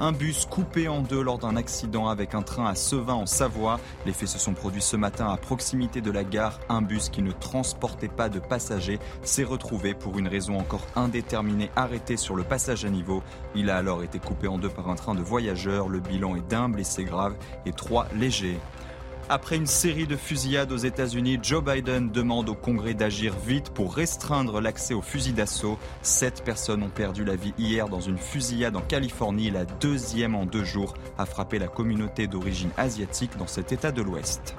Un 0.00 0.10
bus 0.10 0.44
coupé 0.44 0.88
en 0.88 1.02
deux 1.02 1.22
lors 1.22 1.38
d'un 1.38 1.54
accident 1.54 2.08
avec 2.08 2.34
un 2.34 2.42
train 2.42 2.66
à 2.66 2.74
Sevin 2.74 3.14
en 3.14 3.26
Savoie. 3.26 3.78
Les 4.06 4.12
faits 4.12 4.28
se 4.28 4.40
sont 4.40 4.54
produits 4.54 4.82
ce 4.82 4.96
matin 4.96 5.28
à 5.32 5.36
proximité 5.36 6.00
de 6.00 6.10
la 6.10 6.24
gare. 6.24 6.58
Un 6.68 6.82
bus 6.82 7.08
qui 7.08 7.22
ne 7.22 7.30
transportait 7.30 8.08
pas 8.08 8.28
de 8.28 8.40
passagers 8.40 8.98
s'est 9.22 9.44
retrouvé 9.44 9.94
pour 9.94 10.18
une 10.18 10.26
raison 10.26 10.58
encore 10.58 10.84
indéterminée 10.96 11.70
arrêté 11.76 12.16
sur 12.16 12.34
le 12.34 12.42
passage 12.42 12.84
à 12.84 12.90
niveau. 12.90 13.22
Il 13.54 13.70
a 13.70 13.76
alors 13.76 14.02
été 14.02 14.18
coupé 14.18 14.48
en 14.48 14.58
deux 14.58 14.68
par 14.68 14.90
un 14.90 14.96
train 14.96 15.14
de 15.14 15.22
voyageurs. 15.22 15.88
Le 15.88 16.00
bilan 16.00 16.34
est 16.34 16.50
d'un 16.50 16.68
blessé 16.68 17.04
grave 17.04 17.36
et 17.64 17.72
trois 17.72 18.08
légers. 18.16 18.58
Après 19.28 19.56
une 19.56 19.66
série 19.66 20.06
de 20.06 20.14
fusillades 20.14 20.70
aux 20.70 20.76
États-Unis, 20.76 21.40
Joe 21.42 21.60
Biden 21.60 22.12
demande 22.12 22.48
au 22.48 22.54
Congrès 22.54 22.94
d'agir 22.94 23.34
vite 23.36 23.70
pour 23.70 23.92
restreindre 23.92 24.60
l'accès 24.60 24.94
aux 24.94 25.02
fusils 25.02 25.34
d'assaut. 25.34 25.80
Sept 26.02 26.44
personnes 26.44 26.84
ont 26.84 26.90
perdu 26.90 27.24
la 27.24 27.34
vie 27.34 27.52
hier 27.58 27.88
dans 27.88 28.00
une 28.00 28.18
fusillade 28.18 28.76
en 28.76 28.82
Californie. 28.82 29.50
La 29.50 29.64
deuxième 29.64 30.36
en 30.36 30.46
deux 30.46 30.62
jours 30.62 30.94
a 31.18 31.26
frappé 31.26 31.58
la 31.58 31.66
communauté 31.66 32.28
d'origine 32.28 32.70
asiatique 32.76 33.36
dans 33.36 33.48
cet 33.48 33.72
État 33.72 33.90
de 33.90 34.00
l'Ouest. 34.00 34.54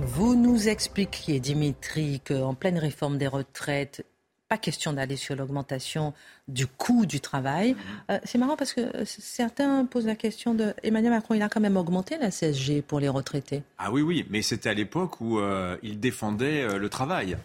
Vous 0.00 0.34
nous 0.34 0.68
expliquiez, 0.68 1.40
Dimitri, 1.40 2.20
qu'en 2.20 2.52
pleine 2.52 2.78
réforme 2.78 3.16
des 3.16 3.28
retraites, 3.28 4.04
pas 4.50 4.58
question 4.58 4.92
d'aller 4.92 5.14
sur 5.14 5.36
l'augmentation 5.36 6.12
du 6.48 6.66
coût 6.66 7.06
du 7.06 7.20
travail. 7.20 7.76
Euh, 8.10 8.18
c'est 8.24 8.36
marrant 8.36 8.56
parce 8.56 8.72
que 8.72 8.80
certains 9.04 9.84
posent 9.84 10.06
la 10.06 10.16
question 10.16 10.54
de 10.54 10.74
Emmanuel 10.82 11.12
Macron, 11.12 11.34
il 11.34 11.42
a 11.42 11.48
quand 11.48 11.60
même 11.60 11.76
augmenté 11.76 12.18
la 12.18 12.32
CSG 12.32 12.82
pour 12.82 12.98
les 12.98 13.08
retraités. 13.08 13.62
Ah 13.78 13.92
oui, 13.92 14.02
oui, 14.02 14.26
mais 14.28 14.42
c'était 14.42 14.68
à 14.68 14.74
l'époque 14.74 15.20
où 15.20 15.38
euh, 15.38 15.76
il 15.84 16.00
défendait 16.00 16.62
euh, 16.62 16.78
le 16.78 16.88
travail. 16.88 17.38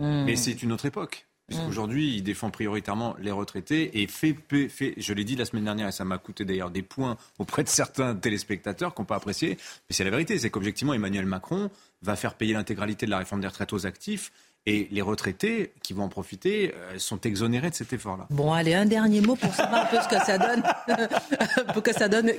Hmm. 0.00 0.24
Mais 0.24 0.34
c'est 0.34 0.60
une 0.64 0.72
autre 0.72 0.86
époque. 0.86 1.26
Puisqu'aujourd'hui, 1.46 2.10
hmm. 2.10 2.14
il 2.16 2.22
défend 2.24 2.50
prioritairement 2.50 3.14
les 3.20 3.30
retraités 3.30 4.02
et 4.02 4.08
fait, 4.08 4.36
fait 4.68 4.94
je 4.96 5.12
l'ai 5.14 5.24
dit 5.24 5.36
la 5.36 5.44
semaine 5.44 5.64
dernière 5.64 5.88
et 5.88 5.92
ça 5.92 6.04
m'a 6.04 6.18
coûté 6.18 6.44
d'ailleurs 6.44 6.70
des 6.70 6.82
points 6.82 7.16
auprès 7.38 7.62
de 7.62 7.68
certains 7.68 8.16
téléspectateurs 8.16 8.94
qui 8.94 9.00
n'ont 9.00 9.06
pas 9.06 9.16
apprécié, 9.16 9.50
mais 9.50 9.94
c'est 9.94 10.04
la 10.04 10.10
vérité, 10.10 10.38
c'est 10.38 10.50
qu'objectivement, 10.50 10.92
Emmanuel 10.92 11.24
Macron 11.24 11.70
va 12.02 12.16
faire 12.16 12.34
payer 12.34 12.52
l'intégralité 12.52 13.06
de 13.06 13.12
la 13.12 13.18
réforme 13.18 13.40
des 13.40 13.46
retraites 13.46 13.72
aux 13.72 13.86
actifs 13.86 14.30
et 14.68 14.86
les 14.90 15.00
retraités 15.00 15.72
qui 15.82 15.94
vont 15.94 16.04
en 16.04 16.08
profiter 16.08 16.74
euh, 16.76 16.98
sont 16.98 17.22
exonérés 17.22 17.70
de 17.70 17.74
cet 17.74 17.94
effort-là. 17.94 18.26
Bon, 18.28 18.52
allez, 18.52 18.74
un 18.74 18.84
dernier 18.84 19.22
mot 19.22 19.34
pour 19.34 19.54
savoir 19.54 19.86
un 19.86 19.86
peu 19.86 19.96
ce 19.98 20.08
que 20.08 20.22
ça 20.22 20.36
donne. 20.36 20.62
pour 21.72 21.82
que 21.82 21.92
ça 21.94 22.08
donne. 22.08 22.32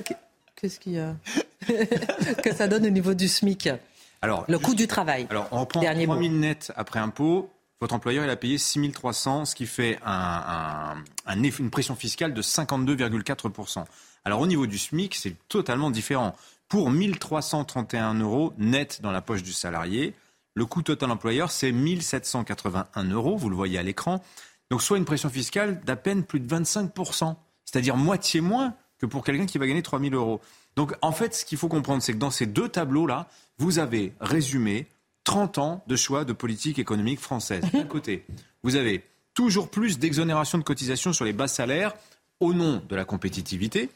Qu'est-ce 0.54 0.78
qu'il 0.78 0.92
y 0.92 1.00
a 1.00 1.16
Que 2.44 2.54
ça 2.54 2.68
donne 2.68 2.86
au 2.86 2.90
niveau 2.90 3.14
du 3.14 3.26
SMIC? 3.26 3.70
Alors, 4.22 4.44
le 4.46 4.60
coût 4.60 4.76
du 4.76 4.86
travail. 4.86 5.26
Alors, 5.28 5.48
on 5.50 5.66
prend 5.66 5.80
3 5.80 5.94
000 5.96 6.18
net 6.28 6.72
après 6.76 7.00
impôt. 7.00 7.50
Votre 7.80 7.94
employeur, 7.94 8.24
il 8.24 8.30
a 8.30 8.36
payé 8.36 8.58
6 8.58 8.92
300, 8.92 9.46
ce 9.46 9.54
qui 9.56 9.66
fait 9.66 9.98
un, 10.06 11.02
une 11.26 11.70
pression 11.70 11.96
fiscale 11.96 12.32
de 12.32 12.42
52,4%. 12.42 13.84
Alors, 14.24 14.40
au 14.40 14.46
niveau 14.46 14.68
du 14.68 14.78
SMIC, 14.78 15.16
c'est 15.16 15.34
totalement 15.48 15.90
différent. 15.90 16.36
Pour 16.68 16.90
1 16.90 17.12
331 17.18 18.14
euros 18.14 18.52
net 18.56 19.00
dans 19.02 19.10
la 19.10 19.20
poche 19.20 19.42
du 19.42 19.52
salarié, 19.52 20.14
le 20.60 20.66
coût 20.66 20.82
total 20.82 21.10
employeur, 21.10 21.50
c'est 21.50 21.72
1781 21.72 23.04
euros, 23.04 23.34
vous 23.34 23.48
le 23.48 23.56
voyez 23.56 23.78
à 23.78 23.82
l'écran. 23.82 24.22
Donc 24.70 24.82
soit 24.82 24.98
une 24.98 25.06
pression 25.06 25.30
fiscale 25.30 25.80
d'à 25.86 25.96
peine 25.96 26.22
plus 26.22 26.38
de 26.38 26.54
25%, 26.54 27.34
c'est-à-dire 27.64 27.96
moitié 27.96 28.42
moins 28.42 28.74
que 28.98 29.06
pour 29.06 29.24
quelqu'un 29.24 29.46
qui 29.46 29.56
va 29.56 29.66
gagner 29.66 29.80
3000 29.80 30.12
euros. 30.12 30.42
Donc 30.76 30.92
en 31.00 31.12
fait, 31.12 31.34
ce 31.34 31.46
qu'il 31.46 31.56
faut 31.56 31.68
comprendre, 31.68 32.02
c'est 32.02 32.12
que 32.12 32.18
dans 32.18 32.30
ces 32.30 32.44
deux 32.44 32.68
tableaux-là, 32.68 33.26
vous 33.56 33.78
avez 33.78 34.12
résumé 34.20 34.86
30 35.24 35.56
ans 35.56 35.82
de 35.86 35.96
choix 35.96 36.26
de 36.26 36.34
politique 36.34 36.78
économique 36.78 37.20
française. 37.20 37.64
D'un 37.72 37.84
côté, 37.88 38.26
vous 38.62 38.76
avez 38.76 39.02
toujours 39.32 39.70
plus 39.70 39.98
d'exonération 39.98 40.58
de 40.58 40.62
cotisations 40.62 41.14
sur 41.14 41.24
les 41.24 41.32
bas 41.32 41.48
salaires 41.48 41.94
au 42.38 42.52
nom 42.52 42.82
de 42.86 42.96
la 42.96 43.06
compétitivité 43.06 43.88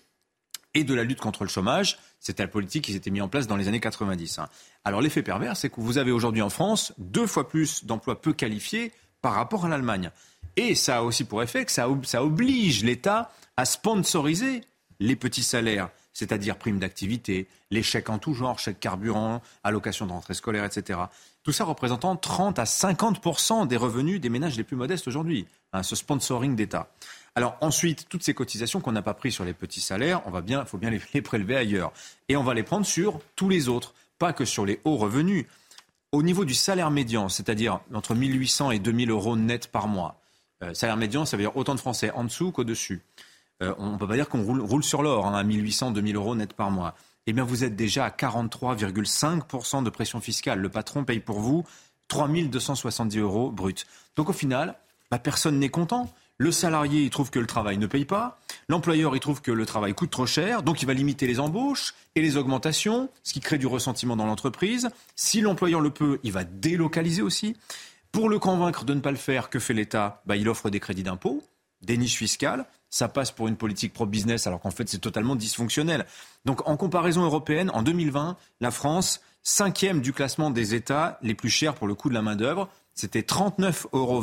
et 0.75 0.85
de 0.85 0.95
la 0.95 1.05
lutte 1.05 1.21
contre 1.21 1.45
le 1.45 1.49
chômage. 1.49 1.99
C'était 2.21 2.43
la 2.43 2.49
politique 2.49 2.85
qui 2.85 2.93
s'était 2.93 3.11
mise 3.11 3.23
en 3.23 3.29
place 3.29 3.47
dans 3.47 3.57
les 3.57 3.69
années 3.69 3.81
90. 3.81 4.39
Hein. 4.39 4.49
Alors 4.85 5.01
l'effet 5.01 5.23
pervers, 5.23 5.57
c'est 5.57 5.71
que 5.71 5.81
vous 5.81 5.99
avez 5.99 6.11
aujourd'hui 6.11 6.43
en 6.43 6.51
France 6.51 6.93
deux 6.99 7.27
fois 7.27 7.49
plus 7.49 7.85
d'emplois 7.85 8.21
peu 8.21 8.33
qualifiés 8.33 8.93
par 9.23 9.35
rapport 9.35 9.65
à 9.65 9.69
l'Allemagne. 9.69 10.11
Et 10.57 10.75
ça 10.75 10.99
a 10.99 11.03
aussi 11.03 11.25
pour 11.25 11.43
effet 11.43 11.65
que 11.65 11.73
ça, 11.73 11.89
oblige 11.89 12.85
l'État 12.85 13.31
à 13.57 13.65
sponsoriser 13.65 14.63
les 15.01 15.17
petits 15.17 15.43
salaires, 15.43 15.89
c'est-à-dire 16.13 16.57
primes 16.57 16.79
d'activité, 16.79 17.49
les 17.71 17.83
chèques 17.83 18.11
en 18.11 18.19
tout 18.19 18.35
genre, 18.35 18.59
chèques 18.59 18.81
carburant, 18.81 19.43
allocations 19.65 20.07
de 20.07 20.13
rentrée 20.13 20.35
scolaire, 20.35 20.65
etc. 20.65 21.01
Tout 21.43 21.53
ça 21.53 21.65
représentant 21.65 22.17
30 22.17 22.59
à 22.59 22.67
50 22.67 23.67
des 23.69 23.77
revenus 23.77 24.21
des 24.21 24.29
ménages 24.29 24.57
les 24.57 24.65
plus 24.65 24.77
modestes 24.77 25.09
aujourd'hui, 25.09 25.47
hein, 25.73 25.83
ce 25.83 25.97
sponsoring 25.97 26.55
d'État. 26.55 26.89
Alors 27.37 27.57
ensuite, 27.61 28.09
toutes 28.09 28.23
ces 28.23 28.35
cotisations 28.35 28.81
qu'on 28.81 28.93
n'a 28.93 29.03
pas 29.03 29.15
prises 29.15 29.35
sur 29.35 29.45
les 29.45 29.55
petits 29.55 29.81
salaires, 29.81 30.23
on 30.27 30.31
va 30.31 30.41
bien, 30.41 30.61
il 30.61 30.67
faut 30.67 30.79
bien 30.79 30.91
les, 31.15 31.23
prélever 31.23 31.57
ailleurs. 31.57 31.93
Et 32.29 32.37
on 32.37 32.45
va 32.45 32.55
les 32.55 32.63
prendre 32.63 32.87
sur 32.87 33.21
tous 33.37 33.49
les 33.49 33.69
autres, 33.69 33.95
pas 34.19 34.33
que 34.33 34.45
sur 34.45 34.65
les 34.65 34.81
hauts 34.85 34.97
revenus. 34.97 35.47
Au 36.13 36.23
niveau 36.23 36.45
du 36.45 36.55
salaire 36.55 36.91
médian, 36.91 37.29
c'est-à-dire 37.29 37.81
entre 37.93 38.15
1800 38.15 38.71
et 38.71 38.79
2000 38.79 39.11
euros 39.11 39.37
net 39.37 39.67
par 39.67 39.89
mois, 39.89 40.21
euh, 40.63 40.73
salaire 40.73 40.97
médian, 40.97 41.25
ça 41.25 41.37
veut 41.37 41.43
dire 41.43 41.57
autant 41.57 41.75
de 41.75 41.81
Français 41.81 42.13
en 42.13 42.23
dessous 42.23 42.53
qu'au-dessus. 42.53 43.03
Euh, 43.63 43.75
on 43.79 43.93
ne 43.93 43.99
peut 43.99 44.07
pas 44.07 44.15
dire 44.15 44.29
qu'on 44.29 44.43
roule, 44.43 44.85
sur 44.85 45.03
l'or 45.03 45.27
hein, 45.27 45.35
à 45.35 45.43
1800, 45.43 45.91
2000 45.91 46.17
euros 46.17 46.37
net 46.37 46.53
par 46.53 46.71
mois. 46.71 46.95
Eh 47.27 47.33
bien, 47.33 47.45
vous 47.45 47.65
êtes 47.65 47.75
déjà 47.75 48.05
à 48.05 48.11
43,5% 48.11 49.83
de 49.83 49.91
pression 49.91 50.21
fiscale. 50.21 50.61
Le 50.61 50.69
patron 50.69 51.05
paye 51.05 51.21
pour 51.21 51.41
vous 51.41 51.65
3270 52.09 53.19
euros 53.19 53.51
brut. 53.51 53.87
Donc 54.17 54.29
au 54.29 54.33
final, 54.33 54.77
bah, 55.11 55.19
personne 55.19 55.59
n'est 55.59 55.71
content. 55.71 56.13
Le 56.39 56.51
salarié, 56.51 57.03
il 57.03 57.11
trouve 57.11 57.31
que 57.31 57.39
le 57.39 57.47
travail 57.47 57.79
ne 57.79 57.87
paye 57.87 58.05
pas. 58.05 58.41
L'employeur, 58.69 59.15
il 59.15 59.21
trouve 59.21 59.41
que 59.41 59.53
le 59.53 59.67
travail 59.67 59.95
coûte 59.95 60.11
trop 60.11 60.27
cher. 60.27 60.63
Donc, 60.63 60.83
il 60.83 60.87
va 60.87 60.95
limiter 60.95 61.27
les 61.27 61.39
embauches 61.39 61.95
et 62.17 62.23
les 62.23 62.37
augmentations, 62.37 63.09
ce 63.23 63.33
qui 63.33 63.41
crée 63.41 63.59
du 63.59 63.67
ressentiment 63.67 64.17
dans 64.17 64.27
l'entreprise. 64.27 64.91
Si 65.15 65.41
l'employeur 65.41 65.81
le 65.81 65.91
peut, 65.91 66.19
il 66.25 66.33
va 66.33 66.43
délocaliser 66.43 67.23
aussi. 67.23 67.57
Pour 68.11 68.29
le 68.29 68.39
convaincre 68.39 68.85
de 68.85 68.95
ne 68.95 69.01
pas 69.01 69.11
le 69.13 69.17
faire, 69.17 69.49
que 69.49 69.59
fait 69.59 69.75
l'État? 69.75 70.23
Bah, 70.27 70.37
Il 70.37 70.49
offre 70.49 70.71
des 70.71 70.81
crédits 70.81 71.03
d'impôt, 71.05 71.43
des 71.83 71.97
niches 71.97 72.17
fiscales. 72.17 72.67
Ça 72.91 73.09
passe 73.09 73.31
pour 73.31 73.47
une 73.47 73.57
politique 73.57 73.93
pro-business, 73.93 74.47
alors 74.47 74.61
qu'en 74.61 74.71
fait, 74.71 74.89
c'est 74.89 74.99
totalement 74.99 75.37
dysfonctionnel. 75.37 76.05
Donc, 76.45 76.69
en 76.69 76.77
comparaison 76.77 77.23
européenne, 77.23 77.71
en 77.75 77.83
2020, 77.83 78.37
la 78.61 78.71
France, 78.73 79.21
cinquième 79.43 80.01
du 80.01 80.13
classement 80.13 80.51
des 80.51 80.75
États 80.75 81.19
les 81.23 81.35
plus 81.35 81.51
chers 81.51 81.75
pour 81.75 81.87
le 81.87 81.95
coût 81.95 82.09
de 82.09 82.15
la 82.15 82.23
main-d'œuvre. 82.23 82.69
C'était 82.95 83.21
39,20 83.21 83.87
euros 83.93 84.21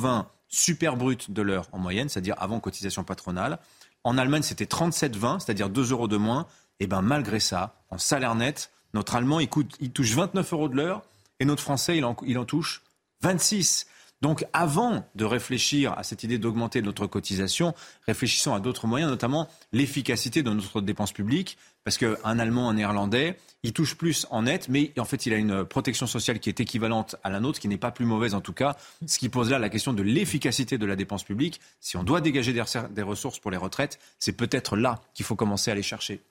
super 0.51 0.97
brut 0.97 1.31
de 1.31 1.41
l'heure 1.41 1.67
en 1.71 1.79
moyenne, 1.79 2.09
c'est-à-dire 2.09 2.35
avant 2.37 2.59
cotisation 2.59 3.03
patronale. 3.03 3.57
En 4.03 4.17
Allemagne, 4.17 4.43
c'était 4.43 4.65
37,20, 4.65 5.39
c'est-à-dire 5.39 5.69
2 5.69 5.91
euros 5.91 6.07
de 6.07 6.17
moins. 6.17 6.45
Et 6.79 6.87
bien 6.87 7.01
malgré 7.01 7.39
ça, 7.39 7.81
en 7.89 7.97
salaire 7.97 8.35
net, 8.35 8.71
notre 8.93 9.15
Allemand, 9.15 9.39
il, 9.39 9.49
il 9.79 9.91
touche 9.91 10.11
29 10.11 10.53
euros 10.53 10.69
de 10.69 10.75
l'heure 10.75 11.03
et 11.39 11.45
notre 11.45 11.63
Français, 11.63 11.97
il 11.97 12.05
en, 12.05 12.15
il 12.25 12.37
en 12.37 12.45
touche 12.45 12.83
26. 13.21 13.87
Donc 14.21 14.45
avant 14.53 15.07
de 15.15 15.25
réfléchir 15.25 15.97
à 15.97 16.03
cette 16.03 16.23
idée 16.23 16.37
d'augmenter 16.37 16.81
notre 16.81 17.07
cotisation, 17.07 17.73
réfléchissons 18.05 18.53
à 18.53 18.59
d'autres 18.59 18.85
moyens, 18.85 19.09
notamment 19.09 19.47
l'efficacité 19.71 20.43
de 20.43 20.51
notre 20.51 20.81
dépense 20.81 21.11
publique, 21.11 21.57
parce 21.83 21.97
qu'un 21.97 22.39
Allemand, 22.39 22.69
un 22.69 22.75
Néerlandais, 22.75 23.37
il 23.63 23.73
touche 23.73 23.95
plus 23.95 24.25
en 24.31 24.43
net, 24.43 24.67
mais 24.69 24.91
en 24.97 25.05
fait 25.05 25.25
il 25.25 25.33
a 25.33 25.37
une 25.37 25.65
protection 25.65 26.07
sociale 26.07 26.39
qui 26.39 26.49
est 26.49 26.59
équivalente 26.59 27.15
à 27.23 27.29
la 27.29 27.39
nôtre, 27.39 27.59
qui 27.59 27.67
n'est 27.67 27.77
pas 27.77 27.91
plus 27.91 28.05
mauvaise 28.05 28.33
en 28.33 28.41
tout 28.41 28.53
cas, 28.53 28.75
ce 29.05 29.19
qui 29.19 29.29
pose 29.29 29.51
là 29.51 29.59
la 29.59 29.69
question 29.69 29.93
de 29.93 30.01
l'efficacité 30.01 30.77
de 30.77 30.85
la 30.85 30.95
dépense 30.95 31.23
publique. 31.23 31.61
Si 31.79 31.97
on 31.97 32.03
doit 32.03 32.21
dégager 32.21 32.53
des 32.53 33.01
ressources 33.01 33.39
pour 33.39 33.51
les 33.51 33.57
retraites, 33.57 33.99
c'est 34.19 34.33
peut-être 34.33 34.75
là 34.75 35.01
qu'il 35.13 35.25
faut 35.25 35.35
commencer 35.35 35.69
à 35.69 35.75
les 35.75 35.83
chercher. 35.83 36.21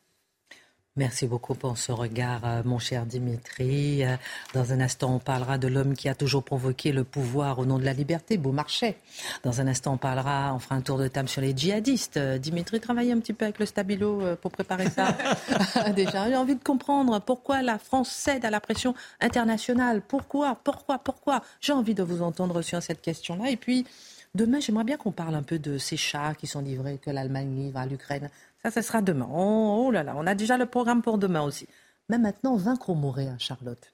Merci 1.00 1.26
beaucoup 1.26 1.54
pour 1.54 1.78
ce 1.78 1.92
regard, 1.92 2.42
euh, 2.44 2.62
mon 2.62 2.78
cher 2.78 3.06
Dimitri. 3.06 4.04
Euh, 4.04 4.16
dans 4.52 4.74
un 4.74 4.80
instant, 4.80 5.14
on 5.14 5.18
parlera 5.18 5.56
de 5.56 5.66
l'homme 5.66 5.94
qui 5.94 6.10
a 6.10 6.14
toujours 6.14 6.44
provoqué 6.44 6.92
le 6.92 7.04
pouvoir 7.04 7.58
au 7.58 7.64
nom 7.64 7.78
de 7.78 7.86
la 7.86 7.94
liberté, 7.94 8.36
Beaumarchais. 8.36 8.98
Dans 9.42 9.62
un 9.62 9.66
instant, 9.66 9.94
on 9.94 9.96
parlera, 9.96 10.52
on 10.54 10.58
fera 10.58 10.74
un 10.74 10.82
tour 10.82 10.98
de 10.98 11.08
table 11.08 11.30
sur 11.30 11.40
les 11.40 11.56
djihadistes. 11.56 12.18
Euh, 12.18 12.36
Dimitri, 12.36 12.80
travaille 12.80 13.12
un 13.12 13.18
petit 13.18 13.32
peu 13.32 13.46
avec 13.46 13.58
le 13.58 13.64
stabilo 13.64 14.36
pour 14.42 14.50
préparer 14.50 14.90
ça. 14.90 15.16
Déjà, 15.96 16.28
j'ai 16.28 16.36
envie 16.36 16.56
de 16.56 16.62
comprendre 16.62 17.18
pourquoi 17.22 17.62
la 17.62 17.78
France 17.78 18.10
cède 18.10 18.44
à 18.44 18.50
la 18.50 18.60
pression 18.60 18.94
internationale. 19.22 20.02
Pourquoi 20.06 20.58
Pourquoi 20.62 20.98
Pourquoi 20.98 21.40
J'ai 21.62 21.72
envie 21.72 21.94
de 21.94 22.02
vous 22.02 22.20
entendre 22.20 22.60
sur 22.60 22.82
cette 22.82 23.00
question-là. 23.00 23.48
Et 23.48 23.56
puis, 23.56 23.86
demain, 24.34 24.60
j'aimerais 24.60 24.84
bien 24.84 24.98
qu'on 24.98 25.12
parle 25.12 25.34
un 25.34 25.42
peu 25.42 25.58
de 25.58 25.78
ces 25.78 25.96
chats 25.96 26.34
qui 26.34 26.46
sont 26.46 26.60
livrés, 26.60 26.98
que 26.98 27.10
l'Allemagne 27.10 27.56
livre 27.56 27.78
à 27.78 27.86
l'Ukraine. 27.86 28.28
Ça, 28.62 28.70
ce 28.70 28.82
sera 28.82 29.00
demain. 29.00 29.28
Oh, 29.30 29.86
oh, 29.86 29.90
là 29.90 30.02
là, 30.02 30.14
on 30.16 30.26
a 30.26 30.34
déjà 30.34 30.58
le 30.58 30.66
programme 30.66 31.02
pour 31.02 31.18
demain 31.18 31.42
aussi. 31.42 31.66
Mais 32.08 32.18
maintenant, 32.18 32.56
Vaincre 32.56 32.90
ou 32.90 32.94
mourir, 32.94 33.34
Charlotte? 33.38 33.92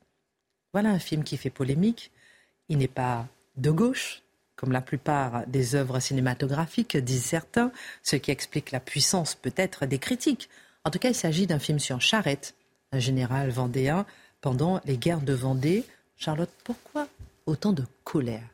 Voilà 0.72 0.90
un 0.90 0.98
film 0.98 1.22
qui 1.22 1.36
fait 1.36 1.50
polémique. 1.50 2.10
Il 2.68 2.78
n'est 2.78 2.88
pas 2.88 3.26
de 3.56 3.70
gauche, 3.70 4.22
comme 4.56 4.72
la 4.72 4.80
plupart 4.80 5.46
des 5.46 5.74
œuvres 5.74 6.00
cinématographiques, 6.00 6.96
disent 6.96 7.24
certains, 7.24 7.70
ce 8.02 8.16
qui 8.16 8.30
explique 8.30 8.72
la 8.72 8.80
puissance 8.80 9.34
peut-être 9.34 9.86
des 9.86 9.98
critiques. 9.98 10.48
En 10.84 10.90
tout 10.90 10.98
cas, 10.98 11.10
il 11.10 11.14
s'agit 11.14 11.46
d'un 11.46 11.58
film 11.58 11.78
sur 11.78 12.00
Charette, 12.00 12.54
un 12.92 12.98
général 12.98 13.50
vendéen, 13.50 14.06
pendant 14.40 14.80
les 14.84 14.96
guerres 14.96 15.20
de 15.20 15.32
Vendée. 15.32 15.84
Charlotte, 16.16 16.50
pourquoi 16.64 17.08
autant 17.46 17.72
de 17.72 17.84
colère 18.04 18.48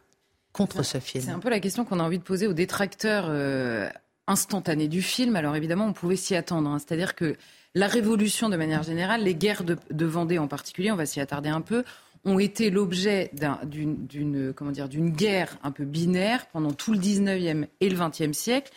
contre 0.52 0.82
ce 0.82 0.98
film? 0.98 1.24
C'est 1.24 1.30
un 1.30 1.38
peu 1.38 1.50
la 1.50 1.60
question 1.60 1.84
qu'on 1.84 2.00
a 2.00 2.02
envie 2.02 2.18
de 2.18 2.24
poser 2.24 2.46
aux 2.46 2.52
détracteurs 2.52 3.26
euh, 3.28 3.88
instantané 4.26 4.88
du 4.88 5.02
film. 5.02 5.36
Alors 5.36 5.56
évidemment, 5.56 5.86
on 5.86 5.92
pouvait 5.92 6.16
s'y 6.16 6.34
attendre. 6.34 6.68
Hein. 6.68 6.78
C'est-à-dire 6.78 7.14
que 7.14 7.36
la 7.74 7.86
révolution, 7.86 8.48
de 8.48 8.56
manière 8.56 8.82
générale, 8.82 9.22
les 9.22 9.34
guerres 9.34 9.64
de, 9.64 10.04
Vendée 10.04 10.38
en 10.38 10.48
particulier, 10.48 10.92
on 10.92 10.96
va 10.96 11.06
s'y 11.06 11.20
attarder 11.20 11.48
un 11.48 11.62
peu, 11.62 11.84
ont 12.24 12.38
été 12.38 12.70
l'objet 12.70 13.30
d'une 13.64 14.52
comment 14.54 14.70
dire 14.70 14.88
d'une 14.88 15.10
guerre 15.10 15.56
un 15.62 15.72
peu 15.72 15.84
binaire 15.84 16.46
pendant 16.46 16.72
tout 16.72 16.92
le 16.92 16.98
19e 16.98 17.66
et 17.80 17.88
le 17.88 17.96
20e 17.96 18.32
siècle. 18.32 18.72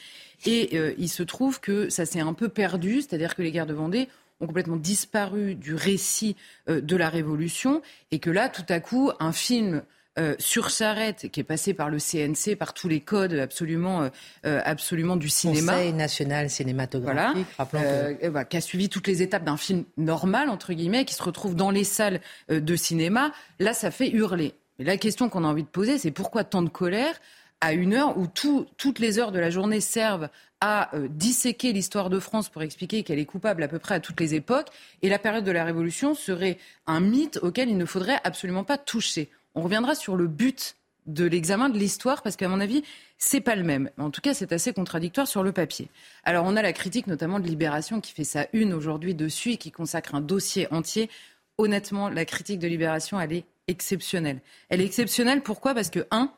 Et 0.46 0.70
euh, 0.74 0.94
il 0.98 1.10
se 1.10 1.24
trouve 1.24 1.60
que 1.60 1.90
ça 1.90 2.06
s'est 2.06 2.20
un 2.20 2.34
peu 2.34 2.50
perdu, 2.50 3.02
c'est-à-dire 3.02 3.36
que 3.36 3.42
les 3.42 3.52
guerres 3.52 3.66
de 3.66 3.74
Vendée 3.74 4.08
ont 4.40 4.48
complètement 4.48 4.76
disparu 4.76 5.56
du 5.56 5.76
récit 5.76 6.36
euh, 6.70 6.82
de 6.82 6.96
la 6.96 7.10
Révolution, 7.10 7.82
et 8.12 8.20
que 8.20 8.30
là, 8.30 8.50
tout 8.50 8.66
à 8.70 8.80
coup, 8.80 9.12
un 9.20 9.32
film 9.32 9.84
euh, 10.18 10.34
sur 10.40 10.70
Charette, 10.70 11.30
qui 11.30 11.42
est 11.42 11.44
passé 11.44 11.74
par 11.74 11.90
le 11.90 11.98
CNC, 11.98 12.56
par 12.56 12.74
tous 12.74 12.88
les 12.88 13.02
codes 13.02 13.34
absolument, 13.34 14.04
euh, 14.04 14.10
euh, 14.46 14.62
absolument 14.64 15.18
du 15.18 15.28
cinéma. 15.28 15.74
Conseil 15.74 15.92
national 15.92 16.50
cinématographique, 16.50 17.46
voilà, 17.58 18.46
qui 18.46 18.56
a 18.56 18.62
suivi 18.62 18.88
toutes 18.88 19.08
les 19.08 19.22
étapes 19.22 19.44
d'un 19.44 19.58
film 19.58 19.84
normal, 19.98 20.50
entre 20.50 20.72
guillemets, 20.72 21.04
qui 21.04 21.14
se 21.14 21.24
retrouve 21.24 21.54
dans 21.54 21.70
les 21.70 21.84
salles 21.84 22.22
de 22.50 22.76
cinéma. 22.78 23.34
Là, 23.60 23.74
ça 23.74 23.92
fait 23.92 24.10
hurler. 24.10 24.54
Mais 24.80 24.86
la 24.86 24.96
question 24.96 25.28
qu'on 25.28 25.44
a 25.44 25.48
envie 25.48 25.64
de 25.64 25.68
poser, 25.68 25.98
c'est 25.98 26.12
pourquoi 26.12 26.46
tant 26.46 26.62
de 26.62 26.70
colère 26.70 27.20
à 27.60 27.74
une 27.74 27.94
heure 27.94 28.18
où 28.18 28.28
toutes 28.28 29.00
les 29.00 29.20
heures 29.20 29.34
de 29.34 29.40
la 29.40 29.50
journée 29.50 29.82
servent 29.82 30.30
à 30.62 30.92
disséquer 31.10 31.74
l'histoire 31.74 32.10
de 32.10 32.20
France 32.20 32.48
pour 32.48 32.62
expliquer 32.62 33.04
qu'elle 33.04 33.20
est 33.20 33.26
coupable 33.26 33.64
à 33.64 33.68
peu 33.68 33.80
près 33.80 33.96
à 33.96 34.00
toutes 34.00 34.20
les 34.20 34.34
époques, 34.34 34.70
et 35.02 35.10
la 35.10 35.20
période 35.20 35.44
de 35.44 35.52
la 35.52 35.66
Révolution 35.66 36.16
serait 36.16 36.58
un 36.88 37.02
mythe 37.02 37.40
auquel 37.42 37.70
il 37.70 37.78
ne 37.78 37.86
faudrait 37.86 38.20
absolument 38.24 38.64
pas 38.64 38.78
toucher. 38.78 39.30
On 39.56 39.62
reviendra 39.62 39.96
sur 39.96 40.16
le 40.16 40.28
but 40.28 40.76
de 41.06 41.26
l'examen 41.26 41.70
de 41.70 41.78
l'histoire 41.78 42.22
parce 42.22 42.36
qu'à 42.36 42.50
mon 42.50 42.60
avis, 42.60 42.84
c'est 43.18 43.42
pas 43.42 43.56
le 43.56 43.64
même. 43.64 43.90
En 43.98 44.10
tout 44.10 44.22
cas, 44.22 44.34
c'est 44.34 44.52
assez 44.52 44.74
contradictoire 44.74 45.28
sur 45.28 45.44
le 45.44 45.52
papier. 45.52 45.90
Alors, 46.24 46.46
on 46.46 46.56
a 46.56 46.62
la 46.62 46.74
critique 46.74 47.08
notamment 47.08 47.40
de 47.40 47.48
Libération 47.48 48.02
qui 48.02 48.12
fait 48.12 48.24
sa 48.24 48.48
une 48.54 48.74
aujourd'hui 48.74 49.16
dessus 49.16 49.54
et 49.54 49.58
qui 49.58 49.72
consacre 49.72 50.16
un 50.16 50.22
dossier 50.22 50.72
entier. 50.74 51.10
Honnêtement, 51.58 52.10
la 52.10 52.26
critique 52.26 52.60
de 52.60 52.68
Libération, 52.68 53.20
elle 53.20 53.34
est 53.34 53.46
exceptionnelle. 53.68 54.42
Elle 54.70 54.82
est 54.82 54.86
exceptionnelle 54.86 55.42
pourquoi? 55.42 55.74
Parce 55.74 55.90
que, 55.90 56.06
un, 56.12 56.32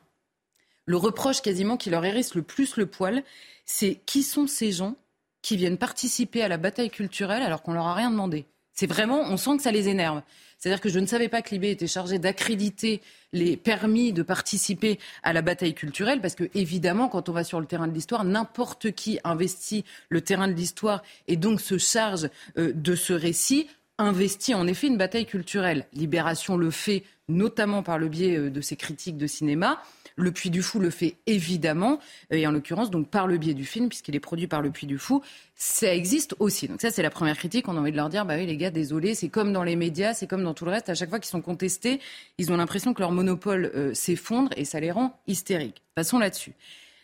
le 0.85 0.97
reproche 0.97 1.41
quasiment 1.41 1.77
qui 1.77 1.89
leur 1.89 2.05
hérisse 2.05 2.35
le 2.35 2.43
plus 2.43 2.77
le 2.77 2.85
poil, 2.85 3.23
c'est 3.65 3.95
qui 4.05 4.21
sont 4.23 4.47
ces 4.47 4.71
gens 4.71 4.95
qui 5.41 5.57
viennent 5.57 5.77
participer 5.77 6.43
à 6.43 6.47
la 6.47 6.57
bataille 6.57 6.89
culturelle 6.89 7.41
alors 7.41 7.63
qu'on 7.63 7.73
leur 7.73 7.87
a 7.87 7.93
rien 7.93 8.11
demandé? 8.11 8.45
C'est 8.73 8.87
vraiment, 8.87 9.21
on 9.21 9.37
sent 9.37 9.57
que 9.57 9.63
ça 9.63 9.71
les 9.71 9.89
énerve. 9.89 10.21
C'est-à-dire 10.57 10.81
que 10.81 10.89
je 10.89 10.99
ne 10.99 11.05
savais 11.05 11.29
pas 11.29 11.41
que 11.41 11.51
Libé 11.51 11.71
était 11.71 11.87
chargé 11.87 12.19
d'accréditer 12.19 13.01
les 13.33 13.57
permis 13.57 14.13
de 14.13 14.23
participer 14.23 14.99
à 15.23 15.33
la 15.33 15.41
bataille 15.41 15.73
culturelle, 15.73 16.21
parce 16.21 16.35
que 16.35 16.49
évidemment, 16.55 17.09
quand 17.09 17.29
on 17.29 17.33
va 17.33 17.43
sur 17.43 17.59
le 17.59 17.67
terrain 17.67 17.87
de 17.87 17.93
l'histoire, 17.93 18.23
n'importe 18.23 18.91
qui 18.91 19.19
investit 19.23 19.85
le 20.09 20.21
terrain 20.21 20.47
de 20.47 20.53
l'histoire 20.53 21.03
et 21.27 21.35
donc 21.35 21.61
se 21.61 21.77
charge 21.77 22.29
euh, 22.57 22.71
de 22.73 22.95
ce 22.95 23.13
récit 23.13 23.67
investit 23.99 24.53
en 24.53 24.67
effet 24.67 24.87
une 24.87 24.97
bataille 24.97 25.25
culturelle. 25.25 25.87
Libération 25.93 26.55
le 26.55 26.71
fait 26.71 27.03
notamment 27.27 27.83
par 27.83 27.97
le 27.97 28.07
biais 28.07 28.37
euh, 28.37 28.49
de 28.49 28.61
ses 28.61 28.75
critiques 28.75 29.17
de 29.17 29.27
cinéma. 29.27 29.81
Le 30.17 30.31
Puy 30.31 30.49
du 30.49 30.63
Fou 30.63 30.79
le 30.79 30.89
fait 30.89 31.15
évidemment, 31.27 31.99
et 32.31 32.45
en 32.47 32.51
l'occurrence 32.51 32.89
donc 32.89 33.07
par 33.07 33.27
le 33.27 33.37
biais 33.37 33.53
du 33.53 33.65
film, 33.65 33.87
puisqu'il 33.87 34.15
est 34.15 34.19
produit 34.19 34.47
par 34.47 34.61
le 34.61 34.71
Puy 34.71 34.87
du 34.87 34.97
Fou. 34.97 35.21
Ça 35.55 35.93
existe 35.93 36.35
aussi. 36.39 36.67
Donc 36.67 36.81
ça, 36.81 36.89
c'est 36.89 37.03
la 37.03 37.11
première 37.11 37.37
critique. 37.37 37.67
On 37.67 37.77
a 37.77 37.79
envie 37.79 37.91
de 37.91 37.95
leur 37.95 38.09
dire, 38.09 38.25
bah 38.25 38.35
oui, 38.35 38.47
les 38.47 38.57
gars, 38.57 38.71
désolé, 38.71 39.13
c'est 39.13 39.29
comme 39.29 39.53
dans 39.53 39.63
les 39.63 39.75
médias, 39.75 40.13
c'est 40.13 40.27
comme 40.27 40.43
dans 40.43 40.55
tout 40.55 40.65
le 40.65 40.71
reste. 40.71 40.89
À 40.89 40.95
chaque 40.95 41.09
fois 41.09 41.19
qu'ils 41.19 41.29
sont 41.29 41.41
contestés, 41.41 41.99
ils 42.39 42.51
ont 42.51 42.57
l'impression 42.57 42.93
que 42.93 42.99
leur 42.99 43.11
monopole 43.11 43.71
euh, 43.75 43.93
s'effondre 43.93 44.49
et 44.57 44.65
ça 44.65 44.79
les 44.79 44.91
rend 44.91 45.19
hystériques. 45.27 45.83
Passons 45.93 46.17
là-dessus. 46.17 46.53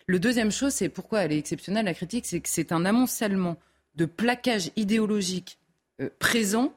Le 0.08 0.20
deuxième 0.20 0.52
chose, 0.52 0.74
c'est 0.74 0.90
pourquoi 0.90 1.22
elle 1.22 1.32
est 1.32 1.38
exceptionnelle, 1.38 1.86
la 1.86 1.94
critique, 1.94 2.26
c'est 2.26 2.42
que 2.42 2.50
c'est 2.50 2.72
un 2.72 2.84
amoncellement 2.84 3.58
de 3.96 4.06
plaquage 4.06 4.72
idéologique 4.76 5.60
euh, 6.02 6.10
présent 6.20 6.74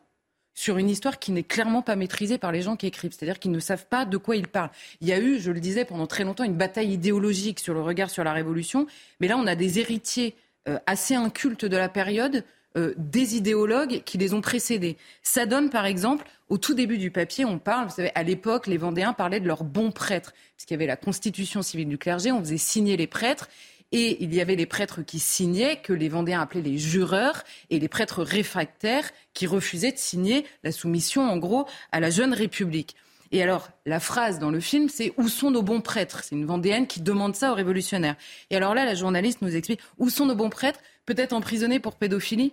sur 0.56 0.78
une 0.78 0.90
histoire 0.90 1.20
qui 1.20 1.30
n'est 1.30 1.44
clairement 1.44 1.82
pas 1.82 1.94
maîtrisée 1.94 2.38
par 2.38 2.50
les 2.50 2.62
gens 2.62 2.76
qui 2.76 2.86
écrivent, 2.86 3.12
c'est-à-dire 3.12 3.38
qu'ils 3.38 3.52
ne 3.52 3.60
savent 3.60 3.86
pas 3.86 4.06
de 4.06 4.16
quoi 4.16 4.36
ils 4.36 4.48
parlent. 4.48 4.70
Il 5.02 5.06
y 5.06 5.12
a 5.12 5.20
eu, 5.20 5.38
je 5.38 5.52
le 5.52 5.60
disais, 5.60 5.84
pendant 5.84 6.06
très 6.06 6.24
longtemps, 6.24 6.44
une 6.44 6.56
bataille 6.56 6.92
idéologique 6.92 7.60
sur 7.60 7.74
le 7.74 7.82
regard 7.82 8.10
sur 8.10 8.24
la 8.24 8.32
Révolution, 8.32 8.86
mais 9.20 9.28
là, 9.28 9.36
on 9.36 9.46
a 9.46 9.54
des 9.54 9.78
héritiers 9.78 10.34
euh, 10.66 10.78
assez 10.86 11.14
incultes 11.14 11.66
de 11.66 11.76
la 11.76 11.90
période, 11.90 12.42
euh, 12.78 12.94
des 12.96 13.36
idéologues 13.36 14.02
qui 14.04 14.16
les 14.16 14.32
ont 14.32 14.40
précédés. 14.40 14.96
Ça 15.22 15.44
donne, 15.44 15.68
par 15.68 15.84
exemple, 15.84 16.26
au 16.48 16.56
tout 16.56 16.72
début 16.72 16.96
du 16.96 17.10
papier, 17.10 17.44
on 17.44 17.58
parle, 17.58 17.88
vous 17.88 17.94
savez, 17.94 18.10
à 18.14 18.22
l'époque, 18.22 18.66
les 18.66 18.78
Vendéens 18.78 19.12
parlaient 19.12 19.40
de 19.40 19.46
leurs 19.46 19.62
bons 19.62 19.90
prêtres, 19.90 20.32
puisqu'il 20.56 20.72
y 20.72 20.76
avait 20.76 20.86
la 20.86 20.96
constitution 20.96 21.60
civile 21.60 21.88
du 21.88 21.98
clergé, 21.98 22.32
on 22.32 22.40
faisait 22.40 22.56
signer 22.56 22.96
les 22.96 23.06
prêtres, 23.06 23.50
et 23.92 24.22
il 24.22 24.34
y 24.34 24.40
avait 24.40 24.56
les 24.56 24.66
prêtres 24.66 25.02
qui 25.02 25.18
signaient, 25.18 25.76
que 25.76 25.92
les 25.92 26.08
Vendéens 26.08 26.40
appelaient 26.40 26.62
les 26.62 26.78
jureurs, 26.78 27.44
et 27.70 27.78
les 27.78 27.88
prêtres 27.88 28.22
réfractaires 28.22 29.10
qui 29.34 29.46
refusaient 29.46 29.92
de 29.92 29.98
signer 29.98 30.44
la 30.64 30.72
soumission, 30.72 31.22
en 31.22 31.36
gros, 31.36 31.66
à 31.92 32.00
la 32.00 32.10
jeune 32.10 32.32
République. 32.32 32.96
Et 33.32 33.42
alors, 33.42 33.68
la 33.86 34.00
phrase 34.00 34.38
dans 34.38 34.50
le 34.50 34.60
film, 34.60 34.88
c'est 34.88 35.12
Où 35.16 35.28
sont 35.28 35.50
nos 35.50 35.62
bons 35.62 35.80
prêtres? 35.80 36.22
C'est 36.22 36.34
une 36.34 36.46
Vendéenne 36.46 36.86
qui 36.86 37.00
demande 37.00 37.34
ça 37.34 37.52
aux 37.52 37.54
révolutionnaires. 37.54 38.16
Et 38.50 38.56
alors 38.56 38.74
là, 38.74 38.84
la 38.84 38.94
journaliste 38.94 39.42
nous 39.42 39.56
explique 39.56 39.80
Où 39.98 40.10
sont 40.10 40.26
nos 40.26 40.36
bons 40.36 40.50
prêtres? 40.50 40.80
Peut-être 41.06 41.32
emprisonnés 41.32 41.80
pour 41.80 41.96
pédophilie 41.96 42.52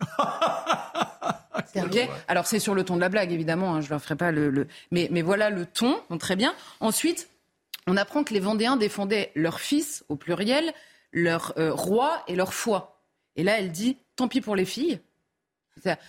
Alors 2.28 2.46
c'est 2.46 2.58
sur 2.58 2.74
le 2.74 2.84
ton 2.84 2.96
de 2.96 3.00
la 3.00 3.08
blague, 3.08 3.32
évidemment, 3.32 3.74
hein, 3.74 3.80
je 3.80 3.86
ne 3.86 3.90
leur 3.90 4.02
ferai 4.02 4.16
pas 4.16 4.32
le... 4.32 4.66
Mais, 4.90 5.08
mais, 5.10 5.22
voilà 5.22 5.50
le 5.50 5.66
ton, 5.66 5.96
très 6.18 6.36
bien. 6.36 6.54
Ensuite, 6.80 7.28
on 7.86 7.96
apprend 7.96 8.24
que 8.24 8.34
les 8.34 8.40
Vendéens 8.40 8.76
défendaient 8.76 9.32
leurs 9.34 9.60
fils, 9.60 10.04
au 10.08 10.16
pluriel, 10.16 10.72
leur 11.12 11.54
euh, 11.58 11.72
roi 11.72 12.22
et 12.28 12.36
leur 12.36 12.54
foi. 12.54 13.02
Et 13.36 13.42
là, 13.42 13.58
elle 13.58 13.72
dit 13.72 13.96
tant 14.16 14.28
pis 14.28 14.40
pour 14.40 14.56
les 14.56 14.64
filles. 14.64 15.00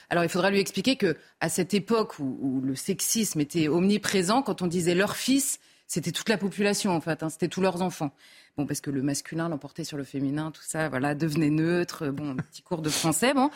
Alors, 0.09 0.23
il 0.23 0.29
faudra 0.29 0.49
lui 0.49 0.59
expliquer 0.59 0.97
que 0.97 1.17
à 1.39 1.49
cette 1.49 1.73
époque 1.73 2.19
où, 2.19 2.61
le 2.61 2.75
sexisme 2.75 3.39
était 3.39 3.67
omniprésent, 3.67 4.41
quand 4.41 4.61
on 4.61 4.67
disait 4.67 4.95
leur 4.95 5.15
fils, 5.15 5.59
c'était 5.87 6.11
toute 6.11 6.29
la 6.29 6.37
population 6.37 6.91
en 6.91 7.01
fait, 7.01 7.23
hein, 7.23 7.29
c'était 7.29 7.47
tous 7.47 7.61
leurs 7.61 7.81
enfants. 7.81 8.11
Bon, 8.57 8.65
parce 8.65 8.81
que 8.81 8.89
le 8.89 9.01
masculin 9.01 9.47
l'emportait 9.47 9.85
sur 9.85 9.97
le 9.97 10.03
féminin, 10.03 10.51
tout 10.51 10.63
ça, 10.63 10.89
voilà, 10.89 11.15
devenait 11.15 11.49
neutre. 11.49 12.07
Bon, 12.09 12.35
petit 12.35 12.61
cours 12.61 12.81
de 12.81 12.89
français. 12.89 13.33
Bon, 13.33 13.49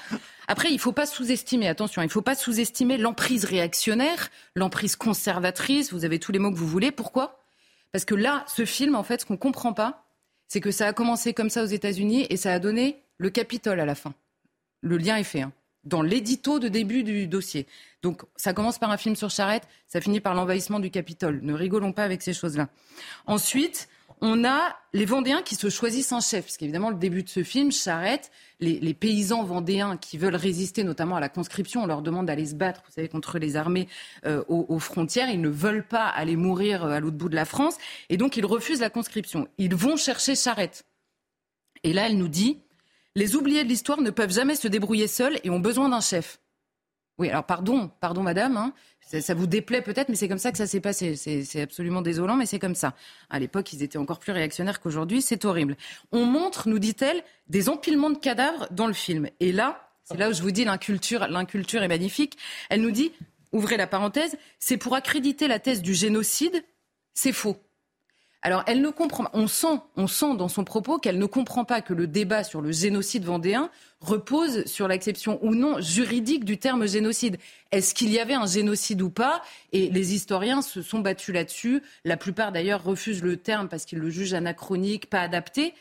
après, 0.47 0.71
il 0.71 0.79
faut 0.79 0.93
pas 0.93 1.05
sous-estimer. 1.05 1.67
Attention, 1.67 2.01
il 2.01 2.09
faut 2.09 2.21
pas 2.21 2.35
sous-estimer 2.35 2.97
l'emprise 2.97 3.43
réactionnaire, 3.43 4.29
l'emprise 4.55 4.95
conservatrice. 4.95 5.91
Vous 5.91 6.05
avez 6.05 6.19
tous 6.19 6.31
les 6.31 6.39
mots 6.39 6.51
que 6.51 6.57
vous 6.57 6.67
voulez. 6.67 6.91
Pourquoi? 6.91 7.44
Parce 7.95 8.03
que 8.03 8.13
là, 8.13 8.43
ce 8.49 8.65
film, 8.65 8.93
en 8.93 9.03
fait, 9.03 9.21
ce 9.21 9.25
qu'on 9.25 9.35
ne 9.35 9.39
comprend 9.39 9.71
pas, 9.71 10.03
c'est 10.49 10.59
que 10.59 10.69
ça 10.69 10.85
a 10.85 10.91
commencé 10.91 11.33
comme 11.33 11.49
ça 11.49 11.63
aux 11.63 11.67
États-Unis 11.67 12.27
et 12.29 12.35
ça 12.35 12.51
a 12.51 12.59
donné 12.59 13.01
le 13.17 13.29
Capitole 13.29 13.79
à 13.79 13.85
la 13.85 13.95
fin. 13.95 14.13
Le 14.81 14.97
lien 14.97 15.15
est 15.15 15.23
fait. 15.23 15.43
Hein, 15.43 15.53
dans 15.85 16.01
l'édito 16.01 16.59
de 16.59 16.67
début 16.67 17.03
du 17.03 17.25
dossier. 17.25 17.67
Donc 18.01 18.23
ça 18.35 18.51
commence 18.51 18.79
par 18.79 18.91
un 18.91 18.97
film 18.97 19.15
sur 19.15 19.29
Charette, 19.29 19.65
ça 19.87 20.01
finit 20.01 20.19
par 20.19 20.33
l'envahissement 20.33 20.81
du 20.81 20.91
Capitole. 20.91 21.39
Ne 21.41 21.53
rigolons 21.53 21.93
pas 21.93 22.03
avec 22.03 22.21
ces 22.21 22.33
choses-là. 22.33 22.67
Ensuite, 23.27 23.87
on 24.21 24.45
a 24.45 24.75
les 24.93 25.05
Vendéens 25.05 25.41
qui 25.41 25.55
se 25.55 25.69
choisissent 25.69 26.11
un 26.11 26.19
chef. 26.19 26.45
Parce 26.45 26.57
qu'évidemment, 26.57 26.89
le 26.89 26.95
début 26.95 27.23
de 27.23 27.29
ce 27.29 27.43
film, 27.43 27.71
Charette, 27.71 28.31
les, 28.59 28.93
paysans 28.93 29.43
vendéens 29.43 29.97
qui 29.97 30.17
veulent 30.17 30.35
résister 30.35 30.83
notamment 30.83 31.17
à 31.17 31.19
la 31.19 31.29
conscription, 31.29 31.83
on 31.83 31.85
leur 31.85 32.01
demande 32.01 32.25
d'aller 32.27 32.45
se 32.45 32.55
battre, 32.55 32.81
vous 32.85 32.93
savez, 32.93 33.09
contre 33.09 33.37
les 33.39 33.55
armées 33.55 33.87
euh, 34.25 34.43
aux, 34.47 34.79
frontières. 34.79 35.29
Ils 35.29 35.41
ne 35.41 35.49
veulent 35.49 35.87
pas 35.87 36.07
aller 36.07 36.35
mourir 36.35 36.85
euh, 36.85 36.91
à 36.91 36.99
l'autre 36.99 37.17
bout 37.17 37.29
de 37.29 37.35
la 37.35 37.45
France. 37.45 37.77
Et 38.09 38.17
donc, 38.17 38.37
ils 38.37 38.45
refusent 38.45 38.81
la 38.81 38.89
conscription. 38.89 39.47
Ils 39.57 39.75
vont 39.75 39.97
chercher 39.97 40.35
Charette. 40.35 40.85
Et 41.83 41.93
là, 41.93 42.07
elle 42.07 42.17
nous 42.17 42.29
dit, 42.29 42.61
les 43.15 43.35
oubliés 43.35 43.63
de 43.63 43.69
l'histoire 43.69 44.01
ne 44.01 44.09
peuvent 44.09 44.33
jamais 44.33 44.55
se 44.55 44.67
débrouiller 44.67 45.07
seuls 45.07 45.39
et 45.43 45.49
ont 45.49 45.59
besoin 45.59 45.89
d'un 45.89 46.01
chef. 46.01 46.39
Oui, 47.17 47.29
alors 47.29 47.45
pardon, 47.45 47.89
pardon 48.01 48.23
madame, 48.23 48.57
hein. 48.57 48.73
Ça, 49.05 49.33
vous 49.33 49.47
déplaît 49.47 49.81
peut-être, 49.81 50.09
mais 50.09 50.15
c'est 50.15 50.27
comme 50.27 50.39
ça 50.39 50.51
que 50.51 50.57
ça 50.57 50.67
s'est 50.67 50.79
passé. 50.79 51.15
C'est 51.15 51.61
absolument 51.61 52.01
désolant, 52.01 52.35
mais 52.35 52.45
c'est 52.45 52.59
comme 52.59 52.75
ça. 52.75 52.95
À 53.29 53.39
l'époque, 53.39 53.71
ils 53.73 53.83
étaient 53.83 53.97
encore 53.97 54.19
plus 54.19 54.31
réactionnaires 54.31 54.81
qu'aujourd'hui, 54.81 55.21
c'est 55.21 55.45
horrible. 55.45 55.77
On 56.11 56.25
montre, 56.25 56.67
nous 56.67 56.79
dit-elle, 56.79 57.23
des 57.47 57.69
empilements 57.69 58.09
de 58.09 58.17
cadavres 58.17 58.67
dans 58.71 58.87
le 58.87 58.93
film. 58.93 59.29
Et 59.39 59.51
là, 59.51 59.89
c'est 60.03 60.17
là 60.17 60.29
où 60.29 60.33
je 60.33 60.41
vous 60.41 60.51
dis 60.51 60.65
l'inculture, 60.65 61.27
l'inculture 61.27 61.83
est 61.83 61.87
magnifique. 61.87 62.37
Elle 62.69 62.81
nous 62.81 62.91
dit, 62.91 63.11
ouvrez 63.51 63.77
la 63.77 63.87
parenthèse, 63.87 64.37
c'est 64.59 64.77
pour 64.77 64.95
accréditer 64.95 65.47
la 65.47 65.59
thèse 65.59 65.81
du 65.81 65.93
génocide, 65.93 66.63
c'est 67.13 67.31
faux. 67.31 67.57
Alors, 68.45 68.61
elle 68.67 68.83
ne 68.83 68.91
comprend 68.91 69.27
on 69.33 69.47
sent, 69.47 69.79
on 69.97 70.05
sent 70.05 70.35
dans 70.37 70.49
son 70.49 70.63
propos 70.63 70.99
qu'elle 70.99 71.17
ne 71.17 71.25
comprend 71.25 71.65
pas 71.65 71.81
que 71.81 71.95
le 71.95 72.05
débat 72.05 72.43
sur 72.43 72.61
le 72.61 72.71
génocide 72.71 73.25
vendéen 73.25 73.71
repose 74.01 74.65
sur 74.65 74.87
l'acception 74.87 75.39
ou 75.43 75.55
non 75.55 75.81
juridique 75.81 76.45
du 76.45 76.59
terme 76.59 76.87
génocide. 76.87 77.39
Est-ce 77.71 77.95
qu'il 77.95 78.11
y 78.11 78.19
avait 78.19 78.35
un 78.35 78.45
génocide 78.45 79.01
ou 79.01 79.09
pas? 79.09 79.41
Et 79.71 79.89
les 79.89 80.13
historiens 80.13 80.61
se 80.61 80.83
sont 80.83 80.99
battus 80.99 81.33
là-dessus. 81.33 81.81
La 82.03 82.17
plupart 82.17 82.51
d'ailleurs 82.51 82.83
refusent 82.83 83.23
le 83.23 83.37
terme 83.37 83.67
parce 83.67 83.83
qu'ils 83.83 83.97
le 83.97 84.11
jugent 84.11 84.35
anachronique, 84.35 85.09
pas 85.09 85.21
adapté. 85.21 85.73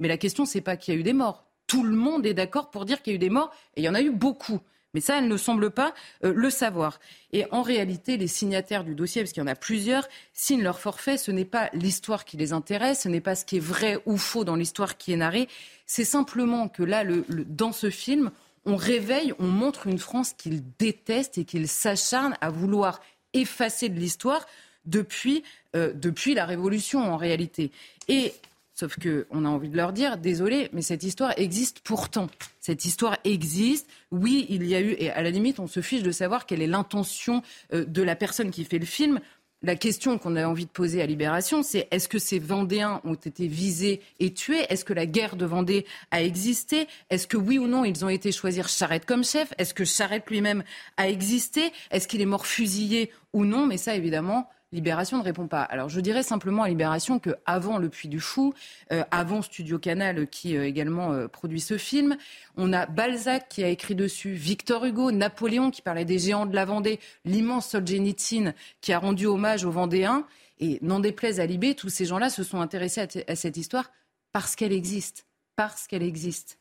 Mais 0.00 0.08
la 0.08 0.16
question, 0.16 0.44
c'est 0.44 0.60
pas 0.60 0.76
qu'il 0.76 0.94
y 0.94 0.96
a 0.96 1.00
eu 1.00 1.04
des 1.04 1.12
morts. 1.12 1.46
Tout 1.68 1.84
le 1.84 1.94
monde 1.94 2.26
est 2.26 2.34
d'accord 2.34 2.70
pour 2.70 2.84
dire 2.84 3.00
qu'il 3.00 3.12
y 3.12 3.14
a 3.14 3.16
eu 3.16 3.20
des 3.20 3.30
morts, 3.30 3.52
et 3.76 3.82
il 3.82 3.84
y 3.84 3.88
en 3.88 3.94
a 3.94 4.02
eu 4.02 4.10
beaucoup. 4.10 4.58
Mais 4.94 5.00
ça, 5.00 5.18
elle 5.18 5.28
ne 5.28 5.36
semble 5.36 5.70
pas 5.70 5.94
euh, 6.24 6.32
le 6.34 6.50
savoir. 6.50 6.98
Et 7.32 7.46
en 7.50 7.62
réalité, 7.62 8.16
les 8.16 8.26
signataires 8.26 8.84
du 8.84 8.94
dossier, 8.94 9.22
parce 9.22 9.32
qu'il 9.32 9.42
y 9.42 9.44
en 9.44 9.48
a 9.48 9.54
plusieurs, 9.54 10.08
signent 10.32 10.62
leur 10.62 10.80
forfait. 10.80 11.18
Ce 11.18 11.30
n'est 11.30 11.44
pas 11.44 11.68
l'histoire 11.72 12.24
qui 12.24 12.36
les 12.36 12.52
intéresse, 12.52 13.02
ce 13.02 13.08
n'est 13.08 13.20
pas 13.20 13.34
ce 13.34 13.44
qui 13.44 13.56
est 13.56 13.60
vrai 13.60 14.00
ou 14.06 14.16
faux 14.16 14.44
dans 14.44 14.56
l'histoire 14.56 14.96
qui 14.96 15.12
est 15.12 15.16
narrée. 15.16 15.48
C'est 15.86 16.04
simplement 16.04 16.68
que 16.68 16.82
là, 16.82 17.04
dans 17.28 17.72
ce 17.72 17.90
film, 17.90 18.30
on 18.64 18.76
réveille, 18.76 19.32
on 19.38 19.46
montre 19.46 19.86
une 19.86 19.98
France 19.98 20.32
qu'ils 20.32 20.62
détestent 20.78 21.38
et 21.38 21.44
qu'ils 21.44 21.68
s'acharnent 21.68 22.36
à 22.40 22.50
vouloir 22.50 23.00
effacer 23.34 23.88
de 23.88 23.98
l'histoire 23.98 24.46
depuis, 24.84 25.42
euh, 25.76 25.92
depuis 25.94 26.34
la 26.34 26.46
Révolution 26.46 27.00
en 27.00 27.16
réalité. 27.16 27.70
Et 28.08 28.32
Sauf 28.78 28.96
qu'on 28.96 29.44
a 29.44 29.48
envie 29.48 29.70
de 29.70 29.76
leur 29.76 29.92
dire, 29.92 30.18
désolé, 30.18 30.68
mais 30.72 30.82
cette 30.82 31.02
histoire 31.02 31.34
existe 31.36 31.80
pourtant. 31.80 32.28
Cette 32.60 32.84
histoire 32.84 33.18
existe. 33.24 33.88
Oui, 34.12 34.46
il 34.50 34.64
y 34.64 34.76
a 34.76 34.80
eu, 34.80 34.94
et 35.00 35.10
à 35.10 35.20
la 35.20 35.30
limite, 35.30 35.58
on 35.58 35.66
se 35.66 35.80
fiche 35.80 36.04
de 36.04 36.12
savoir 36.12 36.46
quelle 36.46 36.62
est 36.62 36.68
l'intention 36.68 37.42
euh, 37.72 37.84
de 37.84 38.02
la 38.02 38.14
personne 38.14 38.52
qui 38.52 38.64
fait 38.64 38.78
le 38.78 38.86
film. 38.86 39.18
La 39.62 39.74
question 39.74 40.16
qu'on 40.16 40.36
a 40.36 40.46
envie 40.46 40.66
de 40.66 40.70
poser 40.70 41.02
à 41.02 41.06
Libération, 41.06 41.64
c'est 41.64 41.88
est-ce 41.90 42.08
que 42.08 42.20
ces 42.20 42.38
Vendéens 42.38 43.00
ont 43.02 43.14
été 43.14 43.48
visés 43.48 44.00
et 44.20 44.32
tués? 44.32 44.64
Est-ce 44.68 44.84
que 44.84 44.92
la 44.92 45.06
guerre 45.06 45.34
de 45.34 45.44
Vendée 45.44 45.84
a 46.12 46.22
existé? 46.22 46.86
Est-ce 47.10 47.26
que 47.26 47.36
oui 47.36 47.58
ou 47.58 47.66
non, 47.66 47.84
ils 47.84 48.04
ont 48.04 48.08
été 48.08 48.30
choisir 48.30 48.68
Charette 48.68 49.06
comme 49.06 49.24
chef? 49.24 49.52
Est-ce 49.58 49.74
que 49.74 49.84
Charette 49.84 50.30
lui-même 50.30 50.62
a 50.96 51.08
existé? 51.08 51.72
Est-ce 51.90 52.06
qu'il 52.06 52.20
est 52.20 52.26
mort 52.26 52.46
fusillé 52.46 53.10
ou 53.32 53.44
non? 53.44 53.66
Mais 53.66 53.76
ça, 53.76 53.96
évidemment, 53.96 54.48
Libération 54.72 55.18
ne 55.18 55.22
répond 55.22 55.48
pas. 55.48 55.62
Alors 55.62 55.88
je 55.88 56.00
dirais 56.00 56.22
simplement 56.22 56.62
à 56.62 56.68
Libération 56.68 57.18
que 57.18 57.30
avant 57.46 57.78
Le 57.78 57.88
Puy 57.88 58.08
du 58.08 58.20
Fou, 58.20 58.52
euh, 58.92 59.02
avant 59.10 59.40
Studio 59.40 59.78
Canal 59.78 60.28
qui 60.28 60.56
euh, 60.56 60.66
également 60.66 61.12
euh, 61.12 61.26
produit 61.26 61.60
ce 61.60 61.78
film, 61.78 62.16
on 62.56 62.72
a 62.72 62.84
Balzac 62.86 63.48
qui 63.48 63.64
a 63.64 63.68
écrit 63.68 63.94
dessus, 63.94 64.32
Victor 64.32 64.84
Hugo, 64.84 65.10
Napoléon 65.10 65.70
qui 65.70 65.80
parlait 65.80 66.04
des 66.04 66.18
géants 66.18 66.46
de 66.46 66.54
la 66.54 66.66
Vendée, 66.66 67.00
l'immense 67.24 67.68
Solzhenitsyn 67.68 68.52
qui 68.80 68.92
a 68.92 68.98
rendu 68.98 69.26
hommage 69.26 69.64
aux 69.64 69.70
Vendéens. 69.70 70.26
Et 70.60 70.78
n'en 70.82 70.98
déplaise 70.98 71.38
à 71.38 71.46
Libé, 71.46 71.74
tous 71.74 71.88
ces 71.88 72.04
gens-là 72.04 72.30
se 72.30 72.42
sont 72.42 72.60
intéressés 72.60 73.00
à, 73.00 73.32
à 73.32 73.36
cette 73.36 73.56
histoire 73.56 73.92
parce 74.32 74.56
qu'elle 74.56 74.72
existe, 74.72 75.24
parce 75.56 75.86
qu'elle 75.86 76.02
existe. 76.02 76.58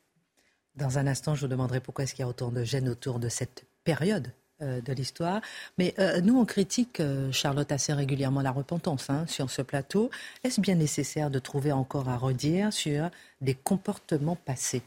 Dans 0.75 0.99
un 0.99 1.07
instant, 1.07 1.33
je 1.33 1.41
vous 1.41 1.47
demanderai 1.47 1.81
pourquoi 1.81 2.03
est-ce 2.03 2.13
qu'il 2.13 2.21
y 2.21 2.25
a 2.25 2.29
autant 2.29 2.51
de 2.51 2.63
gêne 2.63 2.87
autour 2.87 3.19
de 3.19 3.29
cette 3.29 3.65
période 3.83 4.27
euh, 4.27 4.46
de 4.61 4.93
l'histoire. 4.93 5.41
Mais 5.77 5.93
euh, 5.99 6.21
nous, 6.21 6.39
on 6.39 6.45
critique, 6.45 6.99
euh, 6.99 7.31
Charlotte, 7.31 7.71
assez 7.71 7.93
régulièrement 7.93 8.41
la 8.41 8.51
repentance 8.51 9.09
hein, 9.09 9.25
sur 9.27 9.49
ce 9.49 9.61
plateau. 9.61 10.09
Est-ce 10.43 10.59
bien 10.61 10.75
nécessaire 10.75 11.29
de 11.29 11.39
trouver 11.39 11.71
encore 11.71 12.09
à 12.09 12.17
redire 12.17 12.73
sur 12.73 13.09
des 13.41 13.53
comportements 13.53 14.35
passés? 14.35 14.81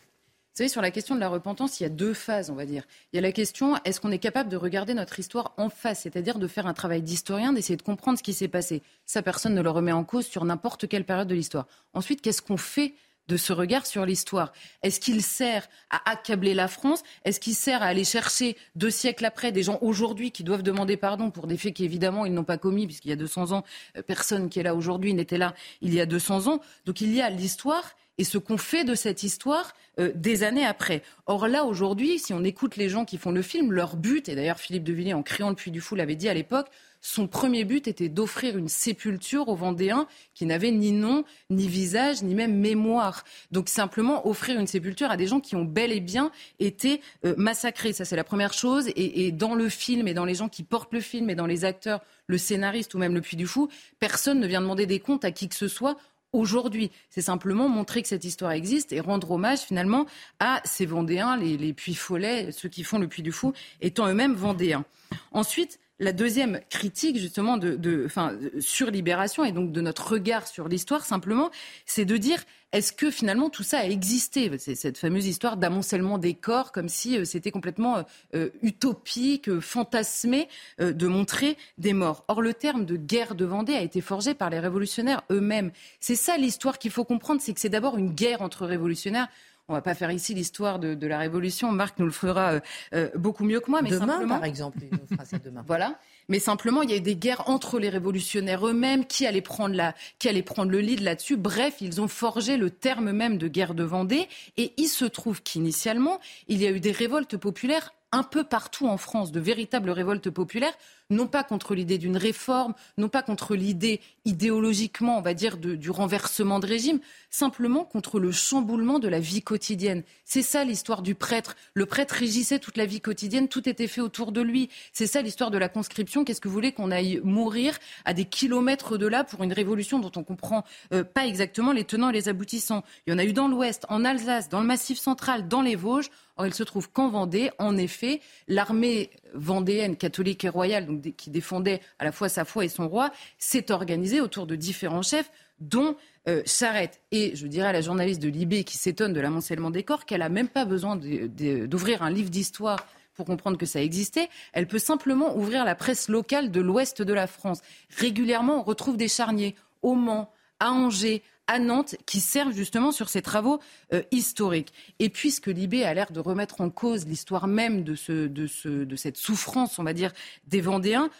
Vous 0.52 0.56
savez, 0.56 0.68
sur 0.68 0.82
la 0.82 0.90
question 0.90 1.14
de 1.14 1.20
la 1.20 1.28
repentance, 1.28 1.78
il 1.78 1.84
y 1.84 1.86
a 1.86 1.90
deux 1.90 2.12
phases, 2.12 2.50
on 2.50 2.54
va 2.54 2.66
dire. 2.66 2.82
Il 3.12 3.16
y 3.16 3.18
a 3.20 3.22
la 3.22 3.30
question, 3.30 3.76
est-ce 3.84 4.00
qu'on 4.00 4.10
est 4.10 4.18
capable 4.18 4.50
de 4.50 4.56
regarder 4.56 4.94
notre 4.94 5.20
histoire 5.20 5.54
en 5.56 5.70
face, 5.70 6.00
c'est-à-dire 6.00 6.40
de 6.40 6.48
faire 6.48 6.66
un 6.66 6.74
travail 6.74 7.02
d'historien, 7.02 7.52
d'essayer 7.52 7.76
de 7.76 7.82
comprendre 7.82 8.18
ce 8.18 8.24
qui 8.24 8.32
s'est 8.32 8.48
passé? 8.48 8.82
Ça, 9.06 9.22
personne 9.22 9.54
ne 9.54 9.62
le 9.62 9.70
remet 9.70 9.92
en 9.92 10.02
cause 10.02 10.26
sur 10.26 10.44
n'importe 10.44 10.88
quelle 10.88 11.04
période 11.04 11.28
de 11.28 11.36
l'histoire. 11.36 11.68
Ensuite, 11.94 12.20
qu'est-ce 12.20 12.42
qu'on 12.42 12.56
fait 12.56 12.94
de 13.28 13.36
ce 13.36 13.52
regard 13.52 13.86
sur 13.86 14.04
l'histoire 14.04 14.52
Est-ce 14.82 15.00
qu'il 15.00 15.22
sert 15.22 15.68
à 15.90 16.10
accabler 16.10 16.54
la 16.54 16.68
France? 16.68 17.02
Est-ce 17.24 17.40
qu'il 17.40 17.54
sert 17.54 17.82
à 17.82 17.86
aller 17.86 18.04
chercher 18.04 18.56
deux 18.74 18.90
siècles 18.90 19.24
après 19.24 19.52
des 19.52 19.62
gens 19.62 19.78
aujourd'hui 19.82 20.32
qui 20.32 20.44
doivent 20.44 20.62
demander 20.62 20.96
pardon 20.96 21.30
pour 21.30 21.46
des 21.46 21.56
faits 21.56 21.74
qu'évidemment 21.74 22.26
ils 22.26 22.34
n'ont 22.34 22.44
pas 22.44 22.58
commis, 22.58 22.86
puisqu'il 22.86 23.08
y 23.08 23.12
a 23.12 23.16
200 23.16 23.52
ans, 23.52 23.64
euh, 23.96 24.02
personne 24.02 24.48
qui 24.48 24.58
est 24.58 24.64
là 24.64 24.74
aujourd'hui 24.74 25.14
n'était 25.14 25.38
là 25.38 25.54
il 25.80 25.94
y 25.94 26.00
a 26.00 26.06
200 26.06 26.48
ans? 26.48 26.60
Donc 26.86 27.00
il 27.00 27.14
y 27.14 27.20
a 27.20 27.30
l'histoire 27.30 27.94
et 28.20 28.24
ce 28.24 28.36
qu'on 28.36 28.58
fait 28.58 28.84
de 28.84 28.94
cette 28.94 29.22
histoire 29.22 29.72
euh, 29.98 30.12
des 30.14 30.42
années 30.42 30.66
après. 30.66 31.02
Or 31.24 31.48
là, 31.48 31.64
aujourd'hui, 31.64 32.18
si 32.18 32.34
on 32.34 32.44
écoute 32.44 32.76
les 32.76 32.90
gens 32.90 33.06
qui 33.06 33.16
font 33.16 33.30
le 33.30 33.40
film, 33.40 33.72
leur 33.72 33.96
but, 33.96 34.28
et 34.28 34.34
d'ailleurs 34.34 34.58
Philippe 34.58 34.84
de 34.84 34.92
Villiers 34.92 35.14
en 35.14 35.22
créant 35.22 35.48
le 35.48 35.54
Puy 35.54 35.70
du 35.70 35.80
Fou 35.80 35.94
l'avait 35.94 36.16
dit 36.16 36.28
à 36.28 36.34
l'époque, 36.34 36.66
son 37.00 37.26
premier 37.26 37.64
but 37.64 37.88
était 37.88 38.08
d'offrir 38.08 38.58
une 38.58 38.68
sépulture 38.68 39.48
aux 39.48 39.56
Vendéens 39.56 40.06
qui 40.34 40.44
n'avaient 40.46 40.70
ni 40.70 40.92
nom, 40.92 41.24
ni 41.48 41.66
visage, 41.66 42.22
ni 42.22 42.34
même 42.34 42.54
mémoire. 42.54 43.24
Donc 43.50 43.68
simplement 43.68 44.26
offrir 44.28 44.60
une 44.60 44.66
sépulture 44.66 45.10
à 45.10 45.16
des 45.16 45.26
gens 45.26 45.40
qui 45.40 45.56
ont 45.56 45.64
bel 45.64 45.92
et 45.92 46.00
bien 46.00 46.30
été 46.58 47.00
euh, 47.24 47.34
massacrés. 47.36 47.92
Ça, 47.92 48.04
c'est 48.04 48.16
la 48.16 48.24
première 48.24 48.52
chose. 48.52 48.90
Et, 48.96 49.32
dans 49.32 49.54
le 49.54 49.68
film, 49.68 50.08
et 50.08 50.14
dans 50.14 50.24
les 50.24 50.34
gens 50.34 50.48
qui 50.48 50.62
portent 50.62 50.92
le 50.92 51.00
film, 51.00 51.30
et 51.30 51.34
dans 51.34 51.46
les 51.46 51.64
acteurs, 51.64 52.00
le 52.26 52.38
scénariste 52.38 52.94
ou 52.94 52.98
même 52.98 53.14
le 53.14 53.20
Puy 53.20 53.36
du 53.36 53.46
Fou, 53.46 53.68
personne 53.98 54.38
ne 54.38 54.46
vient 54.46 54.60
demander 54.60 54.86
des 54.86 55.00
comptes 55.00 55.24
à 55.24 55.30
qui 55.30 55.48
que 55.48 55.54
ce 55.54 55.68
soit 55.68 55.96
aujourd'hui. 56.32 56.90
C'est 57.08 57.22
simplement 57.22 57.68
montrer 57.68 58.02
que 58.02 58.08
cette 58.08 58.24
histoire 58.24 58.52
existe 58.52 58.92
et 58.92 59.00
rendre 59.00 59.30
hommage 59.30 59.60
finalement 59.60 60.06
à 60.38 60.60
ces 60.64 60.86
Vendéens, 60.86 61.36
les, 61.36 61.56
les 61.56 61.72
Puy 61.72 61.94
Follets, 61.94 62.52
ceux 62.52 62.68
qui 62.68 62.84
font 62.84 62.98
le 62.98 63.08
Puy 63.08 63.22
du 63.22 63.32
Fou, 63.32 63.52
étant 63.80 64.06
eux-mêmes 64.06 64.34
Vendéens. 64.34 64.84
Ensuite, 65.32 65.79
la 66.00 66.12
deuxième 66.12 66.60
critique 66.70 67.18
justement 67.18 67.56
de, 67.58 68.02
enfin, 68.06 68.32
sur 68.58 68.90
Libération 68.90 69.44
et 69.44 69.52
donc 69.52 69.70
de 69.70 69.80
notre 69.80 70.12
regard 70.12 70.48
sur 70.48 70.66
l'histoire 70.66 71.04
simplement, 71.04 71.50
c'est 71.86 72.06
de 72.06 72.16
dire 72.16 72.42
est-ce 72.72 72.92
que 72.92 73.10
finalement 73.10 73.50
tout 73.50 73.64
ça 73.64 73.80
a 73.80 73.84
existé? 73.84 74.50
C'est 74.58 74.76
cette 74.76 74.96
fameuse 74.96 75.26
histoire 75.26 75.56
d'amoncellement 75.56 76.18
des 76.18 76.34
corps, 76.34 76.70
comme 76.70 76.88
si 76.88 77.18
euh, 77.18 77.24
c'était 77.24 77.50
complètement 77.50 77.98
euh, 77.98 78.02
euh, 78.34 78.50
utopique, 78.62 79.58
fantasmé 79.58 80.48
de 80.78 81.06
montrer 81.06 81.56
des 81.78 81.92
morts. 81.92 82.24
Or, 82.28 82.40
le 82.40 82.54
terme 82.54 82.86
de 82.86 82.96
guerre 82.96 83.34
de 83.34 83.44
Vendée 83.44 83.74
a 83.74 83.82
été 83.82 84.00
forgé 84.00 84.34
par 84.34 84.50
les 84.50 84.60
révolutionnaires 84.60 85.22
eux-mêmes. 85.30 85.72
C'est 85.98 86.14
ça 86.14 86.36
l'histoire 86.36 86.78
qu'il 86.78 86.90
faut 86.92 87.04
comprendre, 87.04 87.40
c'est 87.42 87.52
que 87.52 87.60
c'est 87.60 87.68
d'abord 87.68 87.98
une 87.98 88.12
guerre 88.12 88.40
entre 88.40 88.66
révolutionnaires. 88.66 89.28
On 89.70 89.74
va 89.74 89.82
pas 89.82 89.94
faire 89.94 90.10
ici 90.10 90.34
l'histoire 90.34 90.80
de, 90.80 91.06
la 91.06 91.18
Révolution. 91.18 91.70
Marc 91.70 92.00
nous 92.00 92.06
le 92.06 92.10
fera 92.10 92.54
euh, 92.54 92.60
euh, 92.92 93.08
beaucoup 93.14 93.44
mieux 93.44 93.60
que 93.60 93.70
moi. 93.70 93.82
Mais 93.82 93.90
demain, 93.90 94.26
par 94.26 94.44
exemple, 94.44 94.78
il 94.82 94.90
nous 94.90 95.06
fera 95.06 95.24
ça 95.24 95.38
demain. 95.38 95.62
voilà. 95.66 95.96
Mais 96.28 96.40
simplement, 96.40 96.82
il 96.82 96.90
y 96.90 96.92
a 96.92 96.96
eu 96.96 97.00
des 97.00 97.14
guerres 97.14 97.48
entre 97.48 97.78
les 97.78 97.88
révolutionnaires 97.88 98.66
eux-mêmes, 98.66 99.06
qui 99.06 99.26
allaient 99.26 99.40
prendre 99.40 99.76
la, 99.76 99.94
qui 100.18 100.28
allaient 100.28 100.42
prendre 100.42 100.72
le 100.72 100.80
lead 100.80 101.00
là-dessus? 101.00 101.36
Bref, 101.36 101.76
ils 101.80 102.00
ont 102.00 102.08
forgé 102.08 102.56
le 102.56 102.70
terme 102.70 103.12
même 103.12 103.38
de 103.38 103.46
guerre 103.46 103.74
de 103.74 103.84
Vendée. 103.84 104.28
Et 104.56 104.72
il 104.76 104.88
se 104.88 105.04
trouve 105.04 105.40
qu'initialement, 105.40 106.18
il 106.48 106.60
y 106.60 106.66
a 106.66 106.70
eu 106.72 106.80
des 106.80 106.92
révoltes 106.92 107.36
populaires 107.36 107.94
un 108.10 108.24
peu 108.24 108.42
partout 108.42 108.88
en 108.88 108.96
France, 108.96 109.30
de 109.30 109.38
véritables 109.38 109.90
révoltes 109.90 110.30
populaires 110.30 110.74
non 111.10 111.26
pas 111.26 111.44
contre 111.44 111.74
l'idée 111.74 111.98
d'une 111.98 112.16
réforme, 112.16 112.74
non 112.96 113.08
pas 113.08 113.22
contre 113.22 113.54
l'idée 113.54 114.00
idéologiquement, 114.24 115.18
on 115.18 115.22
va 115.22 115.34
dire, 115.34 115.56
du 115.56 115.90
renversement 115.90 116.60
de 116.60 116.66
régime, 116.66 117.00
simplement 117.30 117.84
contre 117.84 118.18
le 118.18 118.32
chamboulement 118.32 118.98
de 118.98 119.08
la 119.08 119.20
vie 119.20 119.42
quotidienne. 119.42 120.02
C'est 120.24 120.42
ça 120.42 120.64
l'histoire 120.64 121.02
du 121.02 121.14
prêtre. 121.14 121.56
Le 121.74 121.86
prêtre 121.86 122.14
régissait 122.14 122.58
toute 122.58 122.76
la 122.76 122.86
vie 122.86 123.00
quotidienne, 123.00 123.48
tout 123.48 123.68
était 123.68 123.86
fait 123.86 124.00
autour 124.00 124.32
de 124.32 124.40
lui. 124.40 124.68
C'est 124.92 125.06
ça 125.06 125.22
l'histoire 125.22 125.50
de 125.50 125.58
la 125.58 125.68
conscription. 125.68 126.24
Qu'est-ce 126.24 126.40
que 126.40 126.48
vous 126.48 126.54
voulez 126.54 126.72
qu'on 126.72 126.90
aille 126.90 127.20
mourir 127.24 127.78
à 128.04 128.14
des 128.14 128.24
kilomètres 128.24 128.98
de 128.98 129.06
là 129.06 129.24
pour 129.24 129.42
une 129.42 129.52
révolution 129.52 129.98
dont 129.98 130.12
on 130.16 130.24
comprend 130.24 130.64
euh, 130.92 131.04
pas 131.04 131.26
exactement 131.26 131.72
les 131.72 131.84
tenants 131.84 132.10
et 132.10 132.14
les 132.14 132.28
aboutissants? 132.28 132.84
Il 133.06 133.12
y 133.12 133.14
en 133.14 133.18
a 133.18 133.24
eu 133.24 133.32
dans 133.32 133.48
l'Ouest, 133.48 133.86
en 133.88 134.04
Alsace, 134.04 134.48
dans 134.48 134.60
le 134.60 134.66
Massif 134.66 134.98
central, 134.98 135.48
dans 135.48 135.62
les 135.62 135.76
Vosges. 135.76 136.10
Or, 136.36 136.46
il 136.46 136.54
se 136.54 136.62
trouve 136.62 136.90
qu'en 136.90 137.08
Vendée, 137.08 137.50
en 137.58 137.76
effet, 137.76 138.20
l'armée 138.48 139.10
vendéenne, 139.34 139.96
catholique 139.96 140.44
et 140.44 140.48
royale, 140.48 140.86
qui 141.00 141.30
défendait 141.30 141.80
à 141.98 142.04
la 142.04 142.12
fois 142.12 142.28
sa 142.28 142.44
foi 142.44 142.64
et 142.64 142.68
son 142.68 142.88
roi, 142.88 143.10
s'est 143.38 143.70
organisée 143.70 144.20
autour 144.20 144.46
de 144.46 144.56
différents 144.56 145.02
chefs, 145.02 145.30
dont 145.60 145.96
euh, 146.28 146.42
Charette. 146.46 147.00
Et 147.12 147.34
je 147.36 147.46
dirais 147.46 147.68
à 147.68 147.72
la 147.72 147.80
journaliste 147.80 148.22
de 148.22 148.28
Libé 148.28 148.64
qui 148.64 148.76
s'étonne 148.76 149.12
de 149.12 149.20
l'amoncellement 149.20 149.70
des 149.70 149.82
corps 149.82 150.04
qu'elle 150.04 150.20
n'a 150.20 150.28
même 150.28 150.48
pas 150.48 150.64
besoin 150.64 150.96
d'ouvrir 150.96 152.02
un 152.02 152.10
livre 152.10 152.30
d'histoire 152.30 152.86
pour 153.14 153.26
comprendre 153.26 153.58
que 153.58 153.66
ça 153.66 153.82
existait. 153.82 154.28
Elle 154.52 154.66
peut 154.66 154.78
simplement 154.78 155.36
ouvrir 155.36 155.64
la 155.64 155.74
presse 155.74 156.08
locale 156.08 156.50
de 156.50 156.60
l'ouest 156.60 157.02
de 157.02 157.12
la 157.12 157.26
France. 157.26 157.60
Régulièrement, 157.96 158.60
on 158.60 158.62
retrouve 158.62 158.96
des 158.96 159.08
charniers 159.08 159.54
au 159.82 159.94
Mans, 159.94 160.32
à 160.58 160.70
Angers, 160.70 161.22
à 161.50 161.58
Nantes 161.58 161.96
qui 162.06 162.20
servent 162.20 162.54
justement 162.54 162.92
sur 162.92 163.08
ces 163.08 163.22
travaux 163.22 163.58
euh, 163.92 164.02
historiques. 164.12 164.72
Et 165.00 165.08
puisque 165.08 165.48
Libé 165.48 165.82
a 165.82 165.92
l'air 165.92 166.12
de 166.12 166.20
remettre 166.20 166.60
en 166.60 166.70
cause 166.70 167.06
l'histoire 167.06 167.48
même 167.48 167.82
de, 167.82 167.96
ce, 167.96 168.28
de, 168.28 168.46
ce, 168.46 168.68
de 168.68 168.96
cette 168.96 169.16
souffrance, 169.16 169.80
on 169.80 169.82
va 169.82 169.92
dire, 169.92 170.12
des 170.46 170.60
Vendéens, 170.60 171.10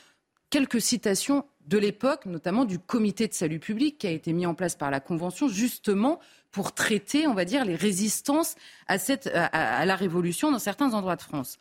quelques 0.49 0.81
citations 0.81 1.45
de 1.66 1.78
l'époque, 1.78 2.26
notamment 2.26 2.64
du 2.64 2.78
comité 2.78 3.26
de 3.26 3.35
salut 3.35 3.59
public 3.59 3.99
qui 3.99 4.07
a 4.07 4.11
été 4.11 4.33
mis 4.33 4.47
en 4.47 4.55
place 4.55 4.76
par 4.76 4.93
la 4.93 5.01
Convention, 5.01 5.49
justement 5.49 6.20
pour 6.53 6.72
traiter, 6.74 7.26
on 7.26 7.35
va 7.35 7.45
dire, 7.45 7.64
les 7.64 7.74
résistances 7.74 8.55
à, 8.87 9.85
la 9.85 9.97
Révolution 9.97 10.53
dans 10.53 10.59
certains 10.61 10.95
endroits 10.95 11.16
de 11.16 11.22
France. 11.22 11.59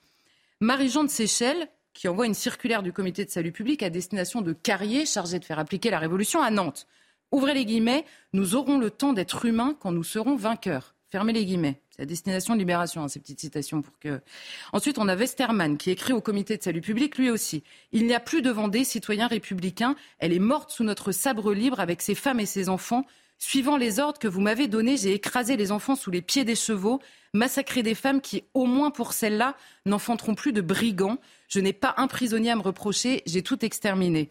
Marie-Jean 0.60 1.04
de 1.04 1.10
Seychelles, 1.10 1.70
qui 1.94 2.08
envoie 2.08 2.28
une 2.28 2.36
circulaire 2.36 2.84
du 2.84 2.94
comité 2.94 3.26
de 3.26 3.32
salut 3.32 3.52
public 3.52 3.82
à 3.82 3.90
destination 3.90 4.42
de 4.42 4.54
Carrier, 4.54 5.08
chargé 5.08 5.40
de 5.40 5.46
faire 5.46 5.58
appliquer 5.58 5.90
la 5.90 6.00
Révolution 6.00 6.42
à 6.42 6.52
Nantes. 6.52 6.88
Ouvrez 7.32 7.54
les 7.54 7.66
guillemets, 7.66 8.06
nous 8.34 8.56
aurons 8.56 8.78
le 8.78 8.90
temps 8.90 9.14
d'être 9.14 9.46
humains 9.46 9.76
quand 9.80 9.92
nous 9.92 10.04
serons 10.04 10.36
vainqueurs. 10.36 10.96
Fermez 11.10 11.34
les 11.34 11.46
guillemets. 11.46 11.82
C'est 11.90 12.04
la 12.04 12.06
destination 12.06 12.54
de 12.54 12.60
libération, 12.60 13.04
hein, 13.04 13.08
ces 13.08 13.20
petites 13.20 13.40
citations 13.40 13.82
pour 13.82 13.98
que. 14.00 14.22
Ensuite, 14.74 15.00
on 15.00 15.08
a 15.08 15.16
Westermann 15.16 15.78
qui 15.78 15.90
écrit 15.90 16.14
au 16.14 16.22
comité 16.22 16.56
de 16.56 16.64
salut 16.64 16.82
public, 16.82 17.18
lui 17.18 17.32
aussi. 17.32 17.64
Il 17.92 18.06
n'y 18.06 18.14
a 18.14 18.20
plus 18.20 18.42
de 18.42 18.52
Vendée, 18.52 18.84
citoyen 18.84 19.28
républicain. 19.28 19.96
Elle 20.20 20.34
est 20.34 20.40
morte 20.40 20.72
sous 20.72 20.84
notre 20.84 21.12
sabre 21.12 21.54
libre 21.54 21.80
avec 21.80 22.02
ses 22.02 22.16
femmes 22.16 22.40
et 22.40 22.46
ses 22.46 22.70
enfants. 22.70 23.06
Suivant 23.40 23.78
les 23.78 24.00
ordres 24.00 24.20
que 24.20 24.28
vous 24.28 24.42
m'avez 24.42 24.68
donnés, 24.68 24.98
j'ai 24.98 25.14
écrasé 25.14 25.56
les 25.56 25.72
enfants 25.72 25.96
sous 25.96 26.12
les 26.12 26.22
pieds 26.22 26.44
des 26.44 26.56
chevaux, 26.56 27.00
massacré 27.34 27.84
des 27.84 27.96
femmes 27.96 28.22
qui, 28.22 28.44
au 28.54 28.66
moins 28.66 28.92
pour 28.92 29.14
celles-là, 29.14 29.56
n'enfanteront 29.86 30.36
plus 30.36 30.52
de 30.52 30.62
brigands. 30.62 31.18
Je 31.48 31.60
n'ai 31.60 31.74
pas 31.74 31.96
un 31.98 32.08
prisonnier 32.08 32.52
à 32.52 32.56
me 32.56 32.62
reprocher, 32.62 33.24
j'ai 33.26 33.42
tout 33.42 33.64
exterminé. 33.64 34.30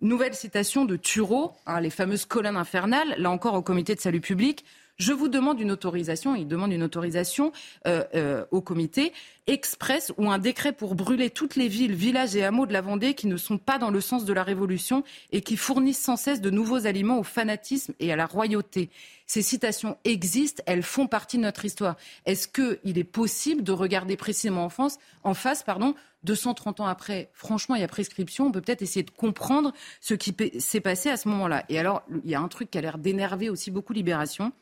Nouvelle 0.00 0.34
citation 0.34 0.84
de 0.84 0.94
Thureau, 0.94 1.54
hein, 1.66 1.80
les 1.80 1.90
fameuses 1.90 2.24
colonnes 2.24 2.56
infernales, 2.56 3.16
là 3.18 3.30
encore 3.30 3.54
au 3.54 3.62
comité 3.62 3.96
de 3.96 4.00
salut 4.00 4.20
public. 4.20 4.64
Je 4.98 5.12
vous 5.12 5.28
demande 5.28 5.60
une 5.60 5.70
autorisation, 5.70 6.34
il 6.34 6.48
demande 6.48 6.72
une 6.72 6.82
autorisation 6.82 7.52
euh, 7.86 8.02
euh, 8.16 8.44
au 8.50 8.60
comité 8.60 9.12
express 9.46 10.12
ou 10.18 10.28
un 10.28 10.38
décret 10.38 10.72
pour 10.72 10.96
brûler 10.96 11.30
toutes 11.30 11.54
les 11.54 11.68
villes, 11.68 11.94
villages 11.94 12.34
et 12.34 12.42
hameaux 12.42 12.66
de 12.66 12.72
la 12.72 12.80
Vendée 12.80 13.14
qui 13.14 13.28
ne 13.28 13.36
sont 13.36 13.58
pas 13.58 13.78
dans 13.78 13.90
le 13.90 14.00
sens 14.00 14.24
de 14.24 14.32
la 14.32 14.42
Révolution 14.42 15.04
et 15.30 15.40
qui 15.40 15.56
fournissent 15.56 16.00
sans 16.00 16.16
cesse 16.16 16.40
de 16.40 16.50
nouveaux 16.50 16.84
aliments 16.84 17.20
au 17.20 17.22
fanatisme 17.22 17.94
et 18.00 18.12
à 18.12 18.16
la 18.16 18.26
royauté. 18.26 18.90
Ces 19.24 19.40
citations 19.40 19.96
existent, 20.04 20.64
elles 20.66 20.82
font 20.82 21.06
partie 21.06 21.36
de 21.36 21.42
notre 21.42 21.64
histoire. 21.64 21.96
Est-ce 22.26 22.48
qu'il 22.48 22.98
est 22.98 23.04
possible 23.04 23.62
de 23.62 23.70
regarder 23.70 24.16
précisément 24.16 24.64
en, 24.64 24.68
France, 24.68 24.98
en 25.22 25.34
face 25.34 25.62
pardon, 25.62 25.94
230 26.24 26.80
ans 26.80 26.86
après 26.86 27.30
Franchement, 27.34 27.76
il 27.76 27.82
y 27.82 27.84
a 27.84 27.88
prescription. 27.88 28.46
On 28.46 28.52
peut 28.52 28.62
peut-être 28.62 28.82
essayer 28.82 29.04
de 29.04 29.12
comprendre 29.12 29.72
ce 30.00 30.14
qui 30.14 30.34
s'est 30.58 30.80
passé 30.80 31.08
à 31.08 31.16
ce 31.16 31.28
moment-là. 31.28 31.64
Et 31.68 31.78
alors, 31.78 32.02
il 32.24 32.28
y 32.28 32.34
a 32.34 32.40
un 32.40 32.48
truc 32.48 32.72
qui 32.72 32.78
a 32.78 32.80
l'air 32.80 32.98
d'énerver 32.98 33.48
aussi 33.48 33.70
beaucoup 33.70 33.92
Libération 33.92 34.52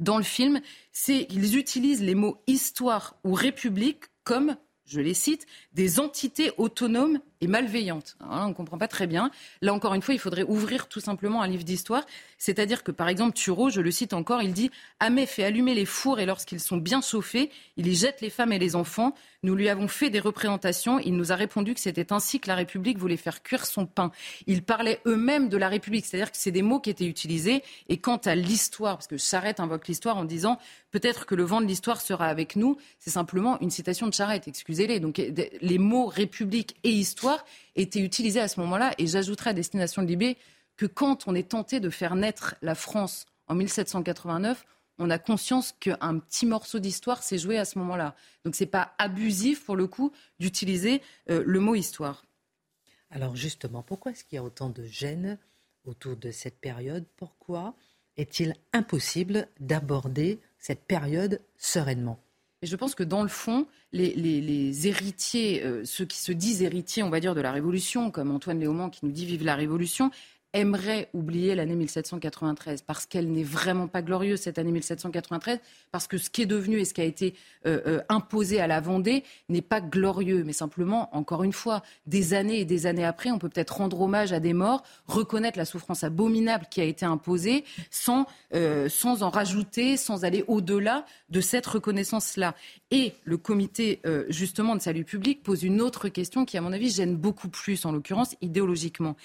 dans 0.00 0.16
le 0.16 0.24
film, 0.24 0.60
c'est 0.92 1.26
qu'ils 1.26 1.56
utilisent 1.56 2.02
les 2.02 2.14
mots 2.14 2.42
histoire 2.46 3.16
ou 3.24 3.34
république 3.34 4.04
comme 4.24 4.56
je 4.84 5.00
les 5.00 5.14
cite, 5.14 5.46
des 5.72 6.00
entités 6.00 6.52
autonomes 6.58 7.20
et 7.42 7.48
malveillantes. 7.48 8.16
on 8.20 8.48
ne 8.48 8.54
comprend 8.54 8.78
pas 8.78 8.86
très 8.86 9.08
bien. 9.08 9.30
Là, 9.62 9.74
encore 9.74 9.94
une 9.94 10.00
fois, 10.00 10.14
il 10.14 10.20
faudrait 10.20 10.44
ouvrir 10.44 10.86
tout 10.86 11.00
simplement 11.00 11.42
un 11.42 11.48
livre 11.48 11.64
d'histoire. 11.64 12.04
C'est-à-dire 12.38 12.84
que, 12.84 12.92
par 12.92 13.08
exemple, 13.08 13.34
Thureau, 13.36 13.68
je 13.68 13.80
le 13.80 13.90
cite 13.90 14.12
encore, 14.12 14.42
il 14.42 14.52
dit 14.52 14.70
Amé 15.00 15.26
fait 15.26 15.42
allumer 15.42 15.74
les 15.74 15.84
fours 15.84 16.20
et 16.20 16.26
lorsqu'ils 16.26 16.60
sont 16.60 16.76
bien 16.76 17.00
chauffés, 17.00 17.50
il 17.76 17.88
y 17.88 17.96
jette 17.96 18.20
les 18.20 18.30
femmes 18.30 18.52
et 18.52 18.60
les 18.60 18.76
enfants. 18.76 19.14
Nous 19.42 19.56
lui 19.56 19.68
avons 19.68 19.88
fait 19.88 20.08
des 20.08 20.20
représentations. 20.20 21.00
Il 21.00 21.16
nous 21.16 21.32
a 21.32 21.34
répondu 21.34 21.74
que 21.74 21.80
c'était 21.80 22.12
ainsi 22.12 22.38
que 22.38 22.46
la 22.46 22.54
République 22.54 22.96
voulait 22.96 23.16
faire 23.16 23.42
cuire 23.42 23.66
son 23.66 23.86
pain. 23.86 24.12
Ils 24.46 24.62
parlaient 24.62 25.00
eux-mêmes 25.04 25.48
de 25.48 25.56
la 25.56 25.68
République, 25.68 26.06
c'est-à-dire 26.06 26.30
que 26.30 26.36
c'est 26.38 26.52
des 26.52 26.62
mots 26.62 26.78
qui 26.78 26.90
étaient 26.90 27.06
utilisés. 27.06 27.64
Et 27.88 27.96
quant 27.96 28.18
à 28.18 28.36
l'histoire, 28.36 28.98
parce 28.98 29.08
que 29.08 29.16
Charette 29.16 29.58
invoque 29.58 29.88
l'histoire 29.88 30.16
en 30.16 30.24
disant 30.24 30.58
peut-être 30.92 31.26
que 31.26 31.34
le 31.34 31.42
vent 31.42 31.60
de 31.60 31.66
l'histoire 31.66 32.00
sera 32.00 32.26
avec 32.26 32.54
nous, 32.54 32.76
c'est 33.00 33.10
simplement 33.10 33.60
une 33.60 33.70
citation 33.70 34.06
de 34.06 34.14
Charette, 34.14 34.46
excusez-les. 34.46 35.00
Donc 35.00 35.20
les 35.60 35.78
mots 35.78 36.06
République 36.06 36.76
et 36.84 36.90
histoire 36.90 37.31
étaient 37.76 38.00
utilisés 38.00 38.40
à 38.40 38.48
ce 38.48 38.60
moment-là. 38.60 38.94
Et 38.98 39.06
j'ajouterai 39.06 39.50
à 39.50 39.52
destination 39.52 40.02
de 40.02 40.06
Libé 40.06 40.36
que 40.76 40.86
quand 40.86 41.28
on 41.28 41.34
est 41.34 41.50
tenté 41.50 41.80
de 41.80 41.90
faire 41.90 42.14
naître 42.14 42.56
la 42.62 42.74
France 42.74 43.26
en 43.46 43.54
1789, 43.54 44.64
on 44.98 45.10
a 45.10 45.18
conscience 45.18 45.72
qu'un 45.72 46.18
petit 46.18 46.46
morceau 46.46 46.78
d'histoire 46.78 47.22
s'est 47.22 47.38
joué 47.38 47.58
à 47.58 47.64
ce 47.64 47.78
moment-là. 47.78 48.14
Donc 48.44 48.54
ce 48.54 48.64
n'est 48.64 48.70
pas 48.70 48.94
abusif, 48.98 49.64
pour 49.64 49.76
le 49.76 49.86
coup, 49.86 50.12
d'utiliser 50.38 51.02
euh, 51.30 51.42
le 51.46 51.60
mot 51.60 51.74
histoire. 51.74 52.24
Alors 53.10 53.36
justement, 53.36 53.82
pourquoi 53.82 54.12
est-ce 54.12 54.24
qu'il 54.24 54.36
y 54.36 54.38
a 54.38 54.44
autant 54.44 54.70
de 54.70 54.84
gêne 54.84 55.38
autour 55.84 56.16
de 56.16 56.30
cette 56.30 56.58
période? 56.58 57.04
Pourquoi 57.16 57.74
est-il 58.16 58.54
impossible 58.72 59.48
d'aborder 59.60 60.40
cette 60.58 60.84
période 60.84 61.40
sereinement? 61.56 62.18
Et 62.62 62.66
je 62.66 62.76
pense 62.76 62.94
que 62.94 63.02
dans 63.02 63.22
le 63.22 63.28
fond, 63.28 63.66
les, 63.92 64.86
héritiers, 64.86 65.64
euh, 65.64 65.84
ceux 65.84 66.04
qui 66.04 66.18
se 66.18 66.30
disent 66.30 66.62
héritiers, 66.62 67.02
on 67.02 67.10
va 67.10 67.18
dire, 67.18 67.34
de 67.34 67.40
la 67.40 67.50
Révolution, 67.50 68.12
comme 68.12 68.30
Antoine 68.30 68.60
Léaumont 68.60 68.88
qui 68.88 69.04
nous 69.04 69.10
dit 69.10 69.26
Vive 69.26 69.44
la 69.44 69.56
Révolution, 69.56 70.12
aimerait 70.52 71.08
oublier 71.14 71.54
l'année 71.54 71.74
1793 71.76 72.82
parce 72.82 73.06
qu'elle 73.06 73.30
n'est 73.30 73.42
vraiment 73.42 73.88
pas 73.88 74.02
glorieuse 74.02 74.40
cette 74.40 74.58
année 74.58 74.72
1793 74.72 75.60
parce 75.90 76.06
que 76.06 76.18
ce 76.18 76.28
qui 76.28 76.42
est 76.42 76.46
devenu 76.46 76.78
et 76.78 76.84
ce 76.84 76.92
qui 76.92 77.00
a 77.00 77.04
été 77.04 77.34
euh, 77.66 77.80
euh, 77.86 78.00
imposé 78.08 78.60
à 78.60 78.66
la 78.66 78.80
Vendée 78.80 79.24
n'est 79.48 79.62
pas 79.62 79.80
glorieux 79.80 80.44
mais 80.44 80.52
simplement 80.52 81.14
encore 81.16 81.42
une 81.42 81.54
fois 81.54 81.82
des 82.06 82.34
années 82.34 82.60
et 82.60 82.64
des 82.66 82.86
années 82.86 83.04
après 83.04 83.30
on 83.30 83.38
peut 83.38 83.48
peut-être 83.48 83.78
rendre 83.78 84.00
hommage 84.02 84.32
à 84.32 84.40
des 84.40 84.52
morts 84.52 84.82
reconnaître 85.06 85.58
la 85.58 85.64
souffrance 85.64 86.04
abominable 86.04 86.66
qui 86.70 86.80
a 86.82 86.84
été 86.84 87.06
imposée 87.06 87.64
sans 87.90 88.26
euh, 88.54 88.90
sans 88.90 89.22
en 89.22 89.30
rajouter 89.30 89.96
sans 89.96 90.24
aller 90.24 90.44
au-delà 90.48 91.06
de 91.30 91.40
cette 91.40 91.66
reconnaissance 91.66 92.36
là 92.36 92.54
et 92.90 93.14
le 93.24 93.38
comité 93.38 94.00
justement 94.28 94.76
de 94.76 94.80
salut 94.80 95.04
public 95.04 95.42
pose 95.42 95.62
une 95.62 95.80
autre 95.80 96.08
question 96.08 96.44
qui 96.44 96.58
à 96.58 96.60
mon 96.60 96.72
avis 96.72 96.90
gêne 96.90 97.16
beaucoup 97.16 97.48
plus 97.48 97.86
en 97.86 97.92
l'occurrence 97.92 98.36
idéologiquement 98.42 99.16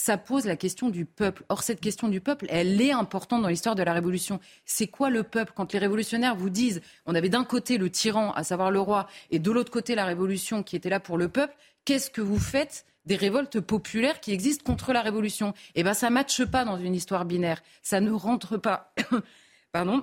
ça 0.00 0.16
pose 0.16 0.46
la 0.46 0.56
question 0.56 0.88
du 0.88 1.04
peuple. 1.04 1.44
Or, 1.50 1.62
cette 1.62 1.80
question 1.80 2.08
du 2.08 2.22
peuple, 2.22 2.46
elle 2.48 2.80
est 2.80 2.90
importante 2.90 3.42
dans 3.42 3.48
l'histoire 3.48 3.74
de 3.74 3.82
la 3.82 3.92
Révolution. 3.92 4.40
C'est 4.64 4.86
quoi 4.86 5.10
le 5.10 5.24
peuple 5.24 5.52
Quand 5.54 5.74
les 5.74 5.78
révolutionnaires 5.78 6.34
vous 6.34 6.48
disent, 6.48 6.80
on 7.04 7.14
avait 7.14 7.28
d'un 7.28 7.44
côté 7.44 7.76
le 7.76 7.90
tyran, 7.90 8.32
à 8.32 8.42
savoir 8.42 8.70
le 8.70 8.80
roi, 8.80 9.06
et 9.30 9.38
de 9.38 9.50
l'autre 9.50 9.70
côté 9.70 9.94
la 9.94 10.06
Révolution 10.06 10.62
qui 10.62 10.74
était 10.74 10.88
là 10.88 11.00
pour 11.00 11.18
le 11.18 11.28
peuple, 11.28 11.54
qu'est-ce 11.84 12.08
que 12.08 12.22
vous 12.22 12.38
faites 12.38 12.86
des 13.04 13.14
révoltes 13.14 13.60
populaires 13.60 14.20
qui 14.20 14.32
existent 14.32 14.64
contre 14.64 14.94
la 14.94 15.02
Révolution? 15.02 15.52
Eh 15.74 15.82
bien, 15.82 15.92
ça 15.92 16.08
ne 16.08 16.14
matche 16.14 16.46
pas 16.46 16.64
dans 16.64 16.78
une 16.78 16.94
histoire 16.94 17.26
binaire. 17.26 17.62
Ça 17.82 18.00
ne 18.00 18.10
rentre 18.10 18.56
pas. 18.56 18.94
Pardon. 19.72 20.02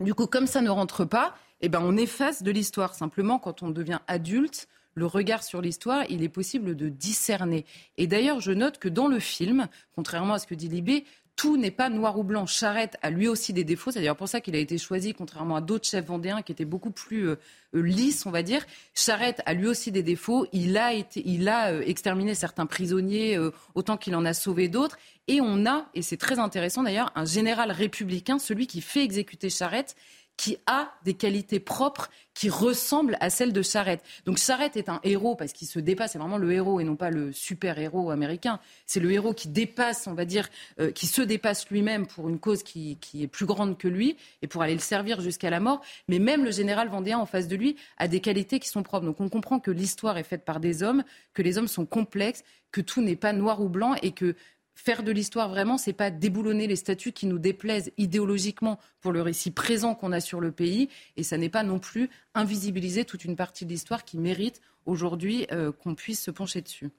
Du 0.00 0.14
coup, 0.14 0.26
comme 0.26 0.48
ça 0.48 0.62
ne 0.62 0.70
rentre 0.70 1.04
pas, 1.04 1.36
eh 1.60 1.68
ben, 1.68 1.80
on 1.80 1.96
efface 1.96 2.42
de 2.42 2.50
l'histoire. 2.50 2.96
Simplement, 2.96 3.38
quand 3.38 3.62
on 3.62 3.70
devient 3.70 4.00
adulte, 4.08 4.66
le 4.98 5.06
regard 5.06 5.42
sur 5.42 5.60
l'histoire, 5.60 6.04
il 6.10 6.22
est 6.22 6.28
possible 6.28 6.76
de 6.76 6.88
discerner. 6.88 7.64
Et 7.96 8.06
d'ailleurs, 8.06 8.40
je 8.40 8.52
note 8.52 8.78
que 8.78 8.88
dans 8.88 9.08
le 9.08 9.20
film, 9.20 9.68
contrairement 9.94 10.34
à 10.34 10.38
ce 10.38 10.46
que 10.46 10.54
dit 10.54 10.68
Libé, 10.68 11.04
tout 11.38 11.56
n'est 11.56 11.70
pas 11.70 11.88
noir 11.88 12.18
ou 12.18 12.24
blanc. 12.24 12.46
Charette 12.46 12.96
a 13.00 13.10
lui 13.10 13.28
aussi 13.28 13.52
des 13.52 13.62
défauts. 13.62 13.92
C'est 13.92 14.00
d'ailleurs 14.00 14.16
pour 14.16 14.28
ça 14.28 14.40
qu'il 14.40 14.56
a 14.56 14.58
été 14.58 14.76
choisi, 14.76 15.14
contrairement 15.14 15.54
à 15.54 15.60
d'autres 15.60 15.86
chefs 15.86 16.04
vendéens 16.04 16.42
qui 16.42 16.50
étaient 16.50 16.64
beaucoup 16.64 16.90
plus 16.90 17.28
euh, 17.28 17.36
euh, 17.76 17.80
lisses, 17.80 18.26
on 18.26 18.32
va 18.32 18.42
dire. 18.42 18.66
Charette 18.92 19.40
a 19.46 19.54
lui 19.54 19.68
aussi 19.68 19.92
des 19.92 20.02
défauts. 20.02 20.48
Il 20.52 20.76
a, 20.76 20.92
été, 20.92 21.22
il 21.24 21.48
a 21.48 21.70
euh, 21.70 21.82
exterminé 21.86 22.34
certains 22.34 22.66
prisonniers 22.66 23.38
autant 23.76 23.96
qu'il 23.96 24.16
en 24.16 24.24
a 24.24 24.34
sauvé 24.34 24.68
d'autres. 24.68 24.98
Et 25.28 25.40
on 25.40 25.64
a, 25.64 25.86
et 25.94 26.02
c'est 26.02 26.16
très 26.16 26.40
intéressant 26.40 26.82
d'ailleurs, 26.82 27.12
un 27.14 27.24
général 27.24 27.70
républicain, 27.70 28.40
celui 28.40 28.66
qui 28.66 28.80
fait 28.80 29.04
exécuter 29.04 29.48
Charette, 29.48 29.94
qui 30.38 30.56
a 30.66 30.94
des 31.04 31.14
qualités 31.14 31.60
propres 31.60 32.08
qui 32.32 32.48
ressemblent 32.48 33.16
à 33.18 33.28
celles 33.28 33.52
de 33.52 33.62
Charette. 33.62 34.00
Donc 34.24 34.38
Charette 34.38 34.76
est 34.76 34.88
un 34.88 35.00
héros 35.02 35.34
parce 35.34 35.52
qu'il 35.52 35.66
se 35.66 35.80
dépasse, 35.80 36.12
c'est 36.12 36.18
vraiment 36.18 36.38
le 36.38 36.52
héros 36.52 36.78
et 36.78 36.84
non 36.84 36.94
pas 36.94 37.10
le 37.10 37.32
super-héros 37.32 38.12
américain. 38.12 38.60
C'est 38.86 39.00
le 39.00 39.10
héros 39.10 39.34
qui 39.34 39.48
dépasse, 39.48 40.06
on 40.06 40.14
va 40.14 40.24
dire, 40.24 40.48
euh, 40.78 40.92
qui 40.92 41.08
se 41.08 41.20
dépasse 41.20 41.68
lui-même 41.68 42.06
pour 42.06 42.28
une 42.28 42.38
cause 42.38 42.62
qui, 42.62 42.96
qui, 43.00 43.24
est 43.24 43.26
plus 43.26 43.44
grande 43.44 43.76
que 43.76 43.88
lui 43.88 44.16
et 44.40 44.46
pour 44.46 44.62
aller 44.62 44.74
le 44.74 44.78
servir 44.78 45.20
jusqu'à 45.20 45.50
la 45.50 45.58
mort. 45.58 45.80
Mais 46.06 46.20
même 46.20 46.44
le 46.44 46.52
général 46.52 46.88
vendéen 46.88 47.18
en 47.18 47.26
face 47.26 47.48
de 47.48 47.56
lui 47.56 47.74
a 47.96 48.06
des 48.06 48.20
qualités 48.20 48.60
qui 48.60 48.68
sont 48.68 48.84
propres. 48.84 49.06
Donc 49.06 49.20
on 49.20 49.28
comprend 49.28 49.58
que 49.58 49.72
l'histoire 49.72 50.18
est 50.18 50.22
faite 50.22 50.44
par 50.44 50.60
des 50.60 50.84
hommes, 50.84 51.02
que 51.34 51.42
les 51.42 51.58
hommes 51.58 51.66
sont 51.66 51.86
complexes, 51.86 52.44
que 52.70 52.80
tout 52.80 53.02
n'est 53.02 53.16
pas 53.16 53.32
noir 53.32 53.60
ou 53.60 53.68
blanc 53.68 53.96
et 54.02 54.12
que 54.12 54.36
faire 54.78 55.02
de 55.02 55.10
l'histoire 55.10 55.48
vraiment, 55.48 55.76
c'est 55.76 55.92
pas 55.92 56.10
déboulonner 56.10 56.68
les 56.68 56.76
statuts 56.76 57.10
qui 57.10 57.26
nous 57.26 57.40
déplaisent 57.40 57.90
idéologiquement 57.98 58.78
pour 59.00 59.10
le 59.10 59.20
récit 59.20 59.50
présent 59.50 59.96
qu'on 59.96 60.12
a 60.12 60.20
sur 60.20 60.40
le 60.40 60.52
pays, 60.52 60.88
et 61.16 61.24
ça 61.24 61.36
n'est 61.36 61.48
pas 61.48 61.64
non 61.64 61.80
plus 61.80 62.08
invisibiliser 62.34 63.04
toute 63.04 63.24
une 63.24 63.34
partie 63.34 63.66
de 63.66 63.70
l'histoire 63.70 64.04
qui 64.04 64.18
mérite 64.18 64.60
aujourd'hui 64.86 65.46
euh, 65.50 65.72
qu'on 65.72 65.96
puisse 65.96 66.22
se 66.22 66.30
pencher 66.30 66.62
dessus. 66.62 66.90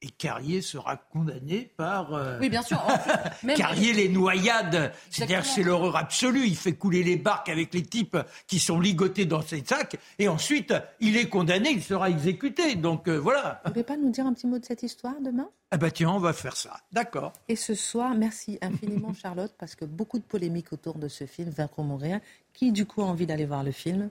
Et 0.00 0.10
Carrier 0.10 0.62
sera 0.62 0.96
condamné 0.96 1.72
par. 1.76 2.14
Euh, 2.14 2.38
oui, 2.40 2.48
bien 2.48 2.62
sûr. 2.62 2.80
Carrier, 3.56 3.92
les 3.92 4.08
noyades. 4.08 4.92
C'est-à-dire 5.10 5.42
que 5.42 5.48
c'est 5.48 5.64
l'horreur 5.64 5.96
absolue. 5.96 6.46
Il 6.46 6.56
fait 6.56 6.74
couler 6.74 7.02
les 7.02 7.16
barques 7.16 7.48
avec 7.48 7.74
les 7.74 7.82
types 7.82 8.16
qui 8.46 8.60
sont 8.60 8.78
ligotés 8.78 9.26
dans 9.26 9.42
ses 9.42 9.64
sacs. 9.64 9.96
Et 10.20 10.28
ensuite, 10.28 10.72
il 11.00 11.16
est 11.16 11.28
condamné, 11.28 11.70
il 11.70 11.82
sera 11.82 12.10
exécuté. 12.10 12.76
Donc 12.76 13.08
euh, 13.08 13.16
voilà. 13.16 13.60
Vous 13.64 13.70
ne 13.70 13.74
pouvez 13.74 13.84
pas 13.84 13.96
nous 13.96 14.10
dire 14.10 14.24
un 14.24 14.34
petit 14.34 14.46
mot 14.46 14.58
de 14.58 14.64
cette 14.64 14.84
histoire 14.84 15.14
demain? 15.20 15.48
Ah 15.70 15.76
bah 15.76 15.90
tiens, 15.90 16.10
on 16.10 16.18
va 16.18 16.32
faire 16.32 16.56
ça. 16.56 16.78
D'accord. 16.92 17.34
Et 17.48 17.56
ce 17.56 17.74
soir, 17.74 18.14
merci 18.14 18.58
infiniment 18.62 19.12
Charlotte, 19.20 19.52
parce 19.58 19.74
que 19.74 19.84
beaucoup 19.84 20.18
de 20.18 20.24
polémiques 20.24 20.72
autour 20.72 20.98
de 20.98 21.08
ce 21.08 21.26
film, 21.26 21.50
Vaincre 21.50 21.82
mourir. 21.82 22.20
Qui 22.58 22.72
du 22.72 22.86
coup 22.86 23.02
a 23.02 23.04
envie 23.04 23.24
d'aller 23.24 23.46
voir 23.46 23.62
le 23.62 23.70
film? 23.70 24.10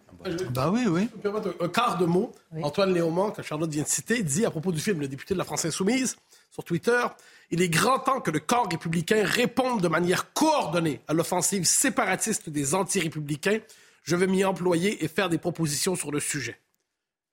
Bah 0.52 0.72
oui, 0.72 0.86
oui. 0.88 1.10
Je 1.22 1.28
me 1.28 1.64
un 1.66 1.68
quart 1.68 1.98
de 1.98 2.06
mot. 2.06 2.32
Antoine 2.64 2.94
Léaumont, 2.94 3.32
que 3.32 3.42
Charlotte 3.42 3.70
vient 3.70 3.84
de 3.84 3.90
citer, 3.90 4.24
dit 4.24 4.46
à 4.46 4.52
propos 4.52 4.72
du 4.72 4.80
film 4.80 5.02
Le 5.02 5.10
député 5.10 5.34
de 5.34 5.38
la 5.38 5.44
France 5.44 5.66
Insoumise 5.66 6.16
sur 6.50 6.64
Twitter, 6.64 7.04
il 7.52 7.62
est 7.62 7.68
grand 7.68 8.00
temps 8.00 8.22
que 8.22 8.32
le 8.32 8.40
corps 8.40 8.70
républicain 8.72 9.22
réponde 9.26 9.82
de 9.82 9.90
manière 9.90 10.32
coordonnée 10.32 11.02
à 11.10 11.14
l'offensive 11.14 11.66
séparatiste 11.66 12.50
des 12.50 12.74
anti-républicains. 12.74 13.60
Je 14.04 14.16
vais 14.16 14.28
m'y 14.28 14.46
employer 14.46 15.04
et 15.04 15.10
faire 15.10 15.28
des 15.28 15.40
propositions 15.40 15.98
sur 15.98 16.10
le 16.10 16.22
sujet. 16.22 16.58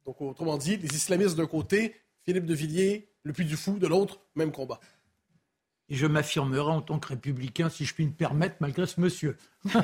Donc, 0.07 0.21
autrement 0.21 0.57
dit, 0.57 0.79
les 0.79 0.97
islamistes 0.97 1.37
d'un 1.37 1.47
côté, 1.47 1.95
Philippe 2.25 2.45
de 2.45 2.55
Villiers, 2.55 3.09
le 3.23 3.33
Puy 3.33 3.45
du 3.45 3.57
Fou 3.57 3.79
de 3.79 3.87
l'autre, 3.87 4.19
même 4.35 4.51
combat. 4.51 4.81
Et 5.89 5.95
je 5.95 6.09
m'affirmerai 6.09 6.73
en 6.73 6.83
tant 6.83 6.99
que 6.99 7.07
républicain, 7.07 7.69
si 7.69 7.85
je 7.85 7.95
puis 7.95 8.05
me 8.05 8.11
permettre, 8.11 8.57
malgré 8.59 8.85
ce 8.87 9.01
monsieur. 9.01 9.37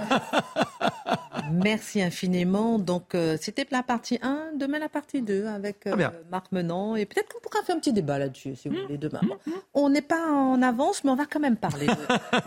Merci 1.52 2.02
infiniment. 2.02 2.78
Donc, 2.78 3.14
euh, 3.14 3.36
c'était 3.40 3.66
la 3.70 3.82
partie 3.82 4.18
1, 4.22 4.52
demain 4.56 4.78
la 4.78 4.88
partie 4.88 5.22
2 5.22 5.46
avec 5.46 5.86
euh, 5.86 6.10
Marc 6.30 6.52
Menant. 6.52 6.96
Et 6.96 7.06
peut-être 7.06 7.32
qu'on 7.32 7.40
pourra 7.40 7.62
faire 7.64 7.76
un 7.76 7.78
petit 7.78 7.92
débat 7.92 8.18
là-dessus, 8.18 8.56
si 8.56 8.68
vous 8.68 8.76
mmh. 8.76 8.82
voulez, 8.82 8.98
demain. 8.98 9.20
Mmh. 9.22 9.50
On 9.74 9.90
n'est 9.90 10.02
pas 10.02 10.30
en 10.30 10.62
avance, 10.62 11.04
mais 11.04 11.10
on 11.10 11.16
va 11.16 11.26
quand 11.26 11.40
même 11.40 11.56
parler 11.56 11.86
de 11.86 11.94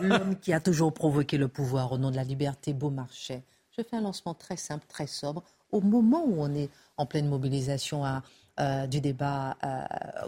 l'homme 0.06 0.36
qui 0.40 0.52
a 0.52 0.60
toujours 0.60 0.92
provoqué 0.92 1.36
le 1.36 1.48
pouvoir 1.48 1.92
au 1.92 1.98
nom 1.98 2.10
de 2.10 2.16
la 2.16 2.24
liberté, 2.24 2.72
Beaumarchais. 2.72 3.42
Je 3.76 3.82
fais 3.82 3.96
un 3.96 4.02
lancement 4.02 4.34
très 4.34 4.56
simple, 4.56 4.84
très 4.88 5.06
sobre. 5.06 5.42
Au 5.72 5.80
moment 5.80 6.24
où 6.24 6.36
on 6.38 6.54
est 6.54 6.70
en 6.96 7.06
pleine 7.06 7.28
mobilisation 7.28 8.04
à, 8.04 8.22
euh, 8.60 8.86
du 8.86 9.00
débat 9.00 9.56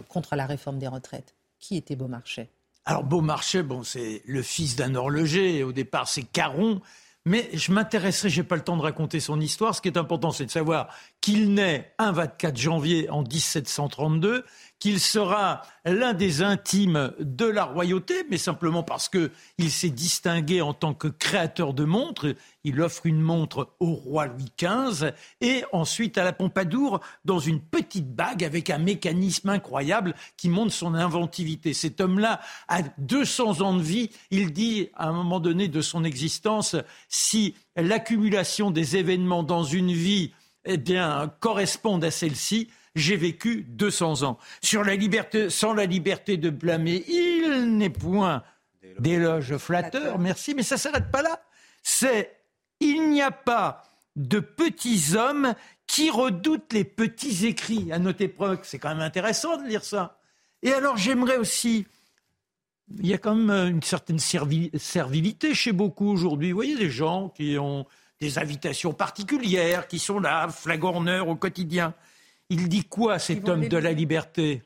contre 0.09 0.35
la 0.35 0.45
réforme 0.45 0.79
des 0.79 0.87
retraites, 0.87 1.35
qui 1.59 1.77
était 1.77 1.95
Beaumarchais? 1.95 2.49
Alors 2.85 3.03
Beaumarchais, 3.03 3.63
bon, 3.63 3.83
c'est 3.83 4.21
le 4.25 4.41
fils 4.41 4.75
d'un 4.75 4.95
horloger. 4.95 5.63
Au 5.63 5.73
départ, 5.73 6.07
c'est 6.07 6.23
Caron. 6.23 6.81
Mais 7.27 7.49
je 7.51 7.73
m'intéresserai, 7.73 8.29
j'ai 8.29 8.43
pas 8.43 8.55
le 8.55 8.63
temps 8.63 8.77
de 8.77 8.81
raconter 8.81 9.19
son 9.19 9.41
histoire. 9.41 9.75
Ce 9.75 9.81
qui 9.81 9.89
est 9.89 9.97
important, 9.97 10.31
c'est 10.31 10.45
de 10.45 10.49
savoir 10.49 10.87
qu'il 11.27 11.53
naît 11.53 11.93
un 11.97 12.13
24 12.13 12.55
janvier 12.55 13.09
en 13.09 13.21
1732 13.21 14.45
qu'il 14.79 15.01
sera 15.01 15.61
l'un 15.83 16.13
des 16.13 16.41
intimes 16.41 17.11
de 17.19 17.45
la 17.45 17.65
royauté, 17.65 18.25
mais 18.29 18.37
simplement 18.37 18.81
parce 18.81 19.09
qu'il 19.09 19.71
s'est 19.71 19.89
distingué 19.89 20.61
en 20.61 20.73
tant 20.73 20.93
que 20.93 21.09
créateur 21.09 21.73
de 21.73 21.83
montres. 21.83 22.27
Il 22.63 22.79
offre 22.79 23.07
une 23.07 23.19
montre 23.19 23.75
au 23.81 23.93
roi 23.93 24.27
Louis 24.27 24.53
XV 24.57 25.11
et 25.41 25.65
ensuite 25.73 26.17
à 26.17 26.23
la 26.23 26.31
Pompadour 26.31 27.01
dans 27.25 27.39
une 27.39 27.59
petite 27.59 28.15
bague 28.15 28.45
avec 28.45 28.69
un 28.69 28.77
mécanisme 28.77 29.49
incroyable 29.49 30.13
qui 30.37 30.47
montre 30.47 30.71
son 30.71 30.93
inventivité. 30.93 31.73
Cet 31.73 31.99
homme-là 31.99 32.39
a 32.69 32.83
200 32.99 33.59
ans 33.59 33.75
de 33.75 33.83
vie. 33.83 34.11
Il 34.31 34.53
dit 34.53 34.91
à 34.93 35.09
un 35.09 35.13
moment 35.13 35.41
donné 35.41 35.67
de 35.67 35.81
son 35.81 36.05
existence, 36.05 36.77
si 37.09 37.53
l'accumulation 37.75 38.71
des 38.71 38.95
événements 38.95 39.43
dans 39.43 39.65
une 39.65 39.91
vie 39.91 40.31
eh 40.67 40.77
bien, 40.77 41.33
correspondent 41.39 42.03
à 42.03 42.11
celle-ci, 42.11 42.69
j'ai 42.95 43.15
vécu 43.15 43.65
200 43.69 44.23
ans. 44.23 44.37
Sur 44.61 44.83
la 44.83 44.95
liberté, 44.95 45.49
sans 45.49 45.73
la 45.73 45.85
liberté 45.85 46.37
de 46.37 46.49
blâmer, 46.49 47.03
il 47.07 47.77
n'est 47.77 47.89
point 47.89 48.43
d'éloge 48.99 49.57
flatteur, 49.57 50.19
merci, 50.19 50.53
mais 50.55 50.63
ça 50.63 50.75
ne 50.75 50.79
s'arrête 50.79 51.11
pas 51.11 51.21
là. 51.21 51.41
C'est, 51.83 52.35
il 52.79 53.09
n'y 53.09 53.21
a 53.21 53.31
pas 53.31 53.83
de 54.15 54.39
petits 54.39 55.15
hommes 55.15 55.53
qui 55.85 56.09
redoutent 56.09 56.73
les 56.73 56.83
petits 56.83 57.45
écrits. 57.45 57.91
À 57.91 57.99
notre 57.99 58.21
époque, 58.21 58.61
c'est 58.63 58.79
quand 58.79 58.89
même 58.89 58.99
intéressant 58.99 59.57
de 59.57 59.67
lire 59.67 59.83
ça. 59.83 60.19
Et 60.63 60.73
alors, 60.73 60.97
j'aimerais 60.97 61.37
aussi, 61.37 61.85
il 62.99 63.07
y 63.07 63.13
a 63.13 63.17
quand 63.17 63.35
même 63.35 63.69
une 63.69 63.83
certaine 63.83 64.19
servilité 64.19 65.53
chez 65.53 65.71
beaucoup 65.71 66.09
aujourd'hui. 66.09 66.51
Vous 66.51 66.57
voyez, 66.57 66.75
des 66.75 66.89
gens 66.89 67.29
qui 67.29 67.57
ont 67.57 67.85
des 68.19 68.39
invitations 68.39 68.93
particulières, 68.93 69.87
qui 69.87 69.99
sont 69.99 70.19
là, 70.19 70.47
flagorneurs 70.49 71.27
au 71.27 71.35
quotidien. 71.35 71.93
Il 72.49 72.69
dit 72.69 72.85
quoi, 72.85 73.19
cet 73.19 73.47
homme 73.49 73.67
de 73.67 73.77
la 73.77 73.91
liberté? 73.91 74.63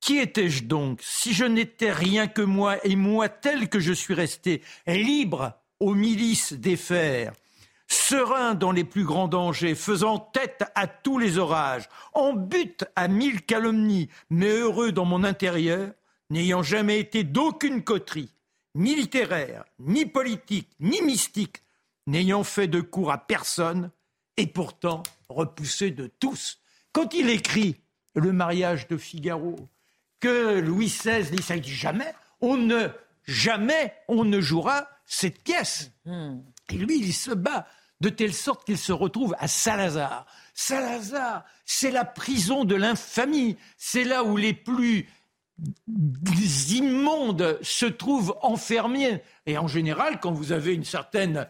Qui 0.00 0.18
étais-je 0.18 0.64
donc? 0.64 1.00
Si 1.02 1.34
je 1.34 1.44
n'étais 1.44 1.92
rien 1.92 2.28
que 2.28 2.42
moi, 2.42 2.78
et 2.86 2.96
moi 2.96 3.28
tel 3.28 3.68
que 3.68 3.80
je 3.80 3.92
suis 3.92 4.14
resté, 4.14 4.62
libre 4.86 5.54
aux 5.80 5.94
milices 5.94 6.52
des 6.52 6.76
fers, 6.76 7.32
serein 7.88 8.54
dans 8.54 8.70
les 8.70 8.84
plus 8.84 9.04
grands 9.04 9.28
dangers, 9.28 9.74
faisant 9.74 10.18
tête 10.18 10.64
à 10.74 10.86
tous 10.86 11.18
les 11.18 11.38
orages, 11.38 11.88
en 12.14 12.32
but 12.32 12.84
à 12.96 13.08
mille 13.08 13.42
calomnies, 13.42 14.08
mais 14.30 14.50
heureux 14.50 14.92
dans 14.92 15.04
mon 15.04 15.24
intérieur, 15.24 15.90
n'ayant 16.30 16.62
jamais 16.62 17.00
été 17.00 17.24
d'aucune 17.24 17.82
coterie, 17.82 18.32
ni 18.74 18.94
littéraire, 18.94 19.64
ni 19.80 20.06
politique, 20.06 20.68
ni 20.78 21.02
mystique, 21.02 21.62
n'ayant 22.08 22.42
fait 22.42 22.68
de 22.68 22.80
cours 22.80 23.12
à 23.12 23.18
personne, 23.18 23.90
et 24.38 24.46
pourtant 24.46 25.02
repoussé 25.28 25.90
de 25.90 26.06
tous, 26.06 26.58
quand 26.92 27.12
il 27.12 27.28
écrit 27.28 27.76
le 28.14 28.32
mariage 28.32 28.88
de 28.88 28.96
Figaro, 28.96 29.56
que 30.18 30.58
Louis 30.58 30.86
XVI 30.86 31.30
dit, 31.30 31.42
ça 31.42 31.58
dit 31.58 31.74
jamais, 31.74 32.12
on 32.40 32.56
ne, 32.56 32.88
jamais 33.26 33.94
on 34.08 34.24
ne 34.24 34.40
jouera 34.40 34.88
cette 35.04 35.42
pièce. 35.42 35.92
Hmm. 36.06 36.38
Et 36.70 36.76
lui, 36.76 36.98
il 36.98 37.12
se 37.12 37.30
bat 37.30 37.66
de 38.00 38.08
telle 38.08 38.32
sorte 38.32 38.64
qu'il 38.64 38.78
se 38.78 38.92
retrouve 38.92 39.34
à 39.38 39.46
Salazar. 39.46 40.24
Salazar, 40.54 41.44
c'est 41.66 41.90
la 41.90 42.04
prison 42.04 42.64
de 42.64 42.74
l'infamie. 42.74 43.56
C'est 43.76 44.04
là 44.04 44.24
où 44.24 44.36
les 44.36 44.54
plus 44.54 45.08
immondes 46.70 47.58
se 47.60 47.86
trouvent 47.86 48.36
enfermés. 48.42 49.20
Et 49.46 49.58
en 49.58 49.68
général, 49.68 50.20
quand 50.20 50.32
vous 50.32 50.52
avez 50.52 50.74
une 50.74 50.84
certaine 50.84 51.46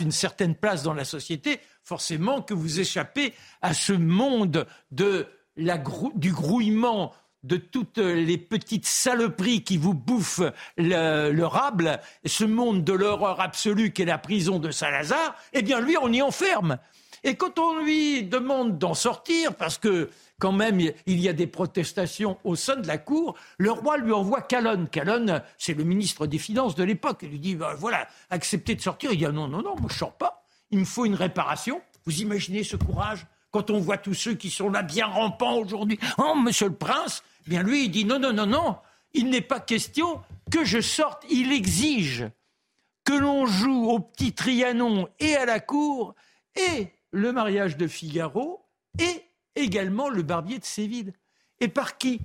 une 0.00 0.12
certaine 0.12 0.54
place 0.54 0.82
dans 0.82 0.94
la 0.94 1.04
société, 1.04 1.60
forcément 1.82 2.42
que 2.42 2.54
vous 2.54 2.80
échappez 2.80 3.34
à 3.62 3.74
ce 3.74 3.92
monde 3.92 4.66
de 4.90 5.26
la 5.56 5.82
du 6.14 6.32
grouillement 6.32 7.12
de 7.42 7.56
toutes 7.56 7.98
les 7.98 8.38
petites 8.38 8.86
saloperies 8.86 9.62
qui 9.62 9.76
vous 9.76 9.94
bouffent 9.94 10.50
le, 10.78 11.30
le 11.30 11.46
rable, 11.46 12.00
ce 12.24 12.44
monde 12.44 12.84
de 12.84 12.92
l'horreur 12.92 13.40
absolue 13.40 13.92
qu'est 13.92 14.06
la 14.06 14.18
prison 14.18 14.58
de 14.58 14.70
Salazar, 14.70 15.36
eh 15.52 15.62
bien 15.62 15.80
lui, 15.80 15.96
on 16.00 16.10
y 16.12 16.22
enferme. 16.22 16.78
Et 17.22 17.36
quand 17.36 17.58
on 17.58 17.78
lui 17.78 18.22
demande 18.22 18.78
d'en 18.78 18.94
sortir, 18.94 19.54
parce 19.54 19.78
que 19.78 20.10
quand 20.40 20.52
même 20.52 20.80
il 20.80 21.20
y 21.20 21.28
a 21.28 21.32
des 21.32 21.46
protestations 21.46 22.38
au 22.44 22.56
sein 22.56 22.76
de 22.76 22.86
la 22.86 22.98
cour, 22.98 23.36
le 23.58 23.70
roi 23.70 23.98
lui 23.98 24.12
envoie 24.12 24.42
Calonne. 24.42 24.88
Calonne, 24.88 25.42
c'est 25.58 25.74
le 25.74 25.84
ministre 25.84 26.26
des 26.26 26.38
Finances 26.38 26.74
de 26.74 26.84
l'époque. 26.84 27.20
Il 27.22 27.30
lui 27.30 27.38
dit, 27.38 27.54
ben, 27.54 27.74
voilà, 27.74 28.08
acceptez 28.30 28.74
de 28.74 28.80
sortir. 28.80 29.12
Il 29.12 29.18
dit, 29.18 29.26
ah 29.26 29.32
non, 29.32 29.48
non, 29.48 29.62
non, 29.62 29.76
moi 29.76 29.88
je 29.90 29.98
sors 29.98 30.12
pas 30.12 30.44
il 30.74 30.80
me 30.80 30.84
faut 30.84 31.04
une 31.04 31.14
réparation. 31.14 31.80
Vous 32.04 32.20
imaginez 32.20 32.64
ce 32.64 32.76
courage 32.76 33.26
quand 33.52 33.70
on 33.70 33.78
voit 33.78 33.96
tous 33.96 34.14
ceux 34.14 34.34
qui 34.34 34.50
sont 34.50 34.68
là 34.68 34.82
bien 34.82 35.06
rampants 35.06 35.58
aujourd'hui 35.58 35.98
Oh, 36.18 36.34
monsieur 36.34 36.68
le 36.68 36.74
prince 36.74 37.22
eh 37.46 37.50
Bien 37.50 37.62
lui, 37.62 37.84
il 37.84 37.90
dit 37.90 38.04
non, 38.04 38.18
non, 38.18 38.32
non, 38.32 38.46
non, 38.46 38.76
il 39.12 39.30
n'est 39.30 39.40
pas 39.40 39.60
question 39.60 40.20
que 40.50 40.64
je 40.64 40.80
sorte. 40.80 41.24
Il 41.30 41.52
exige 41.52 42.28
que 43.04 43.12
l'on 43.12 43.46
joue 43.46 43.88
au 43.88 44.00
petit 44.00 44.32
Trianon 44.32 45.08
et 45.20 45.36
à 45.36 45.44
la 45.44 45.60
cour 45.60 46.14
et 46.56 46.88
le 47.12 47.32
mariage 47.32 47.76
de 47.76 47.86
Figaro 47.86 48.66
et 48.98 49.23
également 49.56 50.08
le 50.08 50.22
barbier 50.22 50.58
de 50.58 50.64
Séville. 50.64 51.12
Et 51.60 51.68
par 51.68 51.98
qui? 51.98 52.20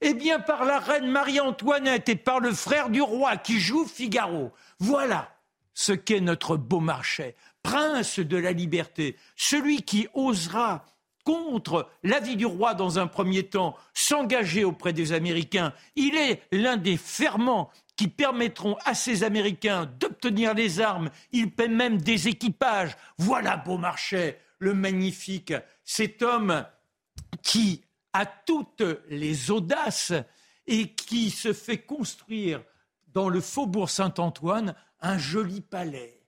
Eh 0.00 0.14
bien 0.14 0.38
par 0.38 0.64
la 0.64 0.78
reine 0.78 1.10
Marie-Antoinette 1.10 2.08
et 2.08 2.16
par 2.16 2.40
le 2.40 2.52
frère 2.52 2.88
du 2.88 3.02
roi 3.02 3.36
qui 3.36 3.58
joue 3.60 3.84
Figaro. 3.84 4.52
Voilà 4.78 5.34
ce 5.74 5.92
qu'est 5.92 6.20
notre 6.20 6.56
beau 6.56 6.80
marché 6.80 7.34
prince 7.62 8.18
de 8.18 8.36
la 8.36 8.52
liberté, 8.52 9.16
celui 9.36 9.82
qui 9.82 10.08
osera 10.14 10.84
contre 11.24 11.88
l'avis 12.02 12.36
du 12.36 12.46
roi 12.46 12.72
dans 12.72 12.98
un 12.98 13.06
premier 13.06 13.42
temps, 13.42 13.76
s'engager 13.92 14.64
auprès 14.64 14.94
des 14.94 15.12
Américains, 15.12 15.74
il 15.94 16.16
est 16.16 16.40
l'un 16.50 16.78
des 16.78 16.96
ferments 16.96 17.70
qui 17.96 18.08
permettront 18.08 18.78
à 18.86 18.94
ces 18.94 19.24
Américains 19.24 19.90
d'obtenir 20.00 20.54
les 20.54 20.80
armes. 20.80 21.10
Il 21.32 21.50
paie 21.50 21.68
même 21.68 22.00
des 22.00 22.28
équipages. 22.28 22.96
Voilà 23.18 23.58
Beaumarchais, 23.58 24.40
le 24.58 24.74
magnifique, 24.74 25.54
cet 25.84 26.22
homme 26.22 26.66
qui 27.42 27.84
a 28.12 28.26
toutes 28.26 28.84
les 29.08 29.50
audaces 29.50 30.12
et 30.66 30.94
qui 30.94 31.30
se 31.30 31.52
fait 31.52 31.78
construire 31.78 32.62
dans 33.08 33.28
le 33.28 33.40
faubourg 33.40 33.90
Saint-Antoine 33.90 34.74
un 35.00 35.18
joli 35.18 35.60
palais 35.60 36.18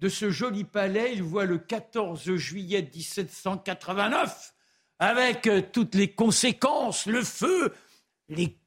de 0.00 0.08
ce 0.08 0.30
joli 0.30 0.64
palais, 0.64 1.12
il 1.12 1.22
voit 1.22 1.44
le 1.44 1.58
14 1.58 2.34
juillet 2.36 2.82
1789, 2.82 4.54
avec 4.98 5.48
toutes 5.72 5.94
les 5.94 6.12
conséquences, 6.12 7.06
le 7.06 7.22
feu, 7.22 7.74
les 8.28 8.58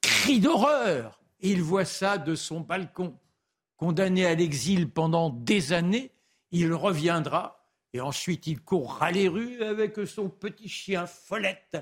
cris 0.00 0.40
d'horreur. 0.40 1.20
il 1.40 1.62
voit 1.62 1.84
ça 1.84 2.18
de 2.18 2.34
son 2.34 2.60
balcon. 2.60 3.18
Condamné 3.76 4.26
à 4.26 4.34
l'exil 4.34 4.90
pendant 4.90 5.30
des 5.30 5.72
années, 5.72 6.12
il 6.50 6.72
reviendra 6.72 7.57
et 7.92 8.00
ensuite 8.00 8.46
il 8.46 8.60
courra 8.60 9.10
les 9.10 9.28
rues 9.28 9.62
avec 9.62 9.98
son 10.06 10.28
petit 10.28 10.68
chien 10.68 11.06
Follette, 11.06 11.76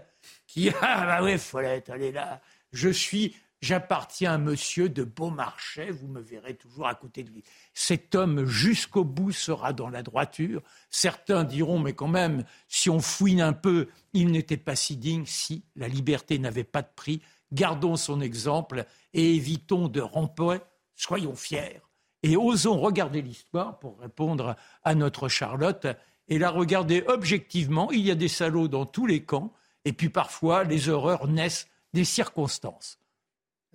qui, 0.46 0.70
ah 0.80 1.06
bah 1.06 1.22
ouais, 1.22 1.38
Follette, 1.38 1.90
elle 1.92 2.02
est 2.02 2.12
là, 2.12 2.40
je 2.72 2.88
suis 2.88 3.34
J'appartiens 3.62 4.34
à 4.34 4.38
monsieur 4.38 4.90
de 4.90 5.02
Beaumarchais, 5.02 5.90
vous 5.90 6.08
me 6.08 6.20
verrez 6.20 6.54
toujours 6.54 6.86
à 6.86 6.94
côté 6.94 7.24
de 7.24 7.30
lui. 7.30 7.42
Cet 7.72 8.14
homme, 8.14 8.44
jusqu'au 8.44 9.02
bout, 9.02 9.32
sera 9.32 9.72
dans 9.72 9.88
la 9.88 10.02
droiture. 10.02 10.62
Certains 10.90 11.42
diront, 11.42 11.78
mais 11.78 11.94
quand 11.94 12.06
même, 12.06 12.44
si 12.68 12.90
on 12.90 13.00
fouine 13.00 13.40
un 13.40 13.54
peu, 13.54 13.88
il 14.12 14.30
n'était 14.30 14.58
pas 14.58 14.76
si 14.76 14.96
digne. 14.96 15.24
Si 15.24 15.64
la 15.74 15.88
liberté 15.88 16.38
n'avait 16.38 16.64
pas 16.64 16.82
de 16.82 16.90
prix, 16.94 17.22
gardons 17.50 17.96
son 17.96 18.20
exemple 18.20 18.84
et 19.14 19.34
évitons 19.34 19.88
de 19.88 20.02
ramper. 20.02 20.58
Soyons 20.94 21.34
fiers 21.34 21.80
et 22.26 22.36
osons 22.36 22.78
regarder 22.78 23.22
l'histoire 23.22 23.78
pour 23.78 23.98
répondre 24.00 24.56
à 24.84 24.94
notre 24.94 25.28
Charlotte 25.28 25.86
et 26.28 26.38
la 26.38 26.50
regarder 26.50 27.04
objectivement. 27.06 27.90
Il 27.92 28.00
y 28.00 28.10
a 28.10 28.16
des 28.16 28.28
salauds 28.28 28.68
dans 28.68 28.86
tous 28.86 29.06
les 29.06 29.22
camps 29.22 29.52
et 29.84 29.92
puis 29.92 30.08
parfois 30.08 30.64
les 30.64 30.88
horreurs 30.88 31.28
naissent 31.28 31.68
des 31.92 32.04
circonstances 32.04 32.98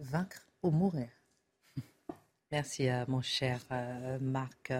vaincre 0.01 0.45
ou 0.63 0.71
mourir. 0.71 1.07
Merci 2.51 2.87
à 2.89 3.05
mon 3.07 3.21
cher 3.21 3.59
euh, 3.71 4.17
Marc. 4.19 4.73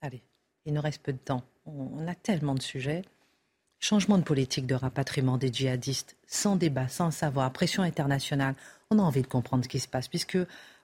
Allez, 0.00 0.22
il 0.66 0.74
nous 0.74 0.80
reste 0.80 1.02
peu 1.02 1.12
de 1.12 1.18
temps. 1.18 1.42
On 1.64 2.06
a 2.06 2.14
tellement 2.14 2.54
de 2.54 2.62
sujets. 2.62 3.02
Changement 3.80 4.18
de 4.18 4.22
politique 4.22 4.66
de 4.66 4.74
rapatriement 4.74 5.36
des 5.36 5.52
djihadistes, 5.52 6.16
sans 6.26 6.56
débat, 6.56 6.88
sans 6.88 7.10
savoir, 7.10 7.52
pression 7.52 7.82
internationale. 7.82 8.54
On 8.90 8.98
a 8.98 9.02
envie 9.02 9.22
de 9.22 9.26
comprendre 9.26 9.64
ce 9.64 9.68
qui 9.68 9.80
se 9.80 9.88
passe, 9.88 10.08
puisque 10.08 10.38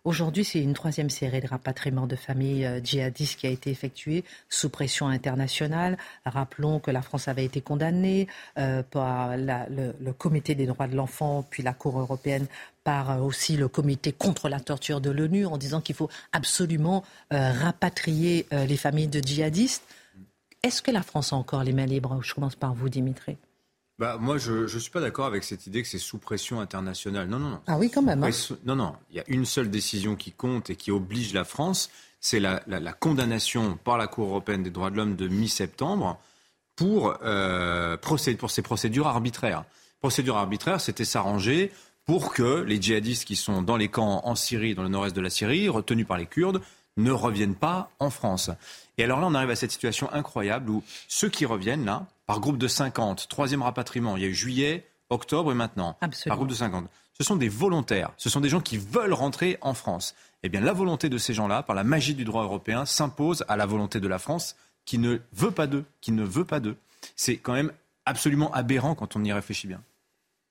Aujourd'hui, 0.05 0.44
c'est 0.44 0.62
une 0.62 0.72
troisième 0.72 1.11
série 1.11 1.42
de 1.42 1.46
rapatriement 1.46 2.07
de 2.07 2.16
familles 2.16 2.64
euh, 2.64 2.80
djihadistes 2.82 3.38
qui 3.38 3.46
a 3.46 3.51
été 3.51 3.70
effectuée 3.70 4.24
sous 4.48 4.70
pression 4.70 5.09
internationale. 5.09 5.98
Rappelons 6.24 6.80
que 6.80 6.90
la 6.90 7.03
France 7.03 7.28
avait 7.28 7.44
été 7.44 7.61
condamnée 7.61 8.26
euh, 8.57 8.82
par 8.82 9.36
le, 9.36 10.12
Comité 10.12 10.55
des 10.55 10.64
droits 10.64 10.86
de 10.86 10.96
l'enfant, 10.96 11.46
puis 11.51 11.62
la 11.62 11.74
Cour 11.74 12.01
européenne, 12.01 12.46
par 12.82 13.11
euh, 13.11 13.18
aussi 13.18 13.59
le 13.59 13.68
Comité 13.68 14.12
contre 14.12 14.48
la 14.48 14.59
torture 14.59 15.03
de 15.03 15.11
l'ONU, 15.11 15.44
en 15.44 15.59
disant 15.59 15.82
qu'il 15.82 15.94
faut 15.94 16.09
absolument 16.32 17.05
rapatrier 17.30 18.46
les 18.51 18.76
familles 18.76 19.09
de 19.09 19.20
djihadistes. 19.20 19.84
Est-ce 20.62 20.82
que 20.82 20.90
la 20.90 21.03
France 21.03 21.32
a 21.32 21.36
encore 21.36 21.62
les 21.62 21.72
mains 21.72 21.86
libres? 21.86 22.20
Je 22.22 22.34
commence 22.34 22.57
par 22.57 22.74
vous, 22.74 22.88
Dimitri. 22.88 23.36
Bah, 24.01 24.16
moi, 24.18 24.38
je 24.38 24.62
ne 24.62 24.78
suis 24.78 24.90
pas 24.90 25.03
d'accord 25.03 25.26
avec 25.26 25.44
cette 25.44 25.66
idée 25.66 25.82
que 25.82 25.88
c'est 25.88 25.98
sous 25.98 26.16
pression 26.16 26.59
internationale. 26.62 27.28
Non, 27.28 27.38
non, 27.38 27.51
non. 27.51 27.61
Ah 27.66 27.76
oui, 27.76 27.90
quand 27.90 28.01
même. 28.01 28.24
Hein. 28.24 28.30
Non, 28.64 28.74
non. 28.74 28.94
Il 29.11 29.18
y 29.18 29.20
a 29.20 29.24
une 29.28 29.44
seule 29.44 29.68
décision 29.68 30.16
qui 30.16 30.32
compte 30.32 30.70
et 30.70 30.74
qui 30.74 30.90
oblige 30.90 31.34
la 31.34 31.44
France. 31.44 31.90
C'est 32.18 32.40
la, 32.40 32.62
condamnation 32.98 33.78
par 33.84 33.98
la 33.98 34.07
Cour 34.07 34.28
européenne 34.28 34.62
des 34.62 34.70
droits 34.70 34.88
de 34.88 34.96
l'homme 34.96 35.16
de 35.16 35.28
mi-septembre 35.28 36.18
pour, 36.76 37.14
euh, 37.22 37.98
pour 37.98 38.18
ces 38.51 38.62
procédures 38.62 39.07
arbitraires. 39.07 39.64
Procédures 40.01 40.38
arbitraires, 40.38 40.80
c'était 40.80 41.05
s'arranger 41.05 41.70
pour 42.07 42.32
que 42.32 42.62
les 42.62 42.80
djihadistes 42.80 43.26
qui 43.26 43.36
sont 43.36 43.61
dans 43.61 43.76
les 43.76 43.88
camps 43.88 44.22
en 44.24 44.34
Syrie, 44.34 44.74
dans 44.74 44.82
le 44.82 44.88
nord-est 44.88 45.14
de 45.14 45.20
la 45.20 45.28
Syrie, 45.28 45.68
retenus 45.68 46.07
par 46.07 46.16
les 46.16 46.24
Kurdes, 46.24 46.62
ne 46.96 47.12
reviennent 47.12 47.55
pas 47.55 47.90
en 47.98 48.09
France. 48.09 48.51
Et 49.01 49.05
alors 49.05 49.18
là, 49.18 49.26
on 49.26 49.34
arrive 49.34 49.48
à 49.48 49.57
cette 49.57 49.70
situation 49.70 50.12
incroyable 50.12 50.68
où 50.68 50.84
ceux 51.09 51.30
qui 51.30 51.46
reviennent 51.46 51.86
là, 51.86 52.05
par 52.26 52.38
groupe 52.38 52.59
de 52.59 52.68
50. 52.68 53.28
Troisième 53.30 53.62
rapatriement, 53.62 54.18
il 54.18 54.22
y 54.22 54.26
a 54.26 54.28
eu 54.28 54.34
juillet, 54.34 54.86
octobre 55.09 55.53
et 55.53 55.55
maintenant. 55.55 55.96
Par 56.28 56.36
groupe 56.36 56.51
de 56.51 56.55
50. 56.55 56.86
Ce 57.14 57.24
sont 57.24 57.36
des 57.36 57.48
volontaires, 57.48 58.12
ce 58.18 58.28
sont 58.28 58.40
des 58.40 58.51
gens 58.51 58.61
qui 58.61 58.76
veulent 58.76 59.14
rentrer 59.14 59.57
en 59.62 59.72
France. 59.72 60.14
Eh 60.42 60.51
bien, 60.51 60.61
la 60.61 60.74
volonté 60.74 61.09
de 61.09 61.16
ces 61.16 61.32
gens-là, 61.32 61.62
par 61.62 61.74
la 61.74 61.82
magie 61.82 62.14
du 62.14 62.24
droit 62.24 62.42
européen, 62.42 62.84
s'impose 62.84 63.42
à 63.48 63.57
la 63.57 63.64
volonté 63.64 64.01
de 64.01 64.09
la 64.09 64.18
France 64.18 64.55
qui 64.84 64.98
ne 64.98 65.20
veut 65.32 65.51
pas 65.51 65.66
d'eux, 65.66 65.86
qui 66.03 66.12
ne 66.12 66.22
veut 66.22 66.44
pas 66.44 66.61
d'eux. 66.61 66.76
C'est 67.16 67.38
quand 67.38 67.55
même 67.55 67.72
absolument 68.05 68.53
aberrant 68.53 68.94
quand 68.94 69.16
on 69.16 69.24
y 69.24 69.32
réfléchit 69.32 69.66
bien. 69.66 69.80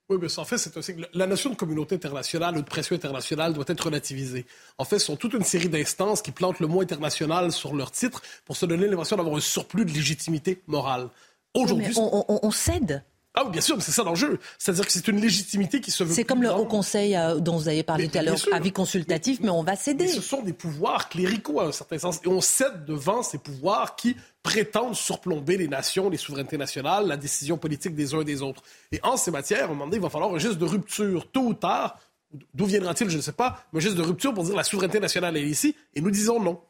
Oui, 0.10 0.18
mais 0.20 0.40
en 0.40 0.46
fait, 0.46 0.58
c'est 0.58 0.76
aussi 0.76 0.96
que 0.96 1.02
la 1.14 1.28
notion 1.28 1.52
de 1.52 1.56
communauté 1.56 1.94
internationale 1.94 2.58
ou 2.58 2.62
de 2.62 2.68
pression 2.68 2.96
internationale 2.96 3.54
doit 3.54 3.66
être 3.68 3.86
relativisée. 3.86 4.48
En 4.80 4.84
fait, 4.84 4.98
ce 4.98 5.06
sont 5.06 5.16
toute 5.16 5.34
une 5.34 5.44
série 5.44 5.70
d'instances 5.70 6.24
qui 6.24 6.32
plantent 6.32 6.60
le 6.60 6.66
mot 6.66 6.82
international 6.82 7.52
sur 7.52 7.76
leur 7.76 7.92
titre 7.92 8.24
pour 8.44 8.58
se 8.58 8.66
donner 8.66 8.88
l'impression 8.88 9.18
d'avoir 9.18 9.36
un 9.36 9.40
surplus 9.40 9.86
de 9.86 9.92
légitimité 9.92 10.64
morale. 10.66 11.10
Aujourd'hui. 11.54 11.94
on, 11.96 12.52
cède. 12.52 13.04
Ah 13.36 13.44
oui, 13.46 13.52
bien 13.52 13.62
sûr, 13.62 13.76
mais 13.76 13.84
c'est 13.84 13.92
ça 13.92 14.04
l'enjeu. 14.04 14.40
C'est-à-dire 14.58 14.86
que 14.86 14.92
c'est 14.92 15.08
une 15.08 15.22
légitimité 15.22 15.82
qui 15.82 15.92
se 15.92 16.04
veut. 16.04 16.14
C'est 16.14 16.24
comme 16.24 16.42
le 16.42 16.52
Haut 16.52 16.66
Conseil 16.66 17.16
euh, 17.16 17.40
dont 17.40 17.58
vous 17.58 17.68
avez 17.68 17.84
parlé 17.84 18.10
tout 18.10 18.18
à 18.18 18.24
l'heure, 18.24 18.38
avis 18.52 18.72
consultatif, 18.72 19.40
mais 19.42 19.50
on 19.50 19.64
va 19.64 19.76
céder. 19.76 20.08
ce 20.08 20.22
sont 20.22 20.42
des 20.42 20.54
pouvoirs 20.54 21.10
cléricaux 21.10 21.60
à 21.60 21.66
un 21.66 21.72
certain 21.72 22.00
sens. 22.00 22.20
Et 22.24 22.28
on 22.28 22.42
cède 22.42 22.86
devant 22.86 23.22
ces 23.22 23.38
pouvoirs 23.38 23.96
qui 23.96 24.16
prétendent 24.42 24.96
surplomber 24.96 25.58
les 25.58 25.68
nations, 25.68 26.10
les 26.10 26.18
souverainetés 26.18 26.58
nationales, 26.58 27.08
la 27.08 27.18
décision 27.18 27.58
politique 27.58 27.94
des 27.94 28.16
uns 28.16 28.22
et 28.22 28.26
des 28.26 28.42
autres. 28.42 28.64
Et 28.92 29.00
en 29.04 29.16
ces 29.16 29.32
matières, 29.32 29.62
à 29.62 29.66
un 29.66 29.68
moment 29.70 29.86
donné, 29.86 29.98
il 29.98 30.04
va 30.04 30.10
falloir 30.10 30.34
un 30.34 30.40
geste 30.40 30.58
de 30.58 30.66
rupture, 30.66 31.30
tôt 31.32 31.44
ou 31.44 31.54
tard. 31.54 32.00
D'où 32.54 32.66
viendra-t-il, 32.66 33.10
je 33.10 33.18
ne 33.18 33.22
sais 33.22 33.32
pas, 33.32 33.64
mais 33.74 33.80
un 33.80 33.82
geste 33.82 33.96
de 33.96 34.04
rupture 34.04 34.34
pour 34.34 34.44
dire 34.44 34.56
la 34.56 34.64
souveraineté 34.64 35.00
nationale 35.00 35.36
est 35.38 35.44
ici, 35.44 35.76
et 35.96 36.02
nous 36.02 36.12
disons 36.12 36.40
non. 36.40 36.62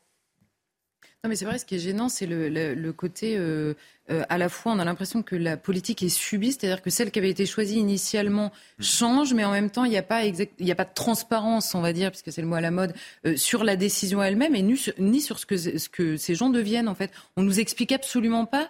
Non, 1.26 1.30
mais 1.30 1.36
c'est 1.36 1.44
vrai, 1.44 1.60
ce 1.60 1.66
qui 1.66 1.76
est 1.76 1.80
gênant, 1.80 2.08
c'est 2.08 2.26
le, 2.26 2.92
côté, 2.94 3.36
euh, 3.38 3.74
euh, 4.10 4.24
à 4.30 4.38
la 4.38 4.48
fois, 4.48 4.72
on 4.72 4.80
a 4.80 4.86
l'impression 4.86 5.22
que 5.22 5.36
la 5.36 5.58
politique 5.58 6.02
est 6.02 6.08
subie, 6.08 6.54
c'est-à-dire 6.54 6.82
que 6.82 6.90
celle 6.90 7.12
qui 7.12 7.20
avait 7.20 7.30
été 7.30 7.46
choisie 7.46 7.78
initialement 7.78 8.54
change, 8.80 9.34
mais 9.34 9.44
en 9.44 9.52
même 9.52 9.70
temps, 9.70 9.84
il 9.84 9.90
n'y 9.90 9.98
a, 9.98 10.02
pas 10.02 10.24
il 10.24 10.72
a 10.72 10.76
pas 10.76 10.86
de 10.86 10.94
transparence, 10.94 11.76
on 11.76 11.82
va 11.82 11.92
dire, 11.92 12.10
puisque 12.12 12.32
c'est 12.32 12.42
le 12.42 12.48
mot 12.48 12.56
à 12.56 12.62
la 12.62 12.72
mode, 12.72 12.94
euh, 13.26 13.36
sur 13.36 13.66
la 13.66 13.76
décision 13.76 14.24
elle-même 14.24 14.56
et 14.56 14.62
ni, 14.62 15.20
sur 15.20 15.40
ce 15.40 15.46
que, 15.46 15.58
ce 15.58 15.90
que 15.90 16.16
ces 16.16 16.36
gens 16.36 16.50
deviennent, 16.50 16.88
en 16.88 16.96
fait. 16.96 17.12
On 17.36 17.44
nous 17.44 17.60
explique 17.60 17.92
absolument 17.92 18.46
pas 18.46 18.70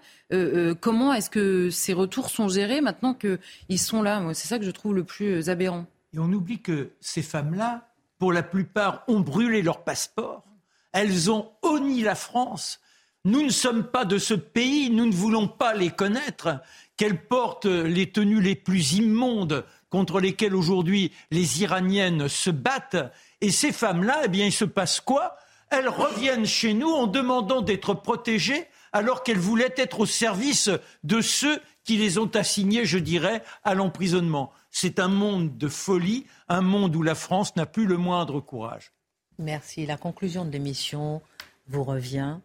comment 0.82 1.14
est-ce 1.14 1.30
que 1.30 1.70
ces 1.70 1.94
retours 1.94 2.30
sont 2.30 2.50
gérés 2.50 2.82
maintenant 2.82 3.16
qu'ils 3.16 3.80
sont 3.80 4.02
là. 4.02 4.24
C'est 4.34 4.48
ça 4.48 4.58
que 4.58 4.66
je 4.66 4.72
trouve 4.72 4.96
le 4.96 5.04
plus 5.04 5.50
aberrant. 5.50 5.86
Et 6.14 6.20
on 6.20 6.32
oublie 6.32 6.62
que 6.62 6.90
ces 7.00 7.22
femmes-là, 7.22 7.90
pour 8.18 8.34
la 8.34 8.42
plupart, 8.44 9.04
ont 9.08 9.20
brûlé 9.20 9.62
leur 9.62 9.84
passeport 9.84 10.49
elles 10.92 11.32
ont 11.32 11.52
honni 11.62 12.02
la 12.02 12.16
France. 12.16 12.80
Nous 13.26 13.44
ne 13.44 13.50
sommes 13.50 13.84
pas 13.84 14.06
de 14.06 14.18
ce 14.18 14.34
pays, 14.34 14.90
nous 14.90 15.06
ne 15.06 15.14
voulons 15.14 15.48
pas 15.48 15.74
les 15.74 15.90
connaître, 15.92 16.62
qu'elles 16.96 17.28
portent 17.28 17.66
les 17.66 18.12
tenues 18.12 18.42
les 18.42 18.56
plus 18.56 18.94
immondes 18.94 19.66
contre 19.90 20.20
lesquelles 20.20 20.56
aujourd'hui 20.56 21.12
les 21.32 21.62
Iraniennes 21.62 22.30
se 22.30 22.50
battent. 22.50 23.12
Et 23.42 23.52
ces 23.52 23.72
femmes-là, 23.72 24.22
eh 24.26 24.28
bien, 24.28 24.46
il 24.46 24.54
se 24.54 24.66
passe 24.66 25.02
quoi? 25.02 25.36
Elles 25.70 25.90
reviennent 25.90 26.46
chez 26.46 26.74
nous 26.74 26.90
en 26.90 27.08
demandant 27.08 27.62
d'être 27.62 27.94
protégées 27.94 28.68
alors 28.92 29.24
qu'elles 29.24 29.38
voulaient 29.38 29.74
être 29.78 30.02
au 30.02 30.06
service 30.06 30.70
de 31.04 31.22
ceux 31.22 31.60
qui 31.84 31.98
les 31.98 32.18
ont 32.18 32.32
assignées, 32.36 32.86
je 32.86 32.98
dirais, 32.98 33.44
à 33.64 33.76
l'emprisonnement. 33.76 34.52
C'est 34.72 35.00
un 35.00 35.08
monde 35.08 35.58
de 35.58 35.68
folie, 35.68 36.26
un 36.48 36.62
monde 36.62 36.96
où 36.96 37.04
la 37.04 37.16
France 37.16 37.56
n'a 37.56 37.66
plus 37.66 37.86
le 37.86 37.98
moindre 37.98 38.40
courage. 38.40 38.92
Merci. 39.40 39.86
La 39.86 39.96
conclusion 39.96 40.44
de 40.44 40.52
l'émission 40.52 41.22
vous 41.68 41.84
revient. 41.84 42.38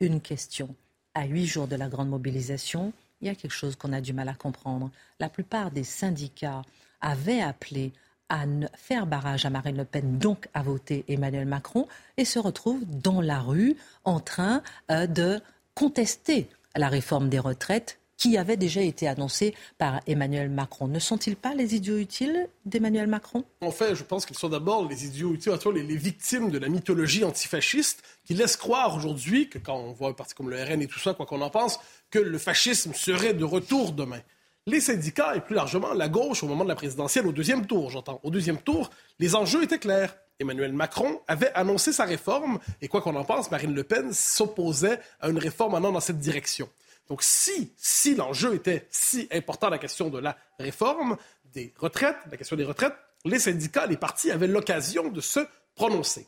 Une 0.00 0.20
question. 0.20 0.74
À 1.14 1.26
huit 1.26 1.46
jours 1.46 1.66
de 1.66 1.76
la 1.76 1.88
grande 1.88 2.08
mobilisation, 2.08 2.92
il 3.20 3.26
y 3.26 3.30
a 3.30 3.34
quelque 3.34 3.52
chose 3.52 3.76
qu'on 3.76 3.92
a 3.92 4.00
du 4.00 4.12
mal 4.12 4.28
à 4.28 4.34
comprendre. 4.34 4.90
La 5.20 5.28
plupart 5.28 5.70
des 5.70 5.84
syndicats 5.84 6.62
avaient 7.00 7.40
appelé 7.40 7.92
à 8.28 8.44
faire 8.76 9.06
barrage 9.06 9.44
à 9.44 9.50
Marine 9.50 9.76
Le 9.76 9.84
Pen, 9.84 10.18
donc 10.18 10.48
à 10.54 10.62
voter 10.62 11.04
Emmanuel 11.08 11.46
Macron, 11.46 11.88
et 12.16 12.24
se 12.24 12.38
retrouvent 12.38 12.84
dans 12.86 13.20
la 13.20 13.40
rue 13.40 13.76
en 14.04 14.20
train 14.20 14.62
euh, 14.90 15.06
de 15.06 15.40
contester 15.74 16.48
la 16.76 16.88
réforme 16.88 17.28
des 17.28 17.38
retraites 17.38 17.97
qui 18.18 18.36
avait 18.36 18.56
déjà 18.58 18.82
été 18.82 19.08
annoncé 19.08 19.54
par 19.78 20.00
Emmanuel 20.06 20.50
Macron. 20.50 20.88
Ne 20.88 20.98
sont-ils 20.98 21.36
pas 21.36 21.54
les 21.54 21.74
idiots 21.74 21.96
utiles 21.96 22.48
d'Emmanuel 22.66 23.06
Macron? 23.06 23.44
En 23.62 23.70
fait, 23.70 23.94
je 23.94 24.02
pense 24.02 24.26
qu'ils 24.26 24.36
sont 24.36 24.48
d'abord 24.48 24.86
les 24.86 25.06
idiots 25.06 25.32
utiles, 25.32 25.52
les, 25.74 25.82
les 25.84 25.96
victimes 25.96 26.50
de 26.50 26.58
la 26.58 26.68
mythologie 26.68 27.24
antifasciste 27.24 28.02
qui 28.24 28.34
laissent 28.34 28.56
croire 28.56 28.94
aujourd'hui 28.96 29.48
que 29.48 29.58
quand 29.58 29.76
on 29.76 29.92
voit 29.92 30.10
un 30.10 30.12
parti 30.12 30.34
comme 30.34 30.50
le 30.50 30.62
RN 30.62 30.82
et 30.82 30.88
tout 30.88 30.98
ça, 30.98 31.14
quoi 31.14 31.24
qu'on 31.24 31.40
en 31.40 31.50
pense, 31.50 31.78
que 32.10 32.18
le 32.18 32.38
fascisme 32.38 32.92
serait 32.92 33.34
de 33.34 33.44
retour 33.44 33.92
demain. 33.92 34.20
Les 34.66 34.80
syndicats 34.80 35.34
et 35.34 35.40
plus 35.40 35.54
largement 35.54 35.94
la 35.94 36.08
gauche 36.08 36.42
au 36.42 36.46
moment 36.46 36.64
de 36.64 36.68
la 36.68 36.74
présidentielle, 36.74 37.26
au 37.26 37.32
deuxième 37.32 37.66
tour, 37.66 37.88
j'entends. 37.88 38.20
Au 38.24 38.30
deuxième 38.30 38.58
tour, 38.58 38.90
les 39.18 39.34
enjeux 39.34 39.62
étaient 39.62 39.78
clairs. 39.78 40.14
Emmanuel 40.40 40.72
Macron 40.72 41.20
avait 41.26 41.52
annoncé 41.54 41.92
sa 41.92 42.04
réforme 42.04 42.58
et 42.82 42.88
quoi 42.88 43.00
qu'on 43.00 43.16
en 43.16 43.24
pense, 43.24 43.50
Marine 43.50 43.74
Le 43.74 43.82
Pen 43.82 44.12
s'opposait 44.12 45.00
à 45.20 45.30
une 45.30 45.38
réforme 45.38 45.74
allant 45.74 45.92
dans 45.92 46.00
cette 46.00 46.18
direction. 46.18 46.68
Donc 47.08 47.22
si, 47.22 47.72
si 47.76 48.14
l'enjeu 48.14 48.54
était 48.54 48.86
si 48.90 49.28
important, 49.32 49.70
la 49.70 49.78
question 49.78 50.10
de 50.10 50.18
la 50.18 50.36
réforme 50.58 51.16
des 51.52 51.72
retraites, 51.78 52.18
la 52.30 52.36
question 52.36 52.56
des 52.56 52.64
retraites, 52.64 52.94
les 53.24 53.38
syndicats, 53.38 53.86
les 53.86 53.96
partis 53.96 54.30
avaient 54.30 54.46
l'occasion 54.46 55.08
de 55.08 55.20
se 55.20 55.40
prononcer. 55.74 56.26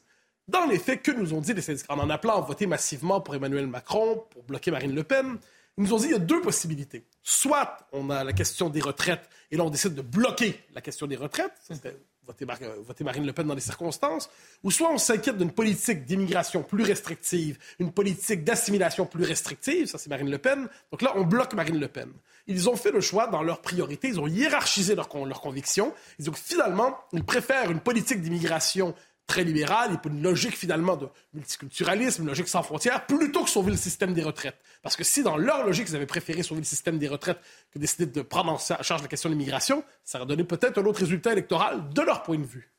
Dans 0.49 0.67
les 0.67 0.79
faits, 0.79 1.03
que 1.03 1.13
nous 1.13 1.35
ont 1.35 1.41
dit 1.41 1.55
les 1.55 1.63
syndicats? 1.63 1.95
En 1.95 2.11
appelant 2.11 2.39
à 2.39 2.41
voter 2.41 2.67
massivement 2.67 3.21
pour 3.21 3.35
Emmanuel 3.35 3.67
Macron, 3.67 4.25
pour 4.31 4.43
bloquer 4.43 4.71
Marine 4.71 4.95
Le 4.95 5.05
Pen 5.05 5.39
Ils 5.77 5.85
nous 5.85 5.93
ont 5.93 5.99
dit 5.99 6.05
qu'il 6.05 6.13
y 6.13 6.17
a 6.17 6.19
deux 6.19 6.41
possibilités. 6.41 7.05
Soit 7.23 7.87
on 7.93 8.11
a 8.11 8.25
la 8.25 8.33
question 8.33 8.69
des 8.71 8.81
retraites 8.81 9.29
et 9.51 9.57
là 9.57 9.65
on 9.65 9.71
décide 9.71 9.95
de 9.95 10.03
bloquer 10.03 10.59
la 10.75 10.81
question 10.81 11.07
des 11.07 11.17
retraites, 11.17 11.53
c'est 11.61 11.97
voter, 12.27 13.05
Marine 13.05 13.27
Le 13.27 13.33
Pen 13.33 13.47
dans 13.47 13.55
les 13.55 13.61
circonstances, 13.61 14.31
ou 14.63 14.71
soit 14.71 14.91
on 14.91 14.99
s'inquiète 14.99 15.39
d'une 15.39 15.51
politique 15.51 16.05
d'immigration 16.05 16.63
plus 16.63 16.85
restrictive, 16.85 17.59
une 17.79 17.93
politique 17.93 18.45
d'assimilation 18.45 19.07
plus 19.07 19.25
restrictive, 19.25 19.87
ça 19.87 19.99
c'est 19.99 20.11
Marine 20.11 20.31
Le 20.31 20.39
Pen. 20.39 20.69
Donc 20.91 21.03
là, 21.03 21.13
on 21.17 21.25
bloque 21.25 21.55
Marine 21.55 21.81
Le 21.81 21.89
Pen. 21.89 22.11
Ils 22.47 22.69
ont 22.69 22.77
fait 22.77 22.91
le 22.91 23.01
choix 23.01 23.27
dans 23.27 23.43
leurs 23.43 23.61
priorités, 23.61 24.09
ils 24.09 24.21
ont 24.21 24.27
hiérarchisé 24.27 24.95
leurs 24.95 25.09
convictions. 25.09 25.93
Ils 26.19 26.31
ont 26.31 26.33
finalement, 26.33 26.99
ils 27.13 27.25
préfèrent 27.25 27.71
une 27.71 27.81
politique 27.81 28.21
d'immigration 28.21 28.95
très 29.31 29.45
libérale, 29.45 29.93
et 29.93 30.09
une 30.09 30.23
logique 30.23 30.57
finalement 30.57 30.97
de 30.97 31.09
multiculturalisme, 31.35 32.23
une 32.23 32.29
logique 32.29 32.49
sans 32.49 32.65
frontières, 32.65 33.07
plutôt 33.07 33.45
que 33.45 33.51
sauver 33.51 33.71
le 33.71 33.77
système 33.77 34.13
des 34.13 34.25
retraites. 34.25 34.59
Parce 34.83 34.97
que 34.97 35.05
si 35.05 35.23
dans 35.23 35.37
leur 35.37 35.65
logique, 35.65 35.87
ils 35.89 35.95
avaient 35.95 36.05
préféré 36.05 36.43
sauver 36.43 36.63
le 36.63 36.67
système 36.67 36.99
des 36.99 37.07
retraites 37.07 37.39
que 37.71 37.79
décider 37.79 38.07
de 38.07 38.23
prendre 38.23 38.51
en 38.51 38.59
charge 38.59 39.03
la 39.03 39.09
question 39.09 39.29
de 39.29 39.35
l'immigration, 39.35 39.85
ça 40.05 40.19
aurait 40.19 40.27
donné 40.27 40.43
peut-être 40.43 40.79
un 40.79 40.85
autre 40.85 40.99
résultat 40.99 41.31
électoral 41.33 41.89
de 41.91 42.03
leur 42.03 42.25
point 42.25 42.39
de 42.39 42.45
vue. 42.45 42.73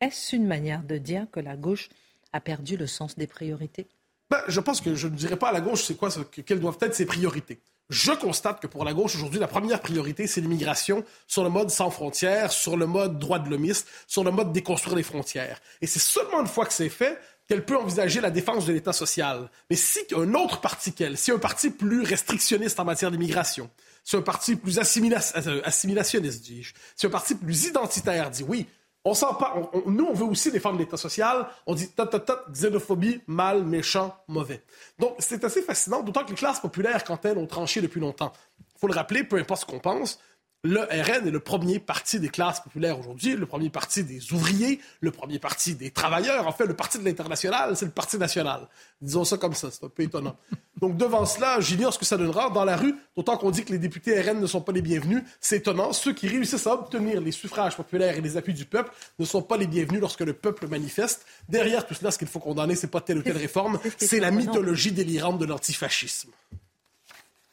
Est-ce 0.00 0.34
une 0.36 0.46
manière 0.46 0.82
de 0.82 0.96
dire 0.96 1.26
que 1.30 1.40
la 1.40 1.56
gauche 1.56 1.90
a 2.32 2.40
perdu 2.40 2.78
le 2.78 2.86
sens 2.86 3.18
des 3.18 3.26
priorités? 3.26 3.86
Ben, 4.30 4.40
Je 4.48 4.60
pense 4.60 4.80
que 4.80 4.94
je 4.94 5.06
ne 5.06 5.14
dirais 5.14 5.36
pas 5.36 5.50
à 5.50 5.52
la 5.52 5.60
gauche 5.60 5.82
c'est 5.82 5.96
quoi, 5.96 6.08
quelles 6.46 6.60
doivent 6.60 6.78
être 6.80 6.94
ses 6.94 7.04
priorités. 7.04 7.60
Je 7.90 8.12
constate 8.12 8.60
que 8.60 8.68
pour 8.68 8.84
la 8.84 8.92
gauche, 8.92 9.16
aujourd'hui, 9.16 9.40
la 9.40 9.48
première 9.48 9.80
priorité, 9.80 10.28
c'est 10.28 10.40
l'immigration 10.40 11.04
sur 11.26 11.42
le 11.42 11.50
mode 11.50 11.70
sans 11.70 11.90
frontières, 11.90 12.52
sur 12.52 12.76
le 12.76 12.86
mode 12.86 13.18
droit 13.18 13.40
de 13.40 13.50
l'homiste, 13.50 13.88
sur 14.06 14.22
le 14.22 14.30
mode 14.30 14.52
déconstruire 14.52 14.96
les 14.96 15.02
frontières. 15.02 15.60
Et 15.82 15.88
c'est 15.88 15.98
seulement 15.98 16.40
une 16.40 16.46
fois 16.46 16.66
que 16.66 16.72
c'est 16.72 16.88
fait 16.88 17.18
qu'elle 17.48 17.64
peut 17.64 17.76
envisager 17.76 18.20
la 18.20 18.30
défense 18.30 18.64
de 18.64 18.72
l'État 18.72 18.92
social. 18.92 19.50
Mais 19.68 19.74
si 19.74 19.98
un 20.16 20.34
autre 20.34 20.60
parti 20.60 20.92
qu'elle, 20.92 21.18
si 21.18 21.32
un 21.32 21.38
parti 21.38 21.70
plus 21.70 22.02
restrictionniste 22.02 22.78
en 22.78 22.84
matière 22.84 23.10
d'immigration, 23.10 23.68
si 24.04 24.14
un 24.14 24.22
parti 24.22 24.54
plus 24.54 24.78
euh, 24.78 25.60
assimilationniste, 25.64 26.42
dis-je, 26.44 26.74
si 26.94 27.06
un 27.06 27.10
parti 27.10 27.34
plus 27.34 27.64
identitaire 27.64 28.30
dit 28.30 28.44
oui, 28.46 28.68
on 29.04 29.14
sent 29.14 29.26
pas. 29.38 29.54
nous, 29.86 30.04
on 30.04 30.12
veut 30.12 30.24
aussi 30.24 30.50
défendre 30.50 30.78
l'État 30.78 30.96
social. 30.96 31.46
On 31.66 31.74
dit 31.74 31.88
tot, 31.90 32.06
tot, 32.06 32.34
xénophobie, 32.52 33.20
mal, 33.26 33.64
méchant, 33.64 34.14
mauvais. 34.28 34.62
Donc, 34.98 35.14
c'est 35.18 35.42
assez 35.44 35.62
fascinant, 35.62 36.02
d'autant 36.02 36.24
que 36.24 36.30
les 36.30 36.36
classes 36.36 36.60
populaires, 36.60 37.04
quand 37.04 37.24
elles 37.24 37.38
ont 37.38 37.46
tranché 37.46 37.80
depuis 37.80 38.00
longtemps, 38.00 38.32
il 38.58 38.78
faut 38.78 38.88
le 38.88 38.94
rappeler, 38.94 39.24
peu 39.24 39.36
importe 39.36 39.62
ce 39.62 39.66
qu'on 39.66 39.78
pense, 39.78 40.18
le 40.62 40.80
RN 40.80 41.26
est 41.26 41.30
le 41.30 41.40
premier 41.40 41.78
parti 41.78 42.20
des 42.20 42.28
classes 42.28 42.60
populaires 42.60 42.98
aujourd'hui, 42.98 43.34
le 43.34 43.46
premier 43.46 43.70
parti 43.70 44.04
des 44.04 44.32
ouvriers, 44.32 44.80
le 45.00 45.10
premier 45.10 45.38
parti 45.38 45.74
des 45.74 45.90
travailleurs. 45.90 46.46
En 46.46 46.52
fait, 46.52 46.66
le 46.66 46.74
parti 46.74 46.98
de 46.98 47.04
l'international, 47.04 47.76
c'est 47.76 47.86
le 47.86 47.90
parti 47.90 48.18
national. 48.18 48.68
Disons 49.00 49.24
ça 49.24 49.38
comme 49.38 49.54
ça, 49.54 49.70
c'est 49.70 49.84
un 49.84 49.88
peu 49.88 50.02
étonnant. 50.02 50.36
Donc 50.78 50.98
devant 50.98 51.24
cela, 51.24 51.60
j'ignore 51.60 51.94
ce 51.94 51.98
que 51.98 52.04
ça 52.04 52.18
donnera 52.18 52.50
dans 52.50 52.64
la 52.64 52.76
rue, 52.76 52.94
d'autant 53.16 53.38
qu'on 53.38 53.50
dit 53.50 53.64
que 53.64 53.72
les 53.72 53.78
députés 53.78 54.20
RN 54.20 54.38
ne 54.38 54.46
sont 54.46 54.60
pas 54.60 54.72
les 54.72 54.82
bienvenus. 54.82 55.22
C'est 55.40 55.56
étonnant. 55.56 55.94
Ceux 55.94 56.12
qui 56.12 56.28
réussissent 56.28 56.66
à 56.66 56.74
obtenir 56.74 57.22
les 57.22 57.32
suffrages 57.32 57.76
populaires 57.76 58.16
et 58.16 58.20
les 58.20 58.36
appuis 58.36 58.54
du 58.54 58.66
peuple 58.66 58.92
ne 59.18 59.24
sont 59.24 59.42
pas 59.42 59.56
les 59.56 59.66
bienvenus 59.66 60.00
lorsque 60.00 60.20
le 60.20 60.34
peuple 60.34 60.68
manifeste. 60.68 61.24
Derrière 61.48 61.86
tout 61.86 61.94
cela, 61.94 62.10
ce 62.10 62.18
qu'il 62.18 62.28
faut 62.28 62.38
condamner, 62.38 62.74
c'est 62.74 62.90
pas 62.90 63.00
telle 63.00 63.18
ou 63.18 63.22
telle 63.22 63.38
réforme, 63.38 63.78
c'est 63.96 64.20
la 64.20 64.30
mythologie 64.30 64.92
délirante 64.92 65.38
de 65.38 65.46
l'antifascisme. 65.46 66.30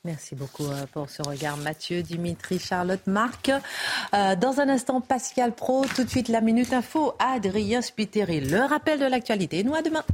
Merci 0.07 0.35
beaucoup 0.35 0.63
euh, 0.63 0.85
pour 0.93 1.09
ce 1.09 1.21
regard, 1.21 1.57
Mathieu, 1.57 2.01
Dimitri, 2.01 2.59
Charlotte, 2.59 3.05
Marc. 3.07 3.51
Euh, 4.13 4.37
dans 4.37 4.61
un 4.61 4.69
instant, 4.69 5.01
Pascal 5.01 5.51
Pro, 5.51 5.83
tout 5.83 6.05
de 6.05 6.09
suite 6.09 6.29
la 6.29 6.39
Minute 6.39 6.71
Info, 6.71 7.13
Adrien 7.19 7.81
Spiteri. 7.81 8.39
Le 8.39 8.61
rappel 8.61 9.01
de 9.01 9.05
l'actualité. 9.05 9.65
Nous, 9.65 9.75
à 9.75 9.81
demain. 9.81 10.05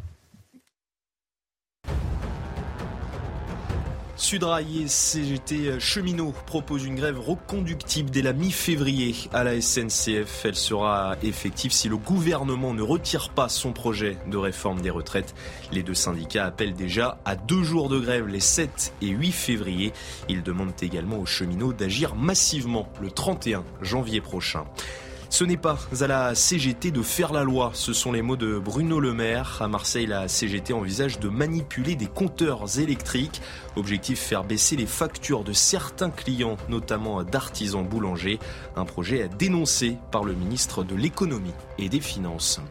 Sudrail 4.16 4.84
et 4.84 4.88
CGT 4.88 5.80
cheminots 5.80 6.36
proposent 6.45 6.86
une 6.86 6.95
grève 6.95 7.20
reconductible 7.20 8.11
dès 8.11 8.22
la 8.22 8.34
mi-février 8.34 9.16
à 9.34 9.43
la 9.43 9.59
SNCF. 9.59 10.45
Elle 10.45 10.55
sera 10.55 11.16
effective 11.24 11.72
si 11.72 11.89
le 11.89 11.97
gouvernement 11.97 12.76
ne 12.76 12.84
retire 12.84 13.30
pas 13.30 13.49
son 13.49 13.74
projet 13.74 14.18
de 14.28 14.38
réforme 14.38 14.82
des 14.82 14.91
retraites. 14.91 15.34
Les 15.72 15.82
deux 15.82 15.95
syndicats 15.95 16.45
appellent 16.45 16.76
déjà 16.76 17.18
à 17.26 17.36
deux 17.36 17.64
jours 17.64 17.89
de 17.89 17.99
grève 17.99 18.28
les 18.28 18.39
7 18.39 18.93
et 19.01 19.07
8 19.07 19.32
février. 19.32 19.93
Ils 20.30 20.43
demandent 20.43 20.74
également 20.82 21.18
aux 21.18 21.26
cheminots 21.26 21.74
d'agir 21.74 22.16
massivement 22.16 22.88
le 23.01 23.09
31 23.09 23.64
janvier 23.82 24.22
prochain. 24.22 24.66
Ce 25.34 25.44
n'est 25.44 25.58
pas 25.58 25.80
à 26.00 26.06
la 26.06 26.36
CGT 26.36 26.92
de 26.92 27.02
faire 27.02 27.34
la 27.34 27.44
loi, 27.44 27.72
ce 27.74 27.92
sont 27.92 28.12
les 28.12 28.22
mots 28.22 28.36
de 28.36 28.60
Bruno 28.60 29.00
Le 29.00 29.14
Maire. 29.14 29.64
À 29.64 29.68
Marseille, 29.68 30.06
la 30.06 30.28
CGT 30.28 30.74
envisage 30.74 31.20
de 31.20 31.28
manipuler 31.28 31.96
des 31.96 32.06
compteurs 32.06 32.78
électriques. 32.78 33.42
Objectif 33.76 34.20
faire 34.20 34.44
baisser 34.44 34.76
les 34.76 34.86
factures 34.86 35.44
de 35.44 35.52
certains 35.52 36.12
clients, 36.12 36.58
notamment 36.70 37.24
d'artisans 37.24 37.84
boulangers. 37.84 38.38
Un 38.76 38.86
projet 38.86 39.28
dénoncé 39.40 39.98
par 40.12 40.24
le 40.24 40.36
ministre 40.36 40.84
de 40.84 40.94
l'économie 40.94 41.56
et 41.80 41.90
des 41.90 42.00
finances. 42.00 42.62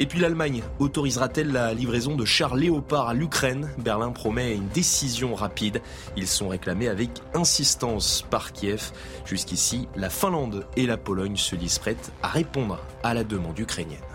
Et 0.00 0.06
puis 0.06 0.20
l'Allemagne 0.20 0.62
autorisera-t-elle 0.78 1.50
la 1.50 1.74
livraison 1.74 2.14
de 2.14 2.24
chars 2.24 2.54
léopards 2.54 3.08
à 3.08 3.14
l'Ukraine? 3.14 3.68
Berlin 3.78 4.12
promet 4.12 4.54
une 4.54 4.68
décision 4.68 5.34
rapide. 5.34 5.82
Ils 6.16 6.28
sont 6.28 6.48
réclamés 6.48 6.88
avec 6.88 7.10
insistance 7.34 8.24
par 8.30 8.52
Kiev. 8.52 8.92
Jusqu'ici, 9.24 9.88
la 9.96 10.08
Finlande 10.08 10.66
et 10.76 10.86
la 10.86 10.96
Pologne 10.96 11.36
se 11.36 11.56
disent 11.56 11.80
prêtes 11.80 12.12
à 12.22 12.28
répondre 12.28 12.78
à 13.02 13.12
la 13.12 13.24
demande 13.24 13.58
ukrainienne. 13.58 14.07